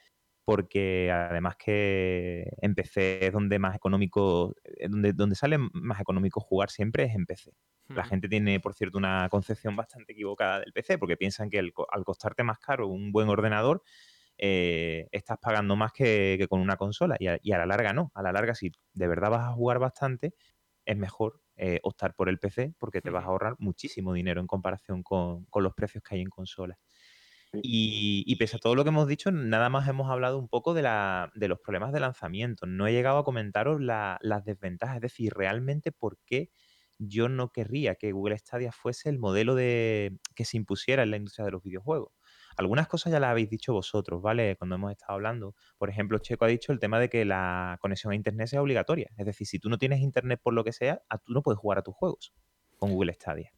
porque 0.48 1.12
además 1.12 1.58
que 1.58 2.50
en 2.62 2.74
PC 2.74 3.26
es 3.28 3.34
donde 3.34 3.60
más 3.60 3.76
económico, 3.76 4.56
eh, 4.64 4.88
donde, 4.90 5.12
donde 5.12 5.36
sale 5.36 5.58
más 5.74 6.00
económico 6.00 6.40
jugar 6.40 6.70
siempre 6.70 7.04
es 7.04 7.16
en 7.16 7.26
PC. 7.26 7.52
La 7.94 8.06
gente 8.06 8.30
tiene, 8.30 8.62
por 8.62 8.74
cierto, 8.74 8.98
una 8.98 9.28
concepción 9.30 9.76
bastante 9.76 10.14
equivocada 10.14 10.62
del 10.62 10.72
PC, 10.72 10.98
porque 10.98 11.18
piensan 11.18 11.50
que 11.50 11.60
el 11.60 11.74
al 11.92 12.06
costarte 12.06 12.44
más 12.44 12.60
caro 12.60 12.88
un 12.88 13.12
buen 13.12 13.28
ordenador, 13.28 13.84
eh, 14.38 15.08
estás 15.12 15.38
pagando 15.42 15.76
más 15.76 15.92
que, 15.92 16.38
que 16.40 16.48
con 16.48 16.62
una 16.62 16.78
consola. 16.78 17.18
Y 17.20 17.28
a, 17.28 17.40
y 17.42 17.52
a 17.52 17.58
la 17.58 17.66
larga 17.66 17.92
no. 17.92 18.12
A 18.16 18.22
la 18.24 18.32
larga, 18.32 18.56
si 18.56 18.72
de 18.94 19.08
verdad 19.10 19.32
vas 19.32 19.48
a 19.50 19.54
jugar 19.54 19.80
bastante, 19.80 20.34
es 20.86 20.96
mejor 20.98 21.42
eh, 21.58 21.80
optar 21.84 22.16
por 22.16 22.30
el 22.30 22.40
PC 22.40 22.74
porque 22.78 23.02
te 23.02 23.10
vas 23.10 23.26
a 23.26 23.28
ahorrar 23.28 23.56
muchísimo 23.60 24.14
dinero 24.14 24.40
en 24.40 24.48
comparación 24.48 25.04
con, 25.04 25.44
con 25.48 25.64
los 25.64 25.74
precios 25.74 26.04
que 26.04 26.16
hay 26.16 26.22
en 26.22 26.30
consolas. 26.30 26.78
Y, 27.62 28.36
pese 28.38 28.58
a 28.58 28.60
todo 28.60 28.76
lo 28.76 28.84
que 28.84 28.90
hemos 28.90 29.08
dicho, 29.08 29.32
nada 29.32 29.70
más 29.70 29.88
hemos 29.88 30.10
hablado 30.10 30.38
un 30.40 30.48
poco 30.48 30.74
de, 30.74 30.82
la, 30.84 31.32
de 31.36 31.48
los 31.48 31.60
problemas 31.60 31.92
de 31.92 32.00
lanzamiento. 32.00 32.66
No 32.68 32.88
he 32.88 32.94
llegado 32.94 33.18
a 33.20 33.24
comentaros 33.24 33.82
la- 33.82 34.20
las 34.22 34.46
desventajas, 34.46 34.96
es 34.98 35.02
decir, 35.02 35.34
realmente 35.36 35.92
por 35.92 36.18
qué 36.26 36.52
yo 37.00 37.30
no 37.30 37.52
querría 37.52 37.96
que 37.96 38.12
Google 38.12 38.38
Stadia 38.38 38.72
fuese 38.72 39.10
el 39.10 39.20
modelo 39.20 39.54
de 39.56 40.18
que 40.36 40.46
se 40.46 40.58
impusiera 40.58 41.04
en 41.04 41.12
la 41.12 41.18
industria 41.18 41.46
de 41.46 41.52
los 41.52 41.62
videojuegos. 41.64 42.12
Algunas 42.58 42.88
cosas 42.88 43.12
ya 43.12 43.20
las 43.20 43.32
habéis 43.32 43.50
dicho 43.50 43.74
vosotros, 43.74 44.22
¿vale? 44.22 44.56
Cuando 44.58 44.76
hemos 44.76 44.92
estado 44.92 45.14
hablando. 45.14 45.56
Por 45.78 45.90
ejemplo, 45.90 46.18
Checo 46.20 46.46
ha 46.46 46.48
dicho 46.48 46.72
el 46.72 46.80
tema 46.80 47.00
de 47.00 47.10
que 47.10 47.24
la 47.26 47.78
conexión 47.82 48.14
a 48.14 48.16
Internet 48.16 48.48
sea 48.48 48.62
obligatoria. 48.62 49.10
Es 49.18 49.26
decir, 49.26 49.46
si 49.48 49.60
tú 49.60 49.70
no 49.70 49.78
tienes 49.78 50.00
Internet 50.02 50.40
por 50.44 50.54
lo 50.54 50.64
que 50.64 50.74
sea, 50.74 51.02
tú 51.26 51.34
no 51.34 51.44
puedes 51.44 51.60
jugar 51.60 51.78
a 51.80 51.84
tus 51.84 51.96
juegos 51.96 52.34
con 52.78 52.92
Google 52.92 53.14
Stadia. 53.14 53.52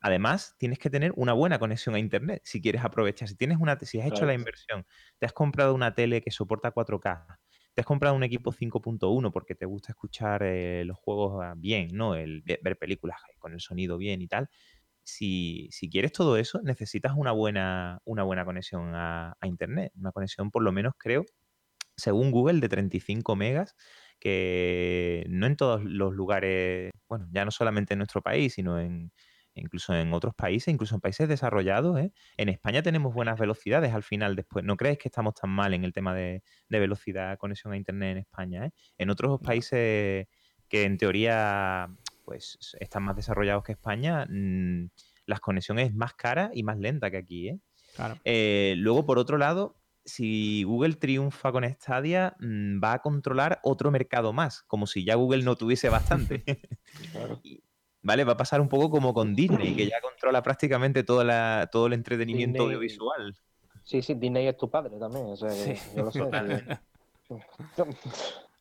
Además, 0.00 0.56
tienes 0.58 0.78
que 0.78 0.90
tener 0.90 1.12
una 1.16 1.32
buena 1.32 1.58
conexión 1.58 1.94
a 1.94 1.98
internet 1.98 2.42
si 2.44 2.60
quieres 2.60 2.84
aprovechar. 2.84 3.28
Si 3.28 3.36
tienes 3.36 3.58
una, 3.60 3.78
si 3.80 4.00
has 4.00 4.06
hecho 4.06 4.24
Claro. 4.24 4.26
la 4.26 4.34
inversión, 4.34 4.86
te 5.18 5.26
has 5.26 5.32
comprado 5.32 5.74
una 5.74 5.94
tele 5.94 6.20
que 6.22 6.30
soporta 6.30 6.70
4K, 6.72 7.40
te 7.74 7.80
has 7.82 7.86
comprado 7.86 8.14
un 8.16 8.22
equipo 8.22 8.52
5.1 8.52 9.30
porque 9.32 9.54
te 9.54 9.66
gusta 9.66 9.92
escuchar 9.92 10.42
eh, 10.44 10.84
los 10.86 10.96
juegos 10.98 11.42
ah, 11.44 11.54
bien, 11.56 11.88
¿no? 11.92 12.14
El 12.14 12.42
ve- 12.42 12.60
ver 12.62 12.78
películas 12.78 13.18
con 13.38 13.52
el 13.52 13.60
sonido 13.60 13.98
bien 13.98 14.22
y 14.22 14.28
tal. 14.28 14.48
si, 15.04 15.68
si 15.72 15.88
quieres 15.90 16.12
todo 16.12 16.36
eso, 16.36 16.60
necesitas 16.62 17.14
una 17.16 17.32
buena, 17.32 18.00
una 18.04 18.22
buena 18.24 18.44
conexión 18.44 18.94
a, 18.94 19.36
a 19.40 19.46
Internet. 19.46 19.92
Una 19.96 20.12
conexión, 20.12 20.50
por 20.50 20.62
lo 20.64 20.72
menos, 20.72 20.94
creo, 20.98 21.24
según 21.96 22.30
Google, 22.30 22.60
de 22.60 22.68
35 22.68 23.36
megas, 23.36 23.74
que 24.20 25.24
no 25.28 25.46
en 25.46 25.56
todos 25.56 25.82
los 25.84 26.14
lugares, 26.14 26.90
bueno, 27.08 27.28
ya 27.32 27.44
no 27.44 27.50
solamente 27.50 27.94
en 27.94 27.98
nuestro 27.98 28.22
país, 28.22 28.54
sino 28.54 28.80
en, 28.80 29.12
incluso 29.56 29.94
en 29.94 30.12
otros 30.12 30.34
países, 30.34 30.72
incluso 30.72 30.94
en 30.94 31.00
países 31.00 31.28
desarrollados. 31.28 31.98
¿eh? 31.98 32.12
En 32.36 32.48
España 32.48 32.82
tenemos 32.82 33.14
buenas 33.14 33.38
velocidades 33.38 33.92
al 33.92 34.02
final 34.02 34.36
después. 34.36 34.64
¿No 34.64 34.76
crees 34.76 34.98
que 34.98 35.08
estamos 35.08 35.34
tan 35.34 35.50
mal 35.50 35.74
en 35.74 35.84
el 35.84 35.92
tema 35.92 36.14
de, 36.14 36.42
de 36.68 36.78
velocidad, 36.78 37.38
conexión 37.38 37.72
a 37.72 37.76
Internet 37.76 38.12
en 38.12 38.18
España? 38.18 38.66
¿eh? 38.66 38.70
En 38.98 39.10
otros 39.10 39.40
países 39.40 40.26
que 40.68 40.82
en 40.84 40.98
teoría 40.98 41.88
pues 42.24 42.58
están 42.80 43.04
más 43.04 43.14
desarrollados 43.16 43.62
que 43.62 43.72
España, 43.72 44.26
mm, 44.28 44.88
las 45.26 45.40
conexiones 45.40 45.88
es 45.88 45.94
más 45.94 46.14
cara 46.14 46.50
y 46.52 46.62
más 46.62 46.78
lenta 46.78 47.10
que 47.10 47.16
aquí. 47.18 47.48
¿eh? 47.48 47.60
Claro. 47.94 48.16
Luego, 48.76 49.06
por 49.06 49.18
otro 49.18 49.38
lado, 49.38 49.76
si 50.04 50.62
Google 50.62 50.94
triunfa 50.94 51.50
con 51.52 51.64
Stadia, 51.64 52.36
mm, 52.40 52.80
va 52.82 52.94
a 52.94 52.98
controlar 53.00 53.60
otro 53.62 53.90
mercado 53.90 54.32
más, 54.32 54.62
como 54.62 54.86
si 54.86 55.04
ya 55.04 55.14
Google 55.16 55.42
no 55.42 55.56
tuviese 55.56 55.88
bastante. 55.88 56.44
Claro. 57.12 57.40
Y- 57.42 57.60
¿Vale? 58.06 58.22
Va 58.22 58.34
a 58.34 58.36
pasar 58.36 58.60
un 58.60 58.68
poco 58.68 58.88
como 58.88 59.12
con 59.12 59.34
Disney, 59.34 59.74
que 59.74 59.88
ya 59.88 60.00
controla 60.00 60.40
prácticamente 60.40 61.02
toda 61.02 61.24
la, 61.24 61.68
todo 61.72 61.88
el 61.88 61.92
entretenimiento 61.92 62.58
Disney- 62.62 62.66
audiovisual. 62.76 63.36
Sí, 63.82 64.00
sí, 64.00 64.14
Disney 64.14 64.46
es 64.46 64.56
tu 64.56 64.70
padre 64.70 64.96
también. 64.96 65.26
O 65.26 65.36
sea, 65.36 65.48
que 65.48 65.74
Sí, 65.74 65.96
yo 65.96 66.04
lo 66.04 66.12
sé. 66.12 66.20
totalmente. 66.20 66.78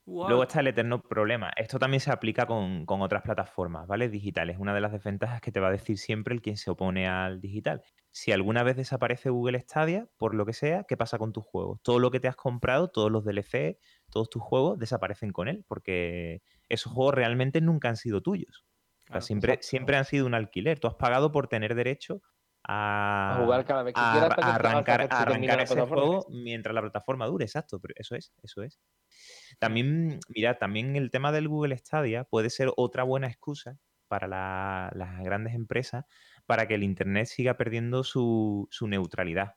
Wow. 0.08 0.28
Luego 0.30 0.44
está 0.44 0.62
el 0.62 0.68
eterno 0.68 1.00
problema. 1.00 1.52
Esto 1.58 1.78
también 1.78 2.00
se 2.02 2.12
aplica 2.12 2.48
con, 2.48 2.88
con 2.88 3.02
otras 3.02 3.22
plataformas, 3.22 3.86
¿vale? 3.88 4.10
Digitales. 4.10 4.58
Una 4.60 4.74
de 4.74 4.82
las 4.82 4.92
desventajas 4.92 5.42
que 5.42 5.52
te 5.52 5.60
va 5.60 5.68
a 5.68 5.72
decir 5.72 6.00
siempre 6.00 6.34
el 6.34 6.42
quien 6.42 6.58
se 6.58 6.72
opone 6.72 7.08
al 7.08 7.40
digital. 7.40 7.84
Si 8.10 8.32
alguna 8.32 8.64
vez 8.64 8.76
desaparece 8.78 9.30
Google 9.30 9.60
Stadia, 9.60 10.08
por 10.18 10.34
lo 10.34 10.46
que 10.48 10.54
sea, 10.54 10.86
¿qué 10.86 10.98
pasa 10.98 11.20
con 11.20 11.34
tus 11.34 11.44
juegos? 11.44 11.82
Todo 11.84 12.00
lo 12.00 12.10
que 12.10 12.20
te 12.20 12.28
has 12.28 12.36
comprado, 12.36 12.88
todos 12.88 13.12
los 13.12 13.26
DLC, 13.26 13.78
todos 14.10 14.28
tus 14.30 14.42
juegos 14.42 14.80
desaparecen 14.80 15.32
con 15.32 15.48
él, 15.48 15.64
porque 15.68 16.42
esos 16.70 16.92
juegos 16.94 17.14
realmente 17.14 17.62
nunca 17.62 17.90
han 17.90 17.98
sido 17.98 18.22
tuyos. 18.22 18.65
O 19.06 19.08
sea, 19.08 19.14
Claro. 19.14 19.26
siempre, 19.26 19.54
Exacto. 19.54 19.68
siempre 19.68 19.98
han 19.98 20.06
sido 20.06 20.26
un 20.26 20.34
alquiler. 20.34 20.80
Tú 20.80 20.88
has 20.88 20.96
pagado 20.96 21.32
por 21.32 21.48
tener 21.48 21.76
derecho 21.76 22.22
a, 22.68 23.38
A 23.40 23.44
jugar 23.44 23.64
cada 23.66 23.84
vez 23.84 23.94
que 23.94 24.02
a- 24.02 24.12
quieras 24.12 24.30
hasta 24.32 24.42
a 24.42 24.56
hasta 24.56 24.70
arrancar, 24.70 25.08
que 25.10 25.16
arrancar 25.16 25.60
ese 25.62 25.82
juego 25.82 26.26
mientras 26.32 26.74
la 26.74 26.82
plataforma 26.82 27.28
dure, 27.28 27.46
exacto, 27.46 27.80
pero 27.80 27.94
eso 27.98 28.16
es, 28.16 28.34
eso 28.42 28.64
es. 28.64 28.80
También, 29.60 30.20
mira, 30.30 30.58
también 30.58 30.96
el 30.96 31.12
tema 31.12 31.32
del 31.32 31.48
Google 31.48 31.78
Stadia 31.78 32.24
puede 32.24 32.50
ser 32.50 32.72
otra 32.78 33.04
buena 33.04 33.28
excusa 33.28 33.78
para 34.08 34.28
la- 34.28 34.92
las 34.96 35.24
grandes 35.24 35.54
empresas 35.54 36.06
para 36.46 36.68
que 36.68 36.76
el 36.76 36.84
Internet 36.84 37.28
siga 37.28 37.58
perdiendo 37.58 38.04
su, 38.04 38.68
su 38.72 38.88
neutralidad. 38.88 39.54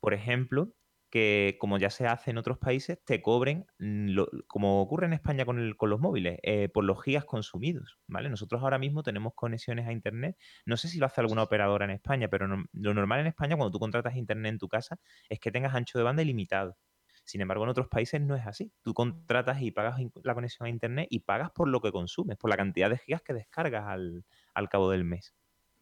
Por 0.00 0.14
ejemplo, 0.14 0.72
que 1.14 1.56
como 1.60 1.78
ya 1.78 1.90
se 1.90 2.06
hace 2.08 2.32
en 2.32 2.38
otros 2.38 2.58
países, 2.58 2.98
te 3.04 3.22
cobren, 3.22 3.66
lo- 3.78 4.28
como 4.48 4.82
ocurre 4.82 5.06
en 5.06 5.12
España 5.14 5.44
con, 5.46 5.60
el- 5.60 5.76
con 5.76 5.90
los 5.90 6.00
móviles, 6.00 6.38
eh, 6.42 6.68
por 6.68 6.84
los 6.84 7.02
gigas 7.02 7.24
consumidos, 7.24 7.98
¿vale? 8.08 8.28
Nosotros 8.30 8.62
ahora 8.62 8.78
mismo 8.80 9.02
tenemos 9.04 9.32
conexiones 9.36 9.86
a 9.86 9.92
Internet, 9.92 10.36
no 10.66 10.76
sé 10.76 10.88
si 10.88 10.98
lo 10.98 11.06
hace 11.06 11.20
alguna 11.20 11.44
operadora 11.44 11.84
en 11.84 11.92
España, 11.92 12.28
pero 12.28 12.48
no- 12.48 12.64
lo 12.72 12.94
normal 12.94 13.20
en 13.20 13.28
España 13.28 13.56
cuando 13.56 13.70
tú 13.72 13.78
contratas 13.80 14.16
Internet 14.16 14.52
en 14.54 14.58
tu 14.58 14.68
casa 14.68 14.98
es 15.28 15.38
que 15.40 15.52
tengas 15.52 15.74
ancho 15.74 15.98
de 15.98 16.04
banda 16.04 16.22
ilimitado. 16.22 16.78
Sin 17.24 17.40
embargo, 17.40 17.64
en 17.64 17.70
otros 17.70 17.88
países 17.88 18.20
no 18.20 18.36
es 18.36 18.46
así. 18.46 18.72
Tú 18.82 18.92
contratas 18.94 19.62
y 19.62 19.70
pagas 19.70 19.98
la 20.22 20.34
conexión 20.34 20.66
a 20.66 20.70
Internet 20.70 21.06
y 21.10 21.20
pagas 21.20 21.50
por 21.52 21.68
lo 21.68 21.80
que 21.80 21.92
consumes, 21.92 22.36
por 22.36 22.50
la 22.50 22.56
cantidad 22.56 22.90
de 22.90 22.98
gigas 22.98 23.22
que 23.22 23.32
descargas 23.34 23.84
al, 23.86 24.24
al 24.54 24.68
cabo 24.68 24.90
del 24.90 25.04
mes. 25.04 25.34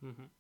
Ujú. 0.03 0.31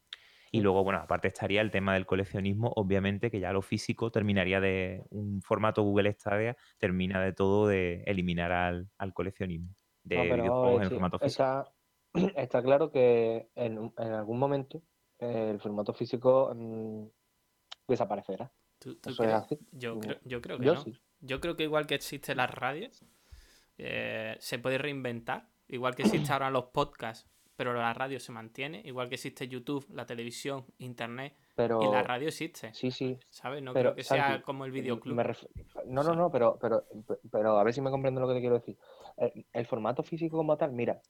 Y 0.53 0.61
luego, 0.61 0.85
bueno, 0.85 1.01
aparte 1.01 1.29
estaría 1.29 1.61
el 1.63 1.71
tema 1.73 1.95
del 1.95 2.07
coleccionismo, 2.07 2.73
obviamente 2.77 3.31
que 3.31 3.41
ya 3.41 3.53
lo 3.53 3.63
físico 3.63 4.11
terminaría 4.13 4.61
de 4.61 5.03
un 5.11 5.43
formato 5.43 5.83
Google 5.83 6.13
Stadia, 6.13 6.57
termina 6.79 7.23
de 7.23 7.33
todo 7.33 7.67
de 7.69 8.03
eliminar 8.07 8.53
al, 8.53 8.89
al 8.99 9.15
coleccionismo 9.15 9.75
de 10.05 10.35
No, 10.35 10.35
videojuegos 10.37 10.83
en 10.83 10.89
sí, 10.89 10.95
formato 10.95 11.19
físico. 11.19 11.49
está, 11.49 11.73
está 12.37 12.63
claro 12.63 12.91
que 12.91 13.51
en, 13.55 13.93
en 13.97 14.13
algún 14.13 14.39
momento 14.39 14.83
eh, 15.19 15.51
el 15.51 15.61
formato 15.61 15.95
físico 15.95 16.53
mm, 16.55 17.07
desaparecerá. 17.89 18.53
¿Tú- 18.79 18.97
tú 18.97 19.11
Eso 19.11 19.25
es 19.25 19.31
crees? 19.31 19.35
así. 19.35 19.59
Yo, 19.73 19.97
Mm, 19.97 20.01
creo, 20.01 20.19
yo 20.25 20.43
creo 20.43 20.59
que 20.59 20.65
Yo 20.67 20.75
no. 20.75 20.85
sí. 20.85 20.99
Yo 21.21 21.41
creo 21.41 21.57
que 21.57 21.63
igual 21.65 21.87
que 21.87 21.95
existen 21.95 22.37
las 22.39 22.51
radios, 22.53 23.05
eh, 23.79 24.37
se 24.41 24.59
puede 24.59 24.79
reinventar. 24.79 25.49
Igual 25.69 25.95
que 25.95 26.03
existen 26.03 26.33
ahora 26.35 26.51
los 26.51 26.67
podcasts, 26.67 27.29
pero 27.57 27.73
la 27.75 27.93
radio 27.95 28.19
se 28.21 28.33
mantiene. 28.33 28.81
Igual 28.85 29.09
que 29.09 29.17
existe 29.17 29.49
YouTube, 29.49 29.87
la 29.91 30.07
televisión, 30.07 30.65
Internet 30.79 31.37
Pero 31.55 31.81
y 31.83 31.87
la 31.89 32.03
radio 32.03 32.29
existe. 32.29 32.73
sí, 32.75 32.91
sí. 32.91 33.19
¿Sabes? 33.29 33.63
No 33.63 33.73
pero, 33.73 33.91
creo 33.91 33.97
que 33.97 34.05
sea 34.05 34.43
como 34.43 34.65
el 34.65 34.73
videoclub. 34.73 35.15
me 35.17 35.23
ref- 35.25 35.49
No, 35.87 36.03
no, 36.03 36.15
no, 36.15 36.31
pero, 36.31 36.59
pero, 36.61 36.85
pero 37.31 37.59
a 37.59 37.65
ver 37.65 37.75
si 37.75 37.81
me 37.81 37.91
comprende 37.91 38.21
lo 38.21 38.29
que 38.29 38.35
te 38.35 38.41
quiero 38.41 38.57
decir. 38.59 38.77
El, 39.17 39.47
el 39.53 39.67
formato 39.67 40.03
físico 40.03 40.37
como 40.37 40.57
tal, 40.57 40.73
mira, 40.73 41.01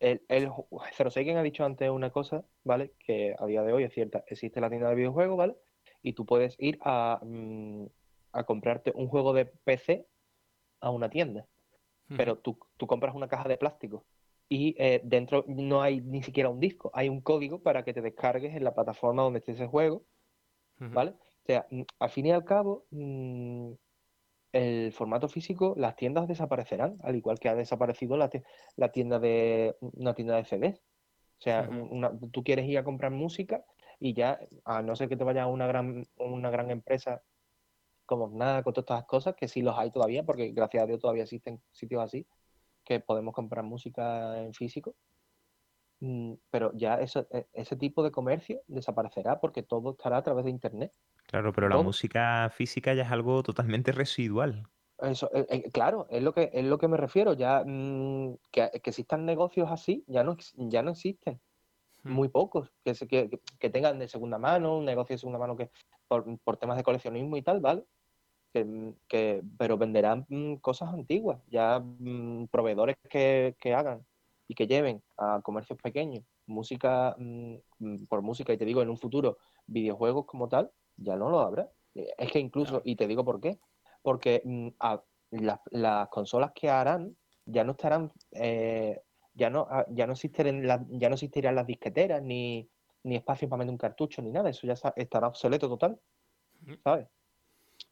el, 0.00 0.22
el 0.28 0.48
ju- 0.48 0.66
06 1.10 1.36
ha 1.36 1.42
dicho 1.42 1.64
antes 1.64 1.88
una 1.90 2.10
cosa, 2.10 2.44
¿vale? 2.62 2.92
Que 2.98 3.34
a 3.38 3.46
día 3.46 3.62
de 3.62 3.72
hoy 3.72 3.84
es 3.84 3.92
cierta. 3.92 4.24
Existe 4.26 4.60
la 4.60 4.68
tienda 4.68 4.88
de 4.88 4.94
videojuegos, 4.96 5.36
¿vale? 5.36 5.56
Y 6.02 6.12
tú 6.12 6.26
puedes 6.26 6.56
ir 6.58 6.78
a, 6.82 7.20
mm, 7.22 7.86
a 8.32 8.44
comprarte 8.44 8.92
un 8.94 9.08
juego 9.08 9.32
de 9.32 9.46
PC 9.46 10.06
a 10.80 10.90
una 10.90 11.08
tienda. 11.08 11.46
Ujú. 12.06 12.18
pero 12.18 12.36
tú, 12.36 12.58
tú 12.76 12.86
compras 12.86 13.14
una 13.14 13.28
caja 13.28 13.48
de 13.48 13.56
plástico 13.56 14.04
y 14.48 14.74
eh, 14.78 15.00
dentro 15.04 15.44
no 15.48 15.82
hay 15.82 16.00
ni 16.00 16.22
siquiera 16.22 16.48
un 16.50 16.60
disco, 16.60 16.90
hay 16.94 17.08
un 17.08 17.20
código 17.22 17.62
para 17.62 17.84
que 17.84 17.94
te 17.94 18.02
descargues 18.02 18.54
en 18.54 18.64
la 18.64 18.74
plataforma 18.74 19.22
donde 19.22 19.38
esté 19.40 19.52
ese 19.52 19.66
juego. 19.66 20.04
¿vale? 20.94 21.10
O 21.12 21.46
sea, 21.46 21.66
mm, 21.70 21.82
al 22.00 22.10
fin 22.10 22.26
y 22.26 22.32
al 22.32 22.44
cabo, 22.44 22.86
mm, 22.90 23.72
el 24.52 24.92
formato 24.92 25.28
físico, 25.28 25.74
las 25.76 25.96
tiendas 25.96 26.28
desaparecerán, 26.28 26.96
al 27.02 27.16
igual 27.16 27.38
que 27.38 27.48
ha 27.48 27.54
desaparecido 27.56 28.16
la, 28.16 28.30
la 28.76 28.92
tienda 28.92 29.18
de 29.18 29.76
una 29.80 30.14
tienda 30.14 30.36
de 30.36 30.44
CDs. 30.44 30.78
O 31.40 31.42
sea, 31.42 31.68
una- 31.70 32.12
tú 32.32 32.44
quieres 32.44 32.66
ir 32.68 32.78
a 32.78 32.84
comprar 32.84 33.10
música 33.10 33.64
y 33.98 34.14
ya, 34.14 34.38
a 34.64 34.82
no 34.82 34.94
ser 34.96 35.08
que 35.08 35.16
te 35.16 35.24
vayas 35.24 35.44
a 35.44 35.48
una 35.48 35.66
gran, 35.66 36.06
una 36.16 36.50
gran 36.50 36.70
empresa 36.70 37.22
como 38.06 38.28
nada 38.28 38.62
con 38.62 38.72
todas 38.74 38.84
estas 38.84 39.06
cosas, 39.06 39.34
que 39.34 39.48
sí 39.48 39.62
los 39.62 39.76
hay 39.78 39.90
todavía, 39.90 40.24
porque 40.24 40.52
gracias 40.52 40.82
a 40.84 40.86
Dios 40.86 41.00
todavía 41.00 41.22
existen 41.24 41.62
sitios 41.72 42.02
así, 42.02 42.26
que 42.84 43.00
podemos 43.00 43.34
comprar 43.34 43.64
música 43.64 44.40
en 44.42 44.52
físico. 44.54 44.94
Mm, 46.00 46.34
Pero 46.50 46.72
ya 46.74 46.96
eso- 47.00 47.26
e- 47.30 47.46
ese 47.52 47.76
tipo 47.76 48.02
de 48.02 48.10
comercio 48.10 48.60
desaparecerá 48.66 49.40
porque 49.40 49.62
todo 49.62 49.92
estará 49.92 50.18
a 50.18 50.22
través 50.22 50.44
de 50.44 50.50
Internet. 50.50 50.92
Claro, 51.26 51.52
pero 51.52 51.68
la 51.68 51.76
música 51.78 52.50
física 52.50 52.92
ya 52.94 53.04
es 53.04 53.10
algo 53.10 53.42
totalmente 53.42 53.92
residual. 53.92 54.68
Eso, 54.98 55.28
eh, 55.34 55.46
eh, 55.48 55.70
claro, 55.72 56.06
es 56.10 56.22
lo 56.22 56.32
que 56.32 56.50
es 56.52 56.64
lo 56.64 56.78
que 56.78 56.88
me 56.88 56.96
refiero. 56.96 57.32
Ya 57.32 57.64
mm, 57.64 58.36
que, 58.52 58.70
que 58.82 58.90
existan 58.90 59.24
negocios 59.24 59.68
así, 59.70 60.04
ya 60.06 60.22
no, 60.22 60.36
ya 60.56 60.82
no 60.82 60.90
existen. 60.92 61.40
Ujú. 62.04 62.08
Muy 62.14 62.28
pocos. 62.28 62.70
Que, 62.84 62.94
se- 62.94 63.08
que, 63.08 63.30
que- 63.30 63.40
que 63.58 63.70
tengan 63.70 63.98
de 63.98 64.06
segunda 64.08 64.38
mano, 64.38 64.78
un 64.78 64.84
negocio 64.84 65.14
de 65.14 65.18
segunda 65.18 65.38
mano 65.38 65.56
que 65.56 65.70
por, 66.06 66.38
por 66.40 66.58
temas 66.58 66.76
de 66.76 66.84
coleccionismo 66.84 67.36
y 67.36 67.42
tal, 67.42 67.60
¿vale? 67.60 67.84
Que, 68.54 68.64
mm, 68.64 68.94
que- 69.08 69.42
pero 69.58 69.76
venderán 69.78 70.26
mm, 70.28 70.56
cosas 70.56 70.94
antiguas. 70.94 71.40
Ya 71.48 71.80
mm, 71.80 72.46
proveedores 72.50 72.96
que, 73.10 73.56
que 73.60 73.74
hagan 73.74 74.06
y 74.48 74.54
que 74.54 74.66
lleven 74.68 75.02
a 75.18 75.40
comercios 75.42 75.78
pequeños 75.82 76.24
música 76.46 77.16
por 78.08 78.22
música, 78.22 78.52
y 78.52 78.58
te 78.58 78.64
digo, 78.66 78.82
en 78.82 78.90
un 78.90 78.98
futuro, 78.98 79.38
videojuegos 79.66 80.26
como 80.26 80.48
tal, 80.48 80.70
ya 80.96 81.16
no 81.16 81.30
lo 81.30 81.40
habrá. 81.40 81.70
Eh, 81.94 82.12
Es 82.18 82.30
que 82.32 82.38
incluso, 82.38 82.82
y 82.84 82.96
te 82.96 83.06
digo 83.06 83.24
por 83.24 83.40
qué, 83.40 83.58
porque 84.02 84.42
a- 84.80 85.02
las, 85.30 85.60
las 85.70 86.08
consolas 86.10 86.52
que 86.54 86.70
harán 86.70 87.16
ya 87.46 87.64
no 87.64 87.72
estarán, 87.72 88.12
eh, 88.32 89.00
ya 89.34 89.50
no, 89.50 89.66
ah, 89.70 89.84
ya 89.90 90.06
no 90.06 90.12
existirán 90.12 90.66
las, 90.66 90.80
ya 90.90 91.08
no 91.08 91.14
existirán 91.14 91.54
las 91.56 91.66
disqueteras, 91.66 92.22
ni, 92.22 92.68
ni 93.04 93.16
espacio 93.16 93.48
para 93.48 93.58
meter 93.60 93.72
un 93.72 93.78
cartucho, 93.78 94.22
ni 94.22 94.30
nada, 94.30 94.50
eso 94.50 94.66
ya 94.66 94.74
estará 94.96 95.28
obsoleto 95.28 95.68
total. 95.68 95.98
¿sabes? 96.84 97.08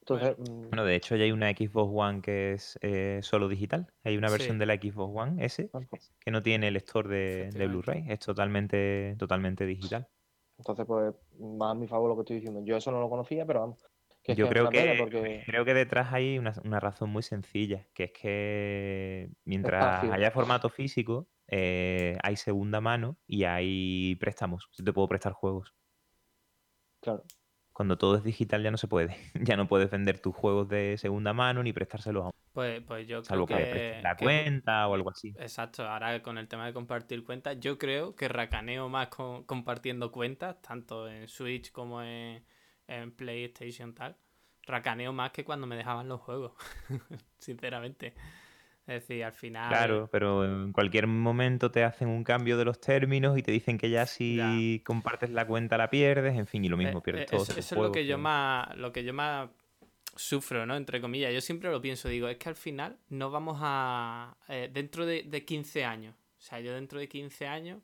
Entonces, 0.03 0.37
mm, 0.39 0.69
Bueno, 0.69 0.85
de 0.85 0.97
hecho 0.97 1.15
ya 1.17 1.25
hay 1.25 1.33
una 1.33 1.51
Xbox 1.51 1.93
One 1.95 2.23
que 2.23 2.53
es 2.55 2.77
eh, 2.83 3.21
solo 3.23 3.49
digital. 3.49 3.87
Hay 4.03 4.17
una 4.17 4.31
versión 4.31 4.57
Sí. 4.57 4.59
de 4.59 4.67
la 4.67 4.75
Xbox 4.75 5.13
One 5.17 5.45
S 5.45 5.71
que 6.19 6.31
no 6.33 6.43
tiene 6.43 6.71
lector 6.73 7.07
de, 7.07 7.51
de. 7.53 7.67
Blu-ray. 7.69 8.05
Es 8.09 8.19
totalmente, 8.21 9.15
totalmente 9.19 9.65
digital. 9.65 10.09
entonces, 10.59 10.87
pues, 10.87 11.15
más 11.41 11.71
a 11.73 11.75
mi 11.75 11.87
favor 11.87 12.09
lo 12.11 12.17
que 12.17 12.23
estoy 12.23 12.37
diciendo. 12.37 12.61
Yo 12.65 12.77
eso 12.77 12.91
no 12.91 13.01
lo 13.01 13.09
conocía, 13.09 13.47
pero 13.47 13.61
vamos. 13.61 13.85
que 14.25 14.35
Yo 14.35 14.47
que 14.47 14.51
creo 14.55 14.71
que, 14.71 14.97
porque 14.99 15.43
creo 15.47 15.65
que 15.65 15.75
detrás 15.75 16.13
hay 16.13 16.37
una, 16.39 16.53
una 16.65 16.81
razón 16.81 17.11
muy 17.11 17.23
sencilla, 17.23 17.87
que 17.95 18.05
es 18.05 18.13
que 18.13 19.31
mientras 19.45 19.83
Espacio. 20.05 20.13
haya 20.13 20.31
formato 20.33 20.69
físico, 20.69 21.29
eh, 21.47 22.17
hay 22.25 22.37
segunda 22.37 22.81
mano 22.81 23.19
y 23.27 23.45
hay 23.45 24.17
préstamos. 24.17 24.69
Yo 24.73 24.85
te 24.85 24.93
puedo 24.93 25.07
prestar 25.09 25.33
juegos. 25.33 25.75
claro, 27.01 27.23
Cuando 27.73 27.97
todo 27.97 28.17
es 28.17 28.23
digital 28.25 28.63
ya 28.63 28.71
no 28.71 28.77
se 28.77 28.89
puede. 28.89 29.17
Ya 29.35 29.57
no 29.57 29.67
puedes 29.67 29.91
vender 29.91 30.19
tus 30.19 30.35
juegos 30.35 30.69
de 30.69 30.97
segunda 30.99 31.33
mano 31.33 31.63
ni 31.63 31.73
prestárselos 31.73 32.27
a 32.27 32.31
Pues, 32.53 32.83
pues 32.83 33.07
yo 33.09 33.25
Salvo 33.25 33.47
creo 33.47 33.59
que, 33.59 34.01
la 34.03 34.17
que- 34.17 34.25
cuenta 34.25 34.87
o 34.89 34.95
algo 34.95 35.11
así. 35.11 35.35
Exacto, 35.39 35.87
ahora 35.89 36.23
con 36.23 36.39
el 36.39 36.49
tema 36.49 36.67
de 36.67 36.73
compartir 36.73 37.25
cuentas, 37.25 37.59
yo 37.61 37.79
creo 37.79 38.15
que 38.15 38.29
racaneo 38.29 38.89
más 38.89 39.09
con, 39.09 39.45
compartiendo 39.45 40.13
cuentas, 40.13 40.61
tanto 40.61 41.09
en 41.09 41.27
Switch 41.29 41.73
como 41.73 42.03
en, 42.03 42.45
en 42.87 43.13
PlayStation 43.13 43.95
tal. 43.95 44.17
Racaneo 44.65 45.13
más 45.13 45.33
que 45.33 45.45
cuando 45.45 45.67
me 45.67 45.75
dejaban 45.77 46.09
los 46.09 46.21
juegos, 46.21 46.53
sinceramente. 47.39 48.15
Es 48.87 48.95
decir, 48.95 49.23
al 49.23 49.33
final... 49.33 49.69
Claro, 49.69 50.09
pero 50.11 50.45
en 50.45 50.73
cualquier 50.73 51.07
momento 51.07 51.71
te 51.71 51.85
hacen 51.85 52.09
un 52.09 52.25
cambio 52.25 52.57
de 52.57 52.65
los 52.65 52.81
términos 52.81 53.39
y 53.39 53.43
te 53.43 53.53
dicen 53.53 53.79
que 53.79 53.91
ya 53.91 54.07
si 54.07 54.83
compartes 54.85 55.31
la 55.31 55.47
cuenta 55.47 55.79
la 55.79 55.89
pierdes, 55.89 56.37
en 56.37 56.47
fin, 56.47 56.65
y 56.65 56.69
lo 56.69 56.77
mismo, 56.77 56.99
Eh, 56.99 57.03
pierdes 57.03 57.23
eh, 57.25 57.27
todos 57.31 57.51
eso, 57.51 57.61
eso 57.61 57.75
es 57.77 57.81
lo 57.81 57.93
que 57.93 58.07
yo 58.07 58.19
más 58.19 58.77
lo 58.77 58.93
que 58.93 59.05
yo 59.05 59.15
más 59.15 59.49
sufro, 60.17 60.67
¿no? 60.67 60.77
Entre 60.77 61.01
comillas. 61.01 61.33
Yo 61.33 61.41
siempre 61.41 61.71
lo 61.71 61.81
pienso, 61.81 62.09
digo, 62.09 62.29
es 62.29 62.37
que 62.39 62.49
al 62.49 62.57
final 62.57 62.99
no 63.09 63.31
vamos 63.31 63.59
a... 63.61 64.37
eh, 64.49 64.69
dentro 64.73 65.07
de, 65.07 65.23
de 65.23 65.45
15 65.45 65.85
años, 65.85 66.15
o 66.39 66.41
sea, 66.41 66.61
yo 66.61 66.75
dentro 66.75 66.99
de 66.99 67.09
15 67.09 67.47
años 67.47 67.81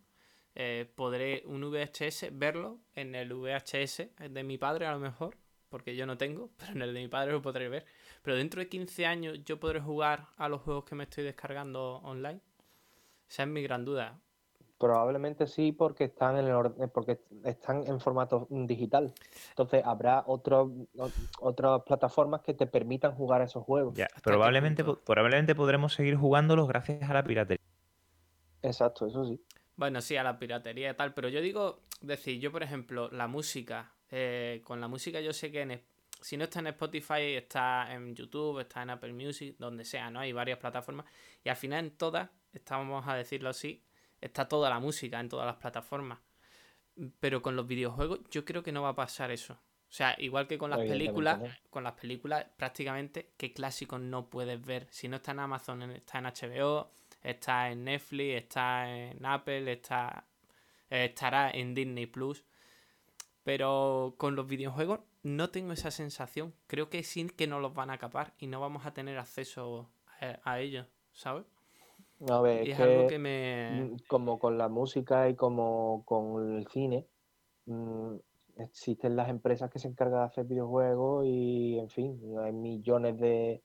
eh, 0.60 0.90
podré 0.96 1.44
un 1.46 1.62
VHS 1.70 2.30
verlo 2.32 2.80
en 2.96 3.14
el 3.14 3.32
VHS 3.32 4.08
de 4.28 4.42
mi 4.42 4.58
padre 4.58 4.86
a 4.86 4.92
lo 4.92 4.98
mejor, 4.98 5.36
porque 5.68 5.94
yo 5.94 6.04
no 6.06 6.18
tengo, 6.18 6.50
pero 6.58 6.72
en 6.72 6.82
el 6.82 6.92
de 6.92 7.00
mi 7.00 7.08
padre 7.08 7.30
lo 7.30 7.40
podré 7.40 7.68
ver. 7.68 7.86
Pero 8.28 8.36
dentro 8.36 8.60
de 8.60 8.68
15 8.68 9.06
años 9.06 9.42
yo 9.46 9.58
podré 9.58 9.80
jugar 9.80 10.26
a 10.36 10.50
los 10.50 10.60
juegos 10.60 10.84
que 10.84 10.94
me 10.94 11.04
estoy 11.04 11.24
descargando 11.24 12.02
online. 12.04 12.42
Esa 13.26 13.44
es 13.44 13.48
mi 13.48 13.62
gran 13.62 13.86
duda. 13.86 14.20
Probablemente 14.76 15.46
sí, 15.46 15.72
porque 15.72 16.04
están 16.04 16.36
en 16.36 16.44
el 16.44 16.52
orden, 16.52 16.90
porque 16.90 17.18
están 17.44 17.86
en 17.86 17.98
formato 18.00 18.46
digital. 18.50 19.14
Entonces 19.48 19.82
habrá 19.82 20.24
o- 20.26 20.42
otras 21.40 21.82
plataformas 21.86 22.42
que 22.42 22.52
te 22.52 22.66
permitan 22.66 23.14
jugar 23.14 23.40
a 23.40 23.44
esos 23.44 23.64
juegos. 23.64 23.94
Ya, 23.96 24.08
probablemente, 24.22 24.84
probablemente 24.84 25.54
podremos 25.54 25.94
seguir 25.94 26.16
jugándolos 26.16 26.68
gracias 26.68 27.08
a 27.08 27.14
la 27.14 27.24
piratería. 27.24 27.64
Exacto, 28.60 29.06
eso 29.06 29.24
sí. 29.24 29.40
Bueno, 29.76 30.02
sí, 30.02 30.16
a 30.18 30.22
la 30.22 30.38
piratería 30.38 30.90
y 30.90 30.94
tal, 30.94 31.14
pero 31.14 31.30
yo 31.30 31.40
digo, 31.40 31.80
decir, 32.02 32.38
yo 32.40 32.52
por 32.52 32.62
ejemplo, 32.62 33.08
la 33.10 33.26
música, 33.26 33.92
eh, 34.10 34.60
con 34.64 34.82
la 34.82 34.88
música 34.88 35.20
yo 35.22 35.32
sé 35.32 35.50
que 35.50 35.62
en 35.62 35.70
si 36.20 36.36
no 36.36 36.44
está 36.44 36.60
en 36.60 36.68
Spotify, 36.68 37.34
está 37.36 37.92
en 37.94 38.14
YouTube, 38.14 38.60
está 38.60 38.82
en 38.82 38.90
Apple 38.90 39.12
Music, 39.12 39.56
donde 39.58 39.84
sea, 39.84 40.10
¿no? 40.10 40.20
Hay 40.20 40.32
varias 40.32 40.58
plataformas 40.58 41.06
y 41.44 41.48
al 41.48 41.56
final 41.56 41.84
en 41.84 41.90
todas, 41.92 42.30
estamos 42.52 43.06
a 43.06 43.14
decirlo 43.14 43.50
así, 43.50 43.84
está 44.20 44.48
toda 44.48 44.70
la 44.70 44.80
música 44.80 45.20
en 45.20 45.28
todas 45.28 45.46
las 45.46 45.56
plataformas. 45.56 46.18
Pero 47.20 47.42
con 47.42 47.54
los 47.54 47.66
videojuegos 47.66 48.20
yo 48.30 48.44
creo 48.44 48.62
que 48.62 48.72
no 48.72 48.82
va 48.82 48.90
a 48.90 48.96
pasar 48.96 49.30
eso. 49.30 49.54
O 49.54 49.92
sea, 49.92 50.14
igual 50.18 50.46
que 50.46 50.58
con 50.58 50.70
las 50.70 50.80
películas, 50.80 51.40
con 51.70 51.82
las 51.82 51.94
películas 51.94 52.44
prácticamente 52.56 53.32
qué 53.36 53.52
clásicos 53.52 54.00
no 54.00 54.28
puedes 54.28 54.60
ver. 54.60 54.86
Si 54.90 55.08
no 55.08 55.16
está 55.16 55.32
en 55.32 55.38
Amazon, 55.38 55.82
está 55.92 56.18
en 56.18 56.24
HBO, 56.24 56.90
está 57.22 57.70
en 57.70 57.84
Netflix, 57.84 58.42
está 58.42 58.90
en 58.90 59.24
Apple, 59.24 59.72
está 59.72 60.26
estará 60.90 61.50
en 61.50 61.74
Disney 61.74 62.06
Plus. 62.06 62.44
Pero 63.44 64.14
con 64.18 64.36
los 64.36 64.46
videojuegos 64.46 65.00
no 65.28 65.50
tengo 65.50 65.72
esa 65.72 65.90
sensación. 65.90 66.54
Creo 66.66 66.90
que 66.90 67.02
sí 67.02 67.28
que 67.28 67.46
nos 67.46 67.60
los 67.62 67.74
van 67.74 67.90
a 67.90 67.98
capar 67.98 68.34
y 68.38 68.46
no 68.46 68.60
vamos 68.60 68.86
a 68.86 68.92
tener 68.92 69.18
acceso 69.18 69.88
a, 70.20 70.40
a 70.44 70.60
ellos, 70.60 70.86
¿sabes? 71.12 71.44
A 72.28 72.40
ver, 72.40 72.66
Y 72.66 72.72
es 72.72 72.80
algo 72.80 73.02
que, 73.02 73.14
que 73.14 73.18
me... 73.18 73.92
mm, 73.92 73.96
como 74.08 74.38
con 74.38 74.58
la 74.58 74.68
música 74.68 75.28
y 75.28 75.36
como 75.36 76.02
con 76.04 76.56
el 76.56 76.66
cine, 76.68 77.06
mm, 77.66 78.16
existen 78.56 79.14
las 79.16 79.28
empresas 79.28 79.70
que 79.70 79.78
se 79.78 79.88
encargan 79.88 80.20
de 80.20 80.26
hacer 80.26 80.44
videojuegos 80.44 81.24
y, 81.26 81.78
en 81.78 81.88
fin, 81.90 82.20
hay 82.40 82.52
millones 82.52 83.18
de, 83.18 83.62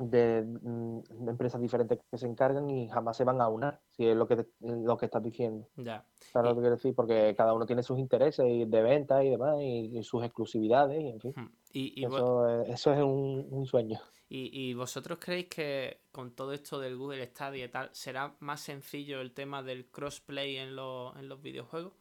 de, 0.00 0.42
mm, 0.42 1.00
de 1.24 1.30
empresas 1.30 1.60
diferentes 1.60 1.98
que 2.10 2.18
se 2.18 2.26
encargan 2.26 2.68
y 2.70 2.88
jamás 2.88 3.16
se 3.16 3.24
van 3.24 3.40
a 3.40 3.48
unar, 3.48 3.80
si 3.90 4.06
es 4.06 4.16
lo 4.16 4.26
que, 4.26 4.36
te- 4.36 4.48
lo 4.60 4.96
que 4.96 5.06
estás 5.06 5.22
diciendo. 5.22 5.68
Ya. 5.76 6.04
¿Sabes 6.32 6.46
Y- 6.46 6.50
lo 6.50 6.54
que 6.56 6.60
quiero 6.62 6.76
decir? 6.76 6.94
Porque 6.94 7.34
cada 7.36 7.52
uno 7.54 7.66
tiene 7.66 7.82
sus 7.82 7.98
intereses 7.98 8.46
y 8.48 8.64
de 8.64 8.82
venta 8.82 9.22
y 9.24 9.30
demás, 9.30 9.56
y, 9.60 9.98
y 9.98 10.02
sus 10.02 10.22
exclusividades, 10.24 11.00
y 11.02 11.08
en 11.08 11.20
fin. 11.20 11.32
Hmm. 11.36 11.48
Y, 11.72 12.04
Eso, 12.04 12.48
es- 12.62 12.68
eso 12.70 12.92
es 12.92 13.00
un, 13.02 13.46
un 13.50 13.66
sueño. 13.66 13.98
¿Y, 14.30 14.50
y 14.70 14.74
vosotros 14.74 15.18
creéis 15.20 15.46
que 15.48 16.00
con 16.12 16.32
todo 16.32 16.52
esto 16.52 16.78
del 16.78 16.96
Google 16.98 17.24
Stadia 17.26 17.64
y 17.64 17.68
tal, 17.68 17.88
será 17.92 18.34
más 18.40 18.60
sencillo 18.60 19.20
el 19.22 19.32
tema 19.32 19.62
del 19.62 19.86
crossplay 19.86 20.56
en, 20.58 20.76
los- 20.76 21.16
en 21.16 21.28
los 21.28 21.40
videojuegos? 21.40 21.92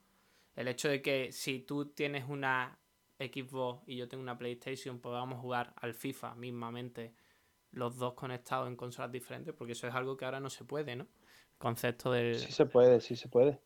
El 0.56 0.68
hecho 0.68 0.90
de 0.90 1.02
que 1.02 1.32
si 1.32 1.60
tú 1.60 1.86
tienes 1.86 2.28
una 2.28 2.78
Xbox 3.20 3.84
y 3.88 3.96
yo 3.96 4.08
tengo 4.08 4.22
una 4.24 4.38
PlayStation, 4.38 5.00
podamos 5.00 5.40
jugar 5.40 5.74
al 5.78 5.94
FIFA 5.94 6.36
mismamente 6.36 7.14
los 7.72 7.98
dos 7.98 8.14
conectados 8.14 8.68
en 8.68 8.76
consolas 8.76 9.12
diferentes, 9.12 9.54
porque 9.54 9.74
eso 9.74 9.88
es 9.88 9.94
algo 9.94 10.18
que 10.18 10.26
ahora 10.26 10.40
no 10.40 10.50
se 10.50 10.64
puede, 10.66 10.96
¿no? 10.96 11.04
El 11.04 11.58
concepto 11.58 12.12
del... 12.12 12.36
Sí 12.40 12.52
se 12.52 12.66
puede, 12.66 13.02
sí 13.02 13.16
se 13.16 13.28
puede. 13.28 13.60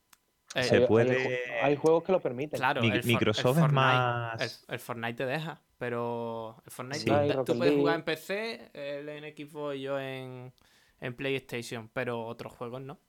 eh, 0.55 0.63
Se 0.63 0.75
Hay- 0.75 0.81
hay 0.81 0.87
puede- 0.87 1.17
ju- 1.29 1.63
Hay, 1.63 1.75
juegos 1.77 2.03
que 2.03 2.11
lo 2.11 2.19
permiten. 2.19 2.57
Claro, 2.59 2.81
Mi- 2.81 2.87
el 2.87 2.93
For- 2.93 3.01
el 3.01 3.07
Microsoft 3.07 3.57
es 3.57 3.63
Fortnite- 3.63 3.71
más- 3.73 4.65
El, 4.67 4.73
el 4.73 4.79
Fortnite 4.79 5.13
te 5.13 5.25
deja, 5.25 5.61
pero 5.77 6.61
el 6.65 6.71
Fortnite 6.71 6.99
Sí. 6.99 7.05
tú- 7.05 7.13
Fortnite, 7.13 7.53
puedes 7.55 7.75
jugar 7.75 7.95
en 7.95 8.03
PC, 8.03 8.71
él 8.73 9.09
en 9.09 9.23
Xbox 9.35 9.75
y 9.75 9.81
yo 9.81 9.99
en, 9.99 10.53
en 10.99 11.15
PlayStation, 11.15 11.89
pero 11.93 12.25
otros 12.25 12.53
juegos 12.53 12.81
no. 12.81 12.99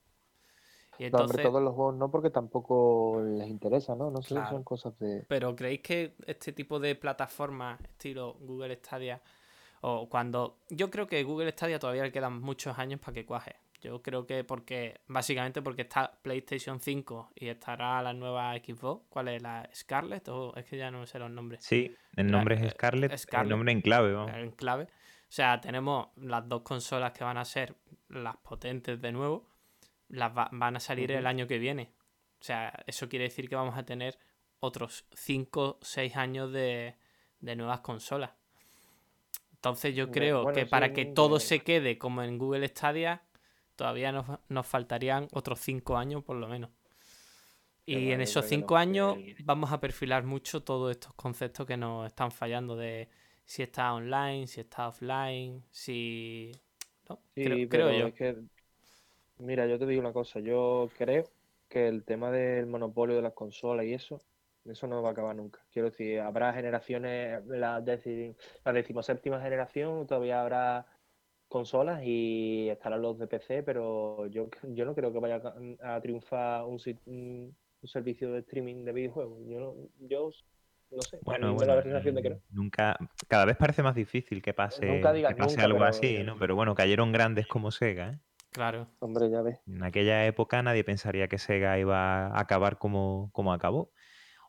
Y 0.98 1.04
No, 1.04 1.06
entonces, 1.06 1.30
hombre, 1.30 1.42
todos 1.44 1.62
los 1.62 1.74
juegos 1.74 1.94
no, 1.96 2.10
porque 2.10 2.30
tampoco 2.30 3.22
les 3.24 3.48
interesa, 3.48 3.96
¿no? 3.96 4.10
No 4.10 4.20
sé, 4.22 4.34
Claro. 4.34 4.50
son 4.50 4.62
cosas 4.62 4.96
de... 4.98 5.24
pero 5.26 5.56
¿creéis 5.56 5.80
que 5.80 6.14
este 6.26 6.52
tipo 6.52 6.78
de 6.78 6.94
plataformas, 6.94 7.80
estilo 7.80 8.34
Google 8.40 8.76
Stadia, 8.76 9.20
o 9.82 10.08
cuando... 10.08 10.58
Yo 10.70 10.90
creo 10.90 11.06
que 11.06 11.22
Google 11.22 11.52
Stadia 11.52 11.78
todavía 11.78 12.02
le 12.04 12.10
quedan 12.12 12.40
muchos 12.40 12.78
años 12.78 12.98
para 13.00 13.12
que 13.12 13.24
cuaje. 13.26 13.56
Yo 13.80 14.00
creo 14.00 14.26
que 14.26 14.44
porque, 14.44 15.00
básicamente 15.08 15.60
porque 15.60 15.82
está 15.82 16.12
PlayStation 16.22 16.78
5 16.80 17.32
y 17.34 17.48
estará 17.48 18.00
la 18.00 18.12
nueva 18.12 18.54
Xbox. 18.56 19.06
¿Cuál 19.08 19.28
es? 19.28 19.42
¿La 19.42 19.68
Scarlett? 19.74 20.28
O 20.28 20.54
es 20.56 20.64
que 20.66 20.76
ya 20.78 20.90
no 20.92 21.04
sé 21.06 21.18
los 21.18 21.30
nombres. 21.30 21.64
Sí, 21.64 21.94
el 22.16 22.28
nombre 22.30 22.54
es 22.64 22.72
Scarlett, 22.72 23.16
Scarlett. 23.18 23.44
el 23.46 23.50
nombre 23.50 23.72
en 23.72 23.80
clave, 23.80 24.12
vamos. 24.12 24.32
en 24.36 24.50
clave. 24.52 24.84
O 24.84 24.88
sea, 25.34 25.60
tenemos 25.60 26.08
las 26.16 26.48
dos 26.48 26.62
consolas 26.62 27.10
que 27.12 27.24
van 27.24 27.38
a 27.38 27.44
ser 27.44 27.74
las 28.08 28.36
potentes 28.36 29.00
de 29.00 29.10
nuevo. 29.12 29.48
Las 30.08 30.30
va- 30.36 30.48
van 30.52 30.76
a 30.76 30.80
salir 30.80 31.10
el 31.10 31.26
año 31.26 31.48
que 31.48 31.58
viene. 31.58 31.92
O 32.40 32.44
sea, 32.44 32.72
eso 32.86 33.08
quiere 33.08 33.24
decir 33.24 33.48
que 33.48 33.56
vamos 33.56 33.76
a 33.76 33.84
tener 33.84 34.16
otros 34.60 35.06
5 35.12 35.78
6 35.82 36.16
años 36.16 36.52
de, 36.52 36.94
de 37.40 37.56
nuevas 37.56 37.80
consolas. 37.80 38.30
Entonces 39.62 39.94
yo 39.94 40.10
creo 40.10 40.42
bueno, 40.42 40.58
que 40.58 40.66
para 40.66 40.88
sí, 40.88 40.92
que 40.92 41.04
todo 41.06 41.38
se 41.38 41.60
quede 41.60 41.96
como 41.96 42.24
en 42.24 42.36
Google 42.36 42.66
Stadia, 42.66 43.22
todavía 43.76 44.10
nos, 44.10 44.26
nos 44.48 44.66
faltarían 44.66 45.28
otros 45.30 45.60
5 45.60 45.96
años 45.96 46.24
por 46.24 46.34
lo 46.34 46.48
menos. 46.48 46.70
Y 47.86 48.10
en 48.10 48.20
esos 48.20 48.46
cinco 48.46 48.76
años 48.76 49.18
vamos 49.44 49.72
a 49.72 49.80
perfilar 49.80 50.24
mucho 50.24 50.62
todos 50.62 50.90
estos 50.90 51.14
conceptos 51.14 51.66
que 51.66 51.76
nos 51.76 52.06
están 52.06 52.32
fallando 52.32 52.76
de 52.76 53.08
si 53.44 53.62
está 53.62 53.92
online, 53.94 54.46
si 54.48 54.60
está 54.60 54.88
offline, 54.88 55.62
si... 55.70 56.52
¿no? 57.08 57.20
Sí, 57.34 57.66
creo, 57.68 57.92
yo. 57.92 58.06
es 58.08 58.14
que, 58.14 58.36
mira, 59.38 59.66
yo 59.66 59.78
te 59.78 59.86
digo 59.86 60.00
una 60.00 60.12
cosa, 60.12 60.40
yo 60.40 60.90
creo 60.96 61.24
que 61.68 61.88
el 61.88 62.04
tema 62.04 62.30
del 62.30 62.66
monopolio 62.66 63.16
de 63.16 63.22
las 63.22 63.32
consolas 63.32 63.86
y 63.86 63.94
eso, 63.94 64.20
eso 64.64 64.86
no 64.86 65.02
va 65.02 65.10
a 65.10 65.12
acabar 65.12 65.34
nunca. 65.36 65.60
Quiero 65.72 65.90
decir, 65.90 66.20
habrá 66.20 66.52
generaciones, 66.52 67.44
la, 67.46 67.80
deci- 67.80 68.34
la 68.64 68.72
decimoséptima 68.72 69.40
generación, 69.40 70.06
todavía 70.06 70.40
habrá 70.40 70.86
consolas 71.48 72.00
y 72.04 72.68
estarán 72.70 73.02
los 73.02 73.18
de 73.18 73.26
PC, 73.26 73.62
pero 73.62 74.26
yo, 74.28 74.48
yo 74.62 74.84
no 74.84 74.94
creo 74.94 75.12
que 75.12 75.18
vaya 75.18 75.42
a, 75.82 75.96
a 75.96 76.00
triunfar 76.00 76.64
un, 76.64 76.78
un, 77.06 77.56
servicio 77.84 78.32
de 78.32 78.40
streaming 78.40 78.84
de 78.84 78.92
videojuegos. 78.92 79.40
Yo 79.46 79.60
no, 79.60 79.74
yo 80.08 80.30
no 80.90 81.02
sé, 81.02 81.18
Bueno, 81.22 81.52
bueno, 81.54 81.74
la 81.74 81.82
sensación 81.82 82.14
de 82.14 82.22
que 82.22 82.30
no. 82.30 82.40
nunca, 82.50 82.96
cada 83.28 83.44
vez 83.44 83.56
parece 83.56 83.82
más 83.82 83.94
difícil 83.94 84.40
que 84.40 84.54
pase, 84.54 84.86
Nunca 84.86 85.12
digas 85.12 85.34
que 85.34 85.38
pase 85.40 85.56
nunca, 85.56 85.64
algo 85.64 85.78
pero- 85.78 85.88
así, 85.90 86.22
¿no? 86.22 86.36
Pero 86.38 86.54
bueno, 86.54 86.74
cayeron 86.74 87.12
grandes 87.12 87.46
como 87.46 87.70
Sega, 87.70 88.10
¿eh? 88.12 88.18
Claro. 88.52 88.86
Hombre, 89.00 89.30
ya 89.30 89.40
ves. 89.40 89.58
En 89.66 89.82
aquella 89.82 90.26
época 90.26 90.62
nadie 90.62 90.84
pensaría 90.84 91.26
que 91.26 91.38
Sega 91.38 91.78
iba 91.78 92.26
a 92.26 92.38
acabar 92.40 92.76
como, 92.78 93.30
como 93.32 93.52
acabó. 93.54 93.90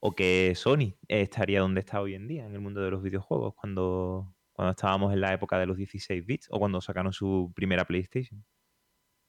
O 0.06 0.14
que 0.14 0.54
Sony 0.56 0.96
estaría 1.08 1.62
donde 1.62 1.80
está 1.80 2.02
hoy 2.02 2.14
en 2.16 2.28
día 2.28 2.46
en 2.46 2.54
el 2.54 2.60
mundo 2.60 2.82
de 2.82 2.92
los 2.92 3.02
videojuegos, 3.02 3.54
cuando, 3.54 4.34
cuando 4.52 4.72
estábamos 4.72 5.14
en 5.14 5.22
la 5.22 5.32
época 5.34 5.58
de 5.58 5.66
los 5.66 5.78
16 5.78 6.26
bits 6.26 6.48
o 6.52 6.60
cuando 6.60 6.82
sacaron 6.82 7.14
su 7.14 7.54
primera 7.56 7.86
PlayStation. 7.86 8.44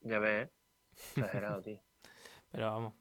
Ya 0.00 0.18
ves, 0.18 0.50
exagerado, 1.16 1.62
tío. 1.62 1.80
Pero 2.50 2.66
vamos. 2.72 2.94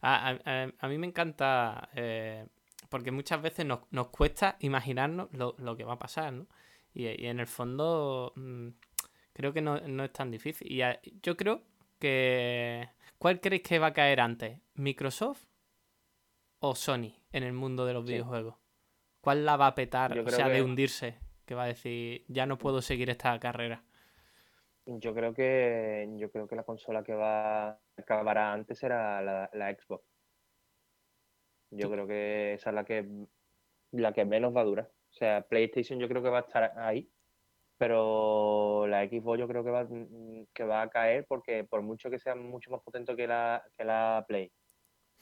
A, 0.00 0.30
a- 0.30 0.40
a- 0.64 0.72
a 0.78 0.88
mí 0.88 0.96
me 0.96 1.06
encanta 1.06 1.90
eh, 1.94 2.46
porque 2.88 3.10
muchas 3.10 3.42
veces 3.42 3.66
nos, 3.66 3.80
nos 3.90 4.08
cuesta 4.08 4.56
imaginarnos 4.60 5.28
lo, 5.32 5.54
lo 5.58 5.76
que 5.76 5.84
va 5.84 5.92
a 5.94 5.98
pasar, 5.98 6.32
¿no? 6.32 6.46
Y, 6.94 7.08
y 7.08 7.26
en 7.26 7.40
el 7.40 7.46
fondo 7.46 8.32
mm, 8.36 8.68
creo 9.34 9.52
que 9.52 9.60
no, 9.60 9.78
no 9.86 10.02
es 10.04 10.12
tan 10.14 10.30
difícil. 10.30 10.72
Y 10.72 10.80
a- 10.80 10.98
yo 11.22 11.36
creo 11.36 11.62
que... 11.98 12.88
¿Cuál 13.18 13.38
creéis 13.40 13.64
que 13.64 13.78
va 13.78 13.88
a 13.88 13.92
caer 13.92 14.20
antes? 14.20 14.58
¿Microsoft 14.76 15.44
o 16.60 16.74
Sony 16.74 17.14
en 17.32 17.42
el 17.44 17.52
mundo 17.52 17.86
de 17.86 17.92
los 17.94 18.04
Sí. 18.06 18.12
videojuegos? 18.12 18.56
¿Cuál 19.20 19.44
la 19.44 19.56
va 19.56 19.68
a 19.68 19.74
petar? 19.74 20.14
Yo 20.14 20.24
O 20.24 20.28
sea, 20.30 20.48
de 20.48 20.62
hundirse. 20.62 21.18
Que 21.44 21.54
va 21.54 21.64
a 21.64 21.66
decir, 21.68 22.24
ya 22.28 22.44
no 22.46 22.58
puedo 22.58 22.82
seguir 22.82 23.08
esta 23.10 23.38
carrera. 23.38 23.82
Yo 24.86 25.14
creo 25.14 25.34
que 25.34 26.08
yo 26.16 26.30
creo 26.30 26.46
que 26.48 26.56
la 26.56 26.62
consola 26.62 27.02
que 27.02 27.14
va 27.14 27.78
acabará 27.96 28.52
antes 28.52 28.78
será 28.78 29.20
la, 29.22 29.50
la 29.52 29.74
Xbox. 29.74 30.04
Yo 31.70 31.90
creo 31.90 32.06
que 32.06 32.54
esa 32.54 32.70
es 32.70 32.74
la 32.74 32.84
que 32.84 33.06
la 33.92 34.12
que 34.12 34.24
menos 34.24 34.54
va 34.54 34.62
a 34.62 34.64
durar. 34.64 34.86
O 35.10 35.12
sea, 35.12 35.42
PlayStation 35.42 35.98
yo 35.98 36.08
creo 36.08 36.22
que 36.22 36.30
va 36.30 36.38
a 36.38 36.42
estar 36.42 36.72
ahí, 36.78 37.10
pero 37.76 38.86
la 38.86 39.06
Xbox 39.06 39.38
yo 39.38 39.48
creo 39.48 39.64
que 39.64 39.70
va, 39.70 39.86
que 40.54 40.64
va 40.64 40.82
a 40.82 40.90
caer 40.90 41.26
porque 41.26 41.64
por 41.64 41.82
mucho 41.82 42.10
que 42.10 42.18
sea 42.18 42.34
mucho 42.34 42.70
más 42.70 42.82
potente 42.82 43.14
que 43.16 43.26
la, 43.26 43.62
que 43.76 43.84
la 43.84 44.24
Play, 44.26 44.52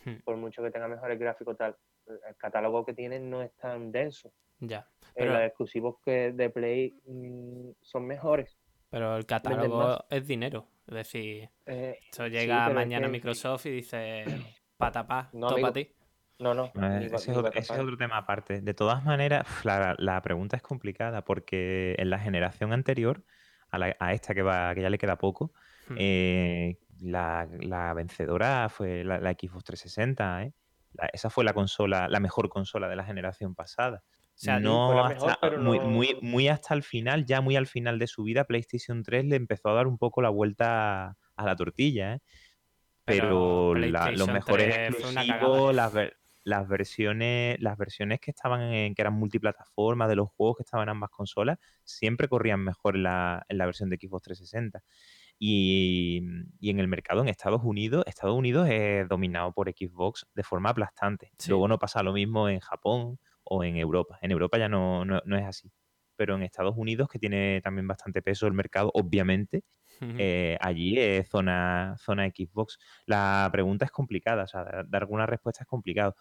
Hmm, 0.07 0.21
por 0.25 0.37
mucho 0.37 0.63
que 0.63 0.71
tenga 0.71 0.87
mejores 0.87 1.19
gráficos 1.19 1.57
tal, 1.57 1.77
el 2.07 2.37
catálogo 2.37 2.85
que 2.87 2.95
tienen 2.95 3.29
no 3.29 3.43
es 3.43 3.53
tan 3.57 3.91
denso. 3.91 4.33
Ya. 4.61 4.89
Eh, 5.03 5.13
Pero, 5.17 5.33
los 5.33 5.43
exclusivos 5.43 5.97
que 6.05 6.31
de 6.33 6.49
Play 6.51 6.95
mm, 7.07 7.71
son 7.83 8.07
mejores. 8.07 8.57
pero 8.89 9.17
el 9.17 9.27
catálogo 9.27 9.99
es 10.09 10.27
dinero. 10.27 10.69
Es 10.87 10.95
decir, 10.95 11.51
Eh, 11.67 11.99
esto 12.11 12.29
llega 12.29 12.71
mañana 12.71 13.07
a 13.07 13.09
que- 13.09 13.13
Microsoft 13.13 13.67
y 13.67 13.71
dice, 13.71 14.25
patapá, 14.77 15.29
No, 15.33 15.49
para 15.49 15.73
ti. 15.73 15.91
no, 16.39 16.55
no. 16.55 16.67
Eh, 16.67 16.71
ni 16.75 17.09
va- 17.09 17.17
ese, 17.17 17.33
es 17.33 17.37
otro, 17.37 17.47
a 17.49 17.51
ese 17.51 17.59
es 17.59 17.67
tapar. 17.67 17.83
otro 17.83 17.97
tema 17.97 18.17
aparte. 18.19 18.61
De 18.61 18.75
todas 18.75 19.05
maneras, 19.05 19.45
la, 19.65 19.97
la 19.99 20.23
pregunta 20.23 20.57
es 20.57 20.63
complicada 20.63 21.25
porque 21.25 21.97
en 21.99 22.11
la 22.11 22.21
generación 22.21 22.73
anterior, 22.73 23.25
a, 23.71 23.79
la- 23.79 23.97
a 23.99 24.13
esta 24.13 24.35
que 24.35 24.43
va, 24.43 24.73
que 24.77 24.83
ya 24.83 24.91
le 24.91 24.99
queda 24.99 25.17
poco, 25.19 25.53
Hmm. 25.89 25.97
eh, 25.99 26.79
la, 27.01 27.49
la 27.61 27.93
vencedora 27.95 28.69
fue 28.69 29.05
la, 29.05 29.19
la 29.19 29.33
Xbox 29.33 29.65
360, 29.65 30.45
¿eh? 30.45 30.53
La- 30.95 31.11
esa 31.13 31.31
fue 31.31 31.45
la 31.45 31.53
consola, 31.53 32.09
la 32.09 32.21
mejor 32.21 32.49
consola 32.49 32.89
de 32.89 32.97
la 32.97 33.05
generación 33.05 33.55
pasada. 33.55 34.03
O 34.09 34.39
sea, 34.39 34.61
no 34.61 34.87
fue 34.87 34.97
la 34.97 35.03
hasta, 35.07 35.15
mejor, 35.15 35.39
pero 35.41 35.59
muy, 35.63 35.79
no- 35.79 35.85
muy, 35.87 36.17
muy 36.21 36.49
hasta 36.49 36.75
el 36.75 36.83
final, 36.83 37.25
ya 37.25 37.41
muy 37.41 37.57
al 37.57 37.67
final 37.67 37.99
de 37.99 38.07
su 38.07 38.23
vida, 38.23 38.45
PlayStation 38.45 39.03
3 39.03 39.25
le 39.25 39.37
empezó 39.37 39.71
a 39.71 39.75
dar 39.75 39.87
un 39.87 39.97
poco 39.99 40.21
la 40.21 40.29
vuelta 40.29 41.17
a, 41.37 41.45
la 41.45 41.57
tortilla, 41.57 42.15
¿eh? 42.15 42.21
Pero 43.05 43.73
Pero, 43.75 43.75
la- 43.75 44.11
los 44.13 44.29
mejores 44.29 44.75
3 44.75 44.97
fue 44.97 45.11
una 45.11 45.23
exclusivos, 45.23 45.75
las, 45.75 45.93
ver- 45.93 46.17
las 46.45 46.69
versiones, 46.69 47.57
las 47.61 47.79
versiones 47.79 48.21
que 48.21 48.31
estaban 48.31 48.61
en, 48.63 48.95
que 48.95 49.03
eran 49.03 49.15
multiplataformas 49.15 50.09
de 50.09 50.17
los 50.17 50.29
juegos 50.31 50.57
que 50.59 50.63
estaban 50.65 50.85
en 50.85 50.91
ambas 50.91 51.11
consolas, 51.11 51.59
siempre 51.85 52.29
corrían 52.29 52.61
mejor 52.61 52.97
en 52.97 53.05
la, 53.05 53.45
en 53.49 53.59
la 53.59 53.67
versión 53.67 53.91
de 53.91 53.97
Xbox 53.97 54.23
360. 54.25 54.83
Y, 55.39 56.23
y 56.61 56.71
en 56.71 56.81
el 56.81 56.89
mercado 56.89 57.21
en 57.21 57.29
Estados 57.29 57.63
Unidos, 57.63 58.05
Estados 58.07 58.37
Unidos 58.37 58.69
es 58.71 59.09
dominado 59.09 59.53
por 59.53 59.69
Xbox 59.71 60.27
de 60.35 60.43
forma 60.43 60.71
aplastante. 60.71 61.33
Sí. 61.39 61.51
Luego 61.51 61.69
no 61.69 61.79
pasa 61.79 62.03
lo 62.03 62.13
mismo 62.13 62.49
en 62.49 62.61
Japón 62.61 63.19
o 63.45 63.65
en 63.65 63.77
Europa. 63.77 64.19
En 64.23 64.31
Europa 64.31 64.59
ya 64.59 64.69
no, 64.69 65.05
no, 65.05 65.21
no 65.25 65.37
es 65.37 65.45
así. 65.45 65.71
Pero 66.17 66.37
en 66.37 66.43
Estados 66.43 66.75
Unidos, 66.77 67.09
que 67.09 67.19
tiene 67.19 67.61
también 67.63 67.87
bastante 67.87 68.23
peso 68.23 68.47
el 68.47 68.55
mercado, 68.55 68.91
obviamente, 68.95 69.65
eh, 70.01 70.57
allí 70.61 70.99
es 70.99 71.29
zona, 71.29 71.97
zona 71.99 72.27
Xbox. 72.29 72.79
La 73.07 73.49
pregunta 73.53 73.85
es 73.85 73.91
complicada, 73.91 74.45
o 74.45 74.47
sea, 74.47 74.65
dar, 74.65 75.03
alguna 75.03 75.27
respuesta 75.27 75.65
es 75.65 75.67
complicado. 75.69 76.15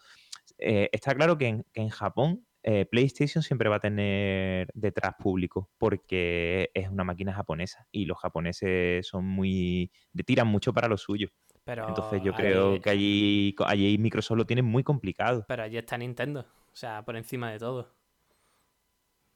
Eh, 0.58 0.88
está 0.92 1.14
claro 1.14 1.36
que 1.38 1.46
en, 1.48 1.64
que 1.72 1.82
en 1.82 1.88
Japón 1.90 2.45
eh, 2.68 2.84
PlayStation 2.84 3.42
siempre 3.44 3.68
va 3.68 3.76
a 3.76 3.80
tener 3.80 4.68
detrás 4.74 5.14
público 5.18 5.70
porque 5.78 6.70
es 6.74 6.88
una 6.88 7.04
máquina 7.04 7.32
japonesa 7.32 7.86
y 7.92 8.06
los 8.06 8.18
japoneses 8.18 9.06
son 9.06 9.24
muy... 9.24 9.92
tiran 10.26 10.48
mucho 10.48 10.72
para 10.72 10.88
lo 10.88 10.96
suyo. 10.96 11.28
pero 11.64 11.86
Entonces 11.88 12.20
yo 12.24 12.34
creo 12.34 12.80
que 12.80 12.90
allí, 12.90 13.54
allí 13.64 13.96
Microsoft 13.98 14.38
lo 14.38 14.46
tiene 14.46 14.62
muy 14.62 14.82
complicado. 14.82 15.44
Pero 15.46 15.62
allí 15.62 15.78
está 15.78 15.96
Nintendo. 15.96 16.40
O 16.72 16.76
sea, 16.76 17.04
por 17.04 17.16
encima 17.16 17.52
de 17.52 17.58
todo. 17.60 17.94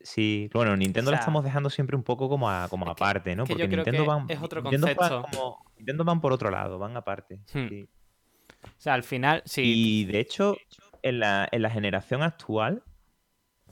Sí, 0.02 0.48
bueno, 0.54 0.76
Nintendo 0.76 1.10
la 1.10 1.18
sea, 1.18 1.20
estamos 1.20 1.44
dejando 1.44 1.68
siempre 1.70 1.94
un 1.94 2.02
poco 2.02 2.28
como, 2.28 2.48
a- 2.50 2.68
como 2.68 2.88
aparte, 2.90 3.36
¿no? 3.36 3.44
Porque 3.44 3.68
Nintendo 3.68 4.06
van, 4.06 4.24
es 4.28 4.40
otro 4.42 4.62
Nintendo 4.62 4.88
van 4.98 5.22
como- 5.30 5.64
Nintendo 5.76 6.04
van 6.04 6.20
por 6.20 6.32
otro 6.32 6.50
lado, 6.50 6.78
van 6.78 6.96
aparte. 6.96 7.36
Hmm. 7.52 7.68
sí. 7.68 7.88
O 8.64 8.68
sea, 8.80 8.94
al 8.94 9.02
final, 9.04 9.42
sí. 9.44 9.62
Y 9.64 10.04
de 10.06 10.20
hecho, 10.20 10.56
en 11.02 11.20
la, 11.20 11.48
en 11.52 11.62
la 11.62 11.70
generación 11.70 12.22
actual, 12.22 12.82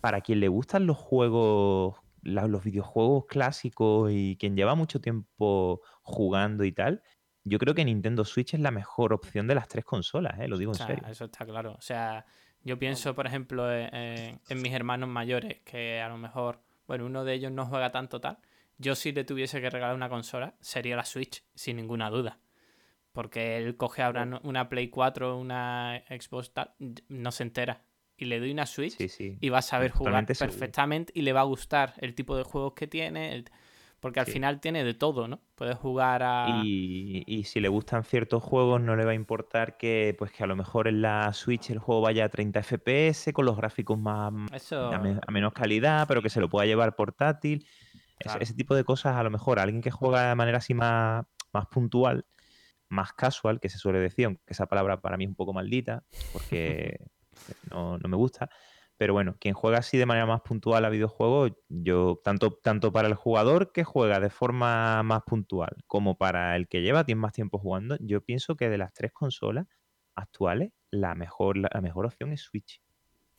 para 0.00 0.20
quien 0.20 0.40
le 0.40 0.48
gustan 0.48 0.86
los 0.86 0.96
juegos, 0.96 1.96
la- 2.22 2.46
los 2.48 2.64
videojuegos 2.64 3.26
clásicos 3.26 4.10
y 4.12 4.36
quien 4.38 4.56
lleva 4.56 4.74
mucho 4.74 5.00
tiempo 5.00 5.80
jugando 6.02 6.64
y 6.64 6.72
tal, 6.72 7.02
yo 7.44 7.58
creo 7.58 7.74
que 7.74 7.84
Nintendo 7.84 8.24
Switch 8.24 8.54
es 8.54 8.60
la 8.60 8.70
mejor 8.70 9.12
opción 9.12 9.46
de 9.46 9.54
las 9.54 9.68
tres 9.68 9.84
consolas, 9.84 10.38
¿eh? 10.40 10.48
lo 10.48 10.58
digo 10.58 10.72
O 10.72 10.74
en 10.74 10.86
serio. 10.86 11.04
eso 11.08 11.24
está 11.26 11.46
claro. 11.46 11.72
O 11.78 11.80
sea, 11.80 12.26
yo 12.62 12.78
pienso, 12.78 13.14
por 13.14 13.26
ejemplo, 13.26 13.72
en, 13.72 13.94
en- 13.94 14.40
en 14.48 14.62
mis 14.62 14.72
hermanos 14.72 15.08
mayores, 15.08 15.60
que 15.62 16.00
a 16.00 16.08
lo 16.08 16.18
mejor, 16.18 16.60
bueno, 16.86 17.06
uno 17.06 17.24
de 17.24 17.34
ellos 17.34 17.52
no 17.52 17.64
juega 17.66 17.90
tanto 17.90 18.20
tal. 18.20 18.38
Yo 18.76 18.94
si 18.94 19.12
le 19.12 19.24
tuviese 19.24 19.60
que 19.60 19.70
regalar 19.70 19.94
una 19.96 20.08
consola, 20.08 20.54
sería 20.60 20.96
la 20.96 21.04
Switch, 21.04 21.42
sin 21.54 21.76
ninguna 21.76 22.10
duda. 22.10 22.38
Porque 23.12 23.56
él 23.56 23.76
coge 23.76 24.02
ahora 24.02 24.40
una 24.42 24.68
Play 24.68 24.90
4, 24.90 25.36
una 25.38 26.02
Xbox 26.08 26.52
tal, 26.52 26.74
no 27.08 27.32
se 27.32 27.42
entera. 27.42 27.82
Y 28.18 28.24
le 28.26 28.40
doy 28.40 28.50
una 28.50 28.66
Switch 28.66 28.96
Sí, 28.96 29.08
sí. 29.08 29.38
y 29.40 29.48
va 29.48 29.58
a 29.58 29.62
saber 29.62 29.92
jugar 29.92 30.10
Totalmente 30.12 30.34
seguro. 30.34 30.52
perfectamente 30.58 31.12
y 31.14 31.22
le 31.22 31.32
va 31.32 31.40
a 31.40 31.44
gustar 31.44 31.94
el 31.98 32.14
tipo 32.14 32.36
de 32.36 32.42
juegos 32.42 32.74
que 32.74 32.86
tiene. 32.86 33.32
el- 33.34 33.44
Porque 34.00 34.20
al 34.20 34.26
Sí. 34.26 34.32
final 34.32 34.60
tiene 34.60 34.84
de 34.84 34.94
todo, 34.94 35.26
¿no? 35.26 35.40
Puedes 35.56 35.76
jugar 35.76 36.22
a... 36.24 36.62
Y, 36.64 37.24
y 37.26 37.42
si 37.44 37.58
le 37.58 37.66
gustan 37.68 38.04
ciertos 38.04 38.44
juegos, 38.44 38.80
no 38.80 38.94
le 38.94 39.04
va 39.04 39.10
a 39.10 39.14
importar 39.14 39.76
que, 39.76 40.14
pues, 40.16 40.30
que 40.30 40.44
a 40.44 40.46
lo 40.46 40.54
mejor 40.54 40.86
en 40.86 41.02
la 41.02 41.32
Switch 41.32 41.70
el 41.70 41.80
juego 41.80 42.02
vaya 42.02 42.26
a 42.26 42.28
30 42.28 42.60
FPS, 42.62 43.32
con 43.32 43.44
los 43.44 43.56
gráficos 43.56 43.98
más, 43.98 44.32
Eso... 44.52 44.92
a, 44.92 44.98
me- 45.00 45.18
a 45.26 45.30
menos 45.32 45.52
calidad, 45.52 46.06
pero 46.06 46.22
que 46.22 46.30
se 46.30 46.40
lo 46.40 46.48
pueda 46.48 46.64
llevar 46.64 46.94
portátil. 46.94 47.66
Claro. 48.18 48.40
Ese, 48.40 48.54
tipo 48.54 48.76
de 48.76 48.84
cosas, 48.84 49.16
a 49.16 49.22
lo 49.24 49.30
mejor 49.30 49.58
alguien 49.58 49.80
que 49.82 49.90
juega 49.90 50.28
de 50.28 50.34
manera 50.36 50.58
así 50.58 50.74
más, 50.74 51.24
más 51.52 51.66
puntual, 51.66 52.24
más 52.88 53.12
casual, 53.14 53.58
que 53.58 53.68
se 53.68 53.78
suele 53.78 53.98
decir, 53.98 54.26
aunque 54.26 54.42
esa 54.46 54.66
palabra 54.66 55.00
para 55.00 55.16
mí 55.16 55.24
es 55.24 55.28
un 55.28 55.34
poco 55.34 55.52
maldita, 55.52 56.04
porque 56.32 57.00
no, 57.70 57.98
no 57.98 58.08
me 58.08 58.16
gusta. 58.16 58.48
Pero 58.96 59.12
bueno, 59.12 59.36
quien 59.38 59.54
juega 59.54 59.78
así 59.78 59.96
de 59.96 60.06
manera 60.06 60.26
más 60.26 60.40
puntual 60.40 60.84
a 60.84 60.88
videojuegos, 60.88 61.52
yo, 61.68 62.20
tanto, 62.24 62.58
tanto 62.60 62.92
para 62.92 63.06
el 63.06 63.14
jugador 63.14 63.70
que 63.70 63.84
juega 63.84 64.18
de 64.18 64.28
forma 64.28 65.02
más 65.04 65.22
puntual, 65.22 65.76
como 65.86 66.18
para 66.18 66.56
el 66.56 66.66
que 66.66 66.82
lleva 66.82 67.04
tiempo- 67.04 67.22
más 67.22 67.32
tiempo 67.32 67.58
jugando, 67.58 67.96
yo 68.00 68.20
pienso 68.22 68.56
que 68.56 68.68
de 68.68 68.78
las 68.78 68.92
tres 68.92 69.12
consolas 69.12 69.66
actuales, 70.16 70.72
la 70.90 71.14
mejor, 71.14 71.56
la, 71.56 71.70
la 71.72 71.80
mejor 71.80 72.06
opción 72.06 72.32
es 72.32 72.42
Switch. 72.42 72.82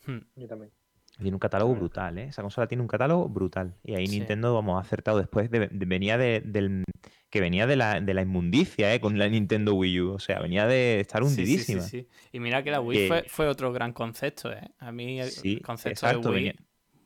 Hmm. 0.06 0.20
Yo 0.34 0.48
también. 0.48 0.72
Tiene 1.20 1.34
un 1.34 1.38
catálogo 1.38 1.72
Claro. 1.72 1.80
brutal, 1.80 2.18
¿eh? 2.18 2.24
Esa 2.24 2.42
consola 2.42 2.66
tiene 2.66 2.82
un 2.82 2.88
catálogo 2.88 3.28
brutal. 3.28 3.74
Y 3.84 3.94
ahí 3.94 4.06
Sí. 4.06 4.18
Nintendo, 4.18 4.54
vamos, 4.54 4.76
ha 4.76 4.80
acertado 4.80 5.18
después 5.18 5.50
de, 5.50 5.68
de- 5.68 5.86
venía 5.86 6.16
de, 6.18 6.40
del 6.44 6.84
que 7.30 7.40
venía 7.40 7.66
de 7.68 7.76
la, 7.76 8.00
de 8.00 8.12
la 8.14 8.22
inmundicia, 8.22 8.92
¿eh? 8.92 9.00
Con 9.00 9.18
la 9.18 9.28
Nintendo 9.28 9.74
Wii 9.74 10.00
U. 10.00 10.12
O 10.14 10.18
sea, 10.18 10.40
venía 10.40 10.66
de 10.66 11.00
estar 11.00 11.22
Sí, 11.22 11.28
sí, 11.28 11.34
sí, 11.34 11.40
hundidísima. 11.42 11.82
sí. 11.82 12.08
Y 12.32 12.40
mira 12.40 12.62
que 12.64 12.70
la 12.72 12.80
Wii 12.80 13.06
fue, 13.08 13.24
fue 13.28 13.46
otro 13.46 13.72
gran 13.72 13.92
concepto, 13.92 14.52
¿eh? 14.52 14.68
A 14.78 14.90
mí 14.90 15.20
el 15.20 15.62
concepto 15.62 15.90
exacto, 16.06 16.28
de 16.30 16.34
Wii, 16.34 16.44
venía- 16.44 16.54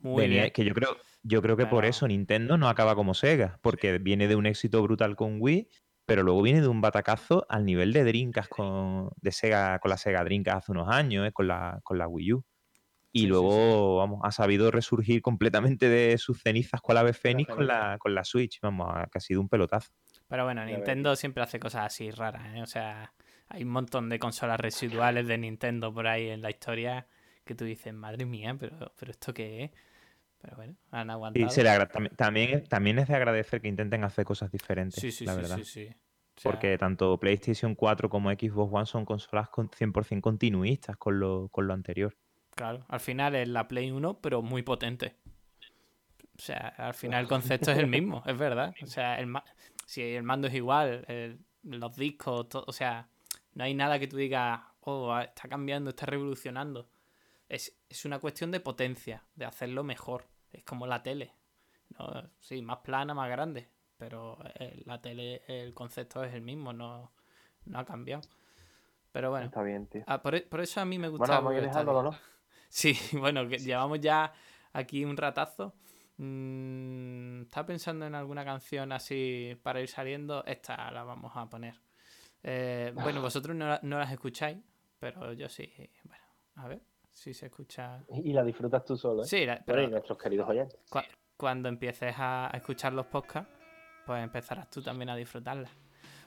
muy 0.00 0.22
Venía- 0.22 0.40
bien. 0.42 0.52
que 0.52 0.64
yo 0.64 0.74
creo, 0.74 0.96
yo 1.22 1.42
creo 1.42 1.56
que 1.56 1.66
por 1.66 1.84
eso 1.84 2.06
Nintendo 2.08 2.56
no 2.58 2.68
acaba 2.68 2.94
como 2.94 3.14
Sega, 3.14 3.58
porque 3.62 3.98
viene 3.98 4.28
de 4.28 4.36
un 4.36 4.46
éxito 4.46 4.82
brutal 4.82 5.16
con 5.16 5.36
Wii, 5.40 5.68
pero 6.06 6.22
luego 6.22 6.42
viene 6.42 6.60
de 6.60 6.68
un 6.68 6.82
batacazo 6.82 7.46
al 7.48 7.64
nivel 7.64 7.92
de 7.94 8.04
Dreamcast 8.04 8.50
con, 8.50 9.08
de 9.20 9.32
Sega, 9.32 9.78
con 9.78 9.88
la 9.90 9.96
Sega 9.96 10.22
Dreamcast 10.24 10.58
hace 10.58 10.72
unos 10.72 10.88
años, 10.90 11.26
¿eh? 11.26 11.32
con, 11.32 11.48
la, 11.48 11.80
con 11.82 11.96
la 11.96 12.06
Wii 12.08 12.32
U. 12.34 12.44
Y 13.16 13.20
Sí, 13.20 13.26
sí, 13.26 13.30
luego, 13.30 13.96
vamos, 13.98 14.20
ha 14.24 14.32
sabido 14.32 14.72
resurgir 14.72 15.22
completamente 15.22 15.88
de 15.88 16.18
sus 16.18 16.42
cenizas 16.42 16.80
con 16.80 16.96
la 16.96 17.02
ave 17.02 17.12
Fénix 17.12 17.48
con 17.48 17.66
la, 17.66 17.96
con 17.98 18.12
la 18.12 18.24
Switch. 18.24 18.58
Vamos, 18.60 18.88
ha- 18.90 19.06
que 19.06 19.18
ha 19.18 19.20
sido 19.20 19.40
un 19.40 19.48
pelotazo. 19.48 19.92
Pero 20.28 20.44
bueno. 20.44 20.66
Nintendo 20.66 21.14
siempre 21.16 21.42
hace 21.42 21.60
cosas 21.60 21.86
así 21.86 22.10
raras, 22.10 22.54
¿eh? 22.56 22.62
O 22.62 22.66
sea, 22.66 23.12
hay 23.48 23.62
un 23.62 23.70
montón 23.70 24.08
de 24.08 24.18
consolas 24.18 24.58
residuales 24.58 25.26
de 25.28 25.38
Nintendo 25.38 25.94
por 25.94 26.08
ahí 26.08 26.28
en 26.28 26.42
la 26.42 26.50
historia 26.50 27.06
que 27.44 27.54
tú 27.54 27.64
dices, 27.64 27.94
madre 27.94 28.24
mía, 28.26 28.56
pero, 28.58 28.92
pero 28.98 29.12
¿esto 29.12 29.32
qué 29.32 29.64
es? 29.64 29.70
Pero 30.40 30.56
bueno, 30.56 30.76
han 30.90 31.10
Y 31.10 31.12
aguantado. 31.12 31.50
se 31.50 31.62
le 31.64 31.70
también, 32.16 32.50
es- 32.58 32.68
también 32.68 32.98
es 32.98 33.08
de 33.08 33.14
agradecer 33.14 33.60
que 33.60 33.68
intenten 33.68 34.04
hacer 34.04 34.24
cosas 34.24 34.50
diferentes, 34.50 35.00
Sí, 35.00 35.12
sí, 35.12 35.24
la 35.26 35.34
sí, 35.34 35.42
verdad. 35.42 35.56
sí, 35.58 35.64
sí. 35.64 35.88
O 36.36 36.40
sea, 36.40 36.52
Porque 36.52 36.78
tanto 36.78 37.18
PlayStation 37.20 37.74
4 37.74 38.08
como 38.10 38.30
Xbox 38.30 38.72
One 38.74 38.86
son 38.86 39.04
consolas 39.04 39.50
con 39.50 39.70
100% 39.70 40.22
continuistas 40.22 40.96
con 40.96 41.20
lo, 41.20 41.48
con 41.50 41.66
lo 41.66 41.74
anterior. 41.74 42.16
Claro, 42.54 42.84
al 42.88 43.00
final 43.00 43.34
es 43.34 43.48
la 43.48 43.66
Play 43.66 43.90
1, 43.90 44.20
pero 44.20 44.42
muy 44.42 44.62
potente. 44.62 45.16
O 46.36 46.40
sea, 46.40 46.74
al 46.78 46.94
final 46.94 47.22
el 47.22 47.28
concepto 47.28 47.70
es 47.70 47.78
el 47.78 47.86
mismo, 47.86 48.22
es 48.26 48.36
verdad. 48.36 48.74
O 48.82 48.86
sea, 48.86 49.18
el 49.18 49.26
ma- 49.26 49.44
si 49.86 50.02
el 50.02 50.22
mando 50.22 50.48
es 50.48 50.54
igual, 50.54 51.04
el- 51.08 51.38
los 51.64 51.96
discos, 51.96 52.48
todo, 52.48 52.64
o 52.66 52.72
sea, 52.72 53.08
no 53.54 53.64
hay 53.64 53.74
nada 53.74 53.98
que 53.98 54.06
tú 54.08 54.16
digas, 54.16 54.60
oh, 54.80 55.12
ah, 55.12 55.22
está 55.24 55.48
cambiando, 55.48 55.90
está 55.90 56.06
revolucionando. 56.06 56.88
Es, 57.48 57.76
es 57.88 58.04
una 58.04 58.18
cuestión 58.18 58.50
de 58.50 58.60
potencia, 58.60 59.22
de 59.34 59.44
hacerlo 59.44 59.84
mejor. 59.84 60.26
Es 60.52 60.62
como 60.64 60.86
la 60.86 61.02
tele. 61.02 61.32
¿no? 61.98 62.30
Sí, 62.40 62.62
más 62.62 62.78
plana, 62.78 63.14
más 63.14 63.28
grande, 63.30 63.68
pero 63.96 64.38
eh, 64.58 64.82
la 64.86 65.00
tele, 65.00 65.42
el 65.46 65.72
concepto 65.74 66.22
es 66.24 66.34
el 66.34 66.42
mismo, 66.42 66.72
no, 66.72 67.12
no 67.66 67.78
ha 67.78 67.84
cambiado. 67.84 68.22
Pero 69.12 69.30
bueno, 69.30 69.46
Está 69.46 69.62
bien, 69.62 69.86
tío. 69.86 70.02
ah, 70.06 70.20
por, 70.22 70.34
e- 70.34 70.42
por 70.42 70.60
eso 70.60 70.80
a 70.80 70.84
mí 70.84 70.98
me 70.98 71.08
gusta 71.08 71.26
Bueno, 71.26 71.34
vamos 71.34 71.52
a 71.52 71.56
ir 71.58 71.62
dejándolo. 71.62 72.02
¿no? 72.02 72.33
Sí, 72.74 72.92
bueno, 73.12 73.48
que 73.48 73.58
llevamos 73.58 74.00
ya 74.00 74.32
aquí 74.72 75.04
un 75.04 75.16
ratazo. 75.16 75.74
Mm, 76.16 77.42
¿Está 77.42 77.64
pensando 77.64 78.04
en 78.04 78.16
alguna 78.16 78.44
canción 78.44 78.90
así 78.90 79.56
para 79.62 79.80
ir 79.80 79.88
saliendo? 79.88 80.44
Esta 80.44 80.90
la 80.90 81.04
vamos 81.04 81.30
a 81.36 81.48
poner. 81.48 81.76
Eh, 82.42 82.92
bueno, 82.96 83.20
vosotros 83.22 83.54
no, 83.54 83.78
no 83.82 83.98
las 84.00 84.10
escucháis, 84.10 84.58
pero 84.98 85.32
yo 85.34 85.48
sí. 85.48 85.72
Bueno, 86.02 86.24
a 86.56 86.66
ver 86.68 86.80
si 87.12 87.32
se 87.32 87.46
escucha. 87.46 88.02
Y 88.08 88.32
la 88.32 88.42
disfrutas 88.42 88.84
tú 88.84 88.96
solo, 88.96 89.22
¿eh? 89.22 89.26
Sí, 89.26 89.46
la- 89.46 89.54
y 89.54 89.62
pero 89.64 89.88
nuestros 89.88 90.18
queridos 90.18 90.48
oyentes. 90.48 90.78
cua- 90.90 91.06
cuando 91.36 91.68
empieces 91.68 92.14
a, 92.18 92.52
a 92.52 92.56
escuchar 92.56 92.92
los 92.92 93.06
podcasts, 93.06 93.52
pues 94.04 94.20
empezarás 94.22 94.68
tú 94.68 94.82
también 94.82 95.10
a 95.10 95.16
disfrutarlas. 95.16 95.70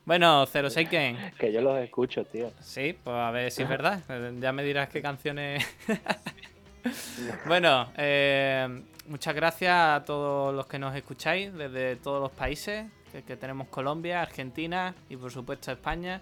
Bueno, 0.08 0.46
06 0.46 0.88
Ken. 0.88 1.18
Que 1.38 1.52
yo 1.52 1.60
los 1.60 1.78
escucho, 1.80 2.24
tío. 2.24 2.54
Sí, 2.62 2.98
pues 3.04 3.14
a 3.14 3.30
ver 3.30 3.52
si 3.52 3.64
es 3.64 3.70
verdad. 3.70 4.02
Ya 4.40 4.54
me 4.54 4.64
dirás 4.64 4.88
qué 4.88 5.02
canciones. 5.02 5.68
bueno, 7.46 7.92
eh, 7.98 8.84
muchas 9.08 9.36
gracias 9.36 9.76
a 9.76 10.06
todos 10.06 10.56
los 10.56 10.66
que 10.66 10.80
nos 10.80 10.96
escucháis 10.96 11.54
desde 11.54 11.98
todos 11.98 12.22
los 12.22 12.32
países, 12.32 12.86
que, 13.12 13.24
que 13.24 13.36
tenemos 13.36 13.68
Colombia, 13.68 14.22
Argentina 14.22 14.96
y 15.10 15.18
por 15.18 15.30
supuesto 15.30 15.74
España. 15.74 16.22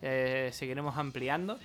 Eh, 0.00 0.50
seguiremos 0.52 0.96
ampliando. 0.96 1.58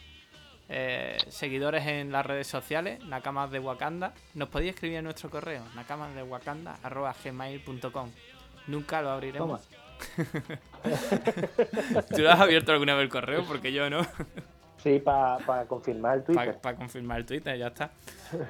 Eh, 0.69 1.17
seguidores 1.27 1.85
en 1.85 2.11
las 2.11 2.25
redes 2.25 2.47
sociales, 2.47 3.05
Nakamas 3.05 3.51
de 3.51 3.59
Wakanda. 3.59 4.15
Nos 4.33 4.49
podéis 4.49 4.73
escribir 4.73 4.97
en 4.97 5.03
nuestro 5.03 5.29
correo, 5.29 5.61
nakamasdewakanda.gmail.com. 5.75 8.09
Nunca 8.65 9.03
lo 9.03 9.11
abriremos. 9.11 9.69
¿Tú 12.15 12.21
lo 12.21 12.31
has 12.31 12.39
abierto 12.39 12.71
alguna 12.71 12.95
vez 12.95 13.03
el 13.03 13.09
correo? 13.09 13.43
Porque 13.45 13.71
yo 13.71 13.89
no. 13.89 14.01
Sí, 14.83 14.99
para 14.99 15.65
confirmar 15.67 16.19
el 16.19 16.23
Twitter. 16.23 16.57
Para 16.61 16.77
confirmar 16.77 17.19
el 17.19 17.25
Twitter, 17.25 17.57
ya 17.57 17.67
está. 17.67 17.91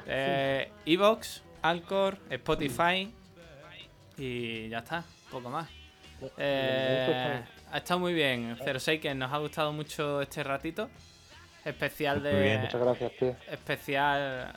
Eh, 0.06 0.72
Evox, 0.86 1.43
Anchor, 1.62 2.18
Spotify 2.30 3.12
y 4.18 4.70
ya 4.70 4.80
está, 4.80 5.04
poco 5.32 5.50
más. 5.50 5.70
Eh, 6.38 7.41
ha 7.72 7.78
estado 7.78 8.00
muy 8.00 8.14
bien, 8.14 8.58
06 8.58 9.02
que 9.02 9.14
nos 9.16 9.32
ha 9.32 9.38
gustado 9.38 9.72
mucho 9.72 10.22
este 10.22 10.43
ratito. 10.43 10.89
Especial 11.66 12.22
Muy 12.22 12.32
bien, 12.32 12.43
de. 12.43 12.60
Muchas 12.60 12.82
gracias, 12.82 13.12
tío. 13.18 13.36
Especial 13.52 14.54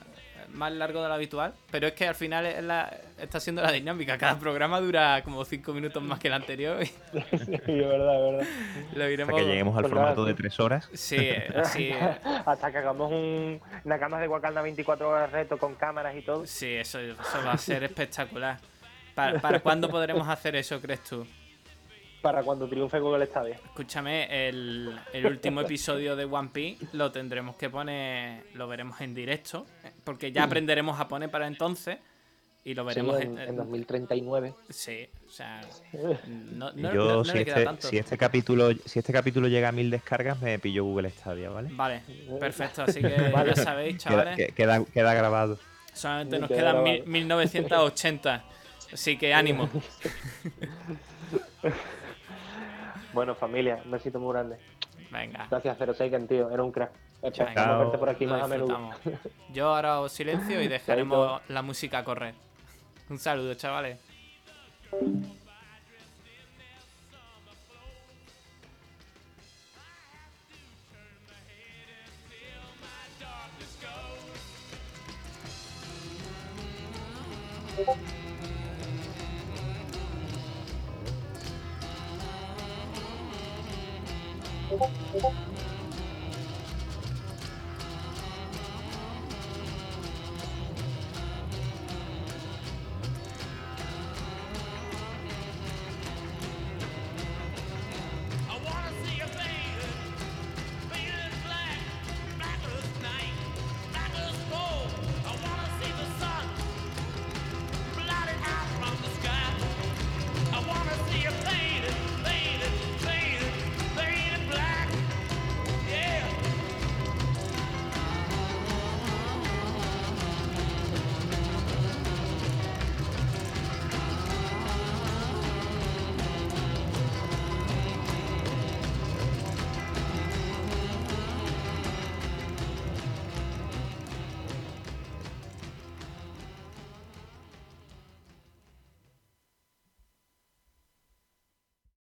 más 0.51 0.73
largo 0.73 1.03
de 1.03 1.09
lo 1.09 1.15
habitual. 1.15 1.55
Pero 1.71 1.87
es 1.89 1.93
que 1.95 2.07
al 2.09 2.15
final 2.15 2.47
es 2.47 2.63
la- 2.63 2.95
está 3.19 3.41
siendo 3.41 3.63
la 3.63 3.71
dinámica. 3.73 4.19
Cada 4.19 4.39
programa 4.39 4.81
dura 4.81 5.23
como 5.23 5.45
5 5.45 5.73
minutos 5.73 6.03
más 6.03 6.19
que 6.19 6.29
el 6.29 6.35
anterior. 6.35 6.83
Y 6.83 6.87
sí, 6.87 6.95
es 7.11 7.67
verdad, 7.67 8.29
es 8.29 8.33
verdad. 8.33 8.47
lo 8.95 9.23
Hasta 9.25 9.35
que 9.37 9.45
lleguemos 9.45 9.77
al 9.77 9.83
Pues 9.83 9.93
formato 9.93 10.25
de 10.25 10.33
tío. 10.35 10.43
tres 10.43 10.61
horas. 10.61 10.89
Sí, 10.93 11.31
así. 11.57 11.91
Hasta 12.47 12.71
que 12.73 12.79
hagamos 12.79 13.11
un 13.13 13.61
Nakamas 13.85 14.21
de 14.21 14.29
Wakanda 14.29 14.63
24 14.63 15.09
horas 15.09 15.31
reto 15.33 15.59
con 15.59 15.75
cámaras 15.75 16.15
y 16.17 16.23
todo. 16.23 16.47
Sí, 16.47 16.75
eso, 16.75 16.99
eso 17.01 17.17
va 17.47 17.53
a 17.53 17.59
ser 17.59 17.85
espectacular. 17.85 18.59
¿Para, 19.15 19.39
para 19.41 19.61
cuándo 19.61 19.89
podremos 19.91 20.27
hacer 20.29 20.57
eso, 20.57 20.81
crees 20.81 21.03
tú? 21.05 21.27
Para 22.23 22.43
cuando 22.45 22.69
triunfe 22.69 23.01
Google 23.01 23.27
Stadia. 23.27 23.57
Escúchame, 23.57 24.49
el, 24.49 24.97
el 25.13 25.27
último 25.27 25.61
episodio 25.63 26.15
de 26.15 26.25
One 26.25 26.51
Piece 26.53 26.87
lo 26.93 27.11
tendremos 27.11 27.57
que 27.57 27.69
poner, 27.69 28.45
lo 28.55 28.69
veremos 28.69 29.01
en 29.01 29.13
directo, 29.13 29.67
porque 30.05 30.31
ya 30.31 30.45
aprenderemos 30.45 31.01
a 31.01 31.09
poner 31.09 31.31
para 31.33 31.49
entonces 31.49 31.99
y 32.65 32.75
lo 32.75 32.85
veremos 32.85 33.17
Sí, 33.19 33.25
en, 33.25 33.39
en, 33.39 33.49
en 33.49 33.57
2039. 33.57 34.55
Sí, 34.71 35.09
o 35.27 35.31
sea, 35.31 35.61
no, 36.53 36.71
no- 36.75 36.95
Yo, 36.95 37.05
no- 37.07 37.15
no 37.17 37.25
si, 37.25 37.39
le 37.39 37.45
queda 37.45 37.55
este, 37.57 37.65
tanto. 37.67 37.89
si 37.89 37.99
este 37.99 38.17
capítulo 38.17 38.71
si 38.87 39.01
este 39.01 39.13
capítulo 39.13 39.49
llega 39.49 39.71
a 39.71 39.73
mil 39.73 39.91
descargas, 39.91 40.41
me 40.41 40.61
pillo 40.61 40.85
Google 40.85 41.11
Stadia, 41.11 41.51
¿vale? 41.51 41.71
Vale, 41.73 42.03
perfecto, 42.39 42.83
así 42.85 43.01
que 43.01 43.09
Vale. 43.33 43.53
ya 43.55 43.63
sabéis, 43.65 43.97
Queda, 43.97 44.11
chavales, 44.11 44.37
que- 44.37 44.53
queda, 44.55 44.85
queda 44.85 45.13
grabado. 45.15 45.59
solamente 45.93 46.39
nos 46.39 46.49
Queda 46.49 46.61
quedan 46.71 46.85
mil- 46.85 46.93
grabado. 46.99 47.11
1980, 47.11 48.45
así 48.93 49.19
que 49.19 49.35
ánimo. 49.35 49.69
Bueno, 53.13 53.35
familia, 53.35 53.81
un 53.85 53.91
besito 53.91 54.19
muy 54.19 54.33
grande. 54.33 54.59
Venga. 55.11 55.47
Gracias, 55.51 55.77
06 55.97 56.29
tío. 56.29 56.51
Era 56.51 56.63
un 56.63 56.73
crack. 56.73 56.93
Venga, 57.23 57.29
Esperamos 57.29 57.79
verte 57.79 57.99
por 57.99 58.09
aquí 58.09 58.25
lo 58.27 58.33
más 58.33 58.43
a 58.43 58.49
menudo. 58.49 58.91
Yo 59.53 59.69
ahora 59.69 60.01
os 60.01 60.13
silencio 60.13 60.61
y 60.61 60.69
dejaremos 60.69 61.41
la 61.49 61.63
música 61.63 62.03
correr. 62.03 62.35
Un 63.09 63.19
saludo, 63.19 63.55
chavales. 63.55 63.99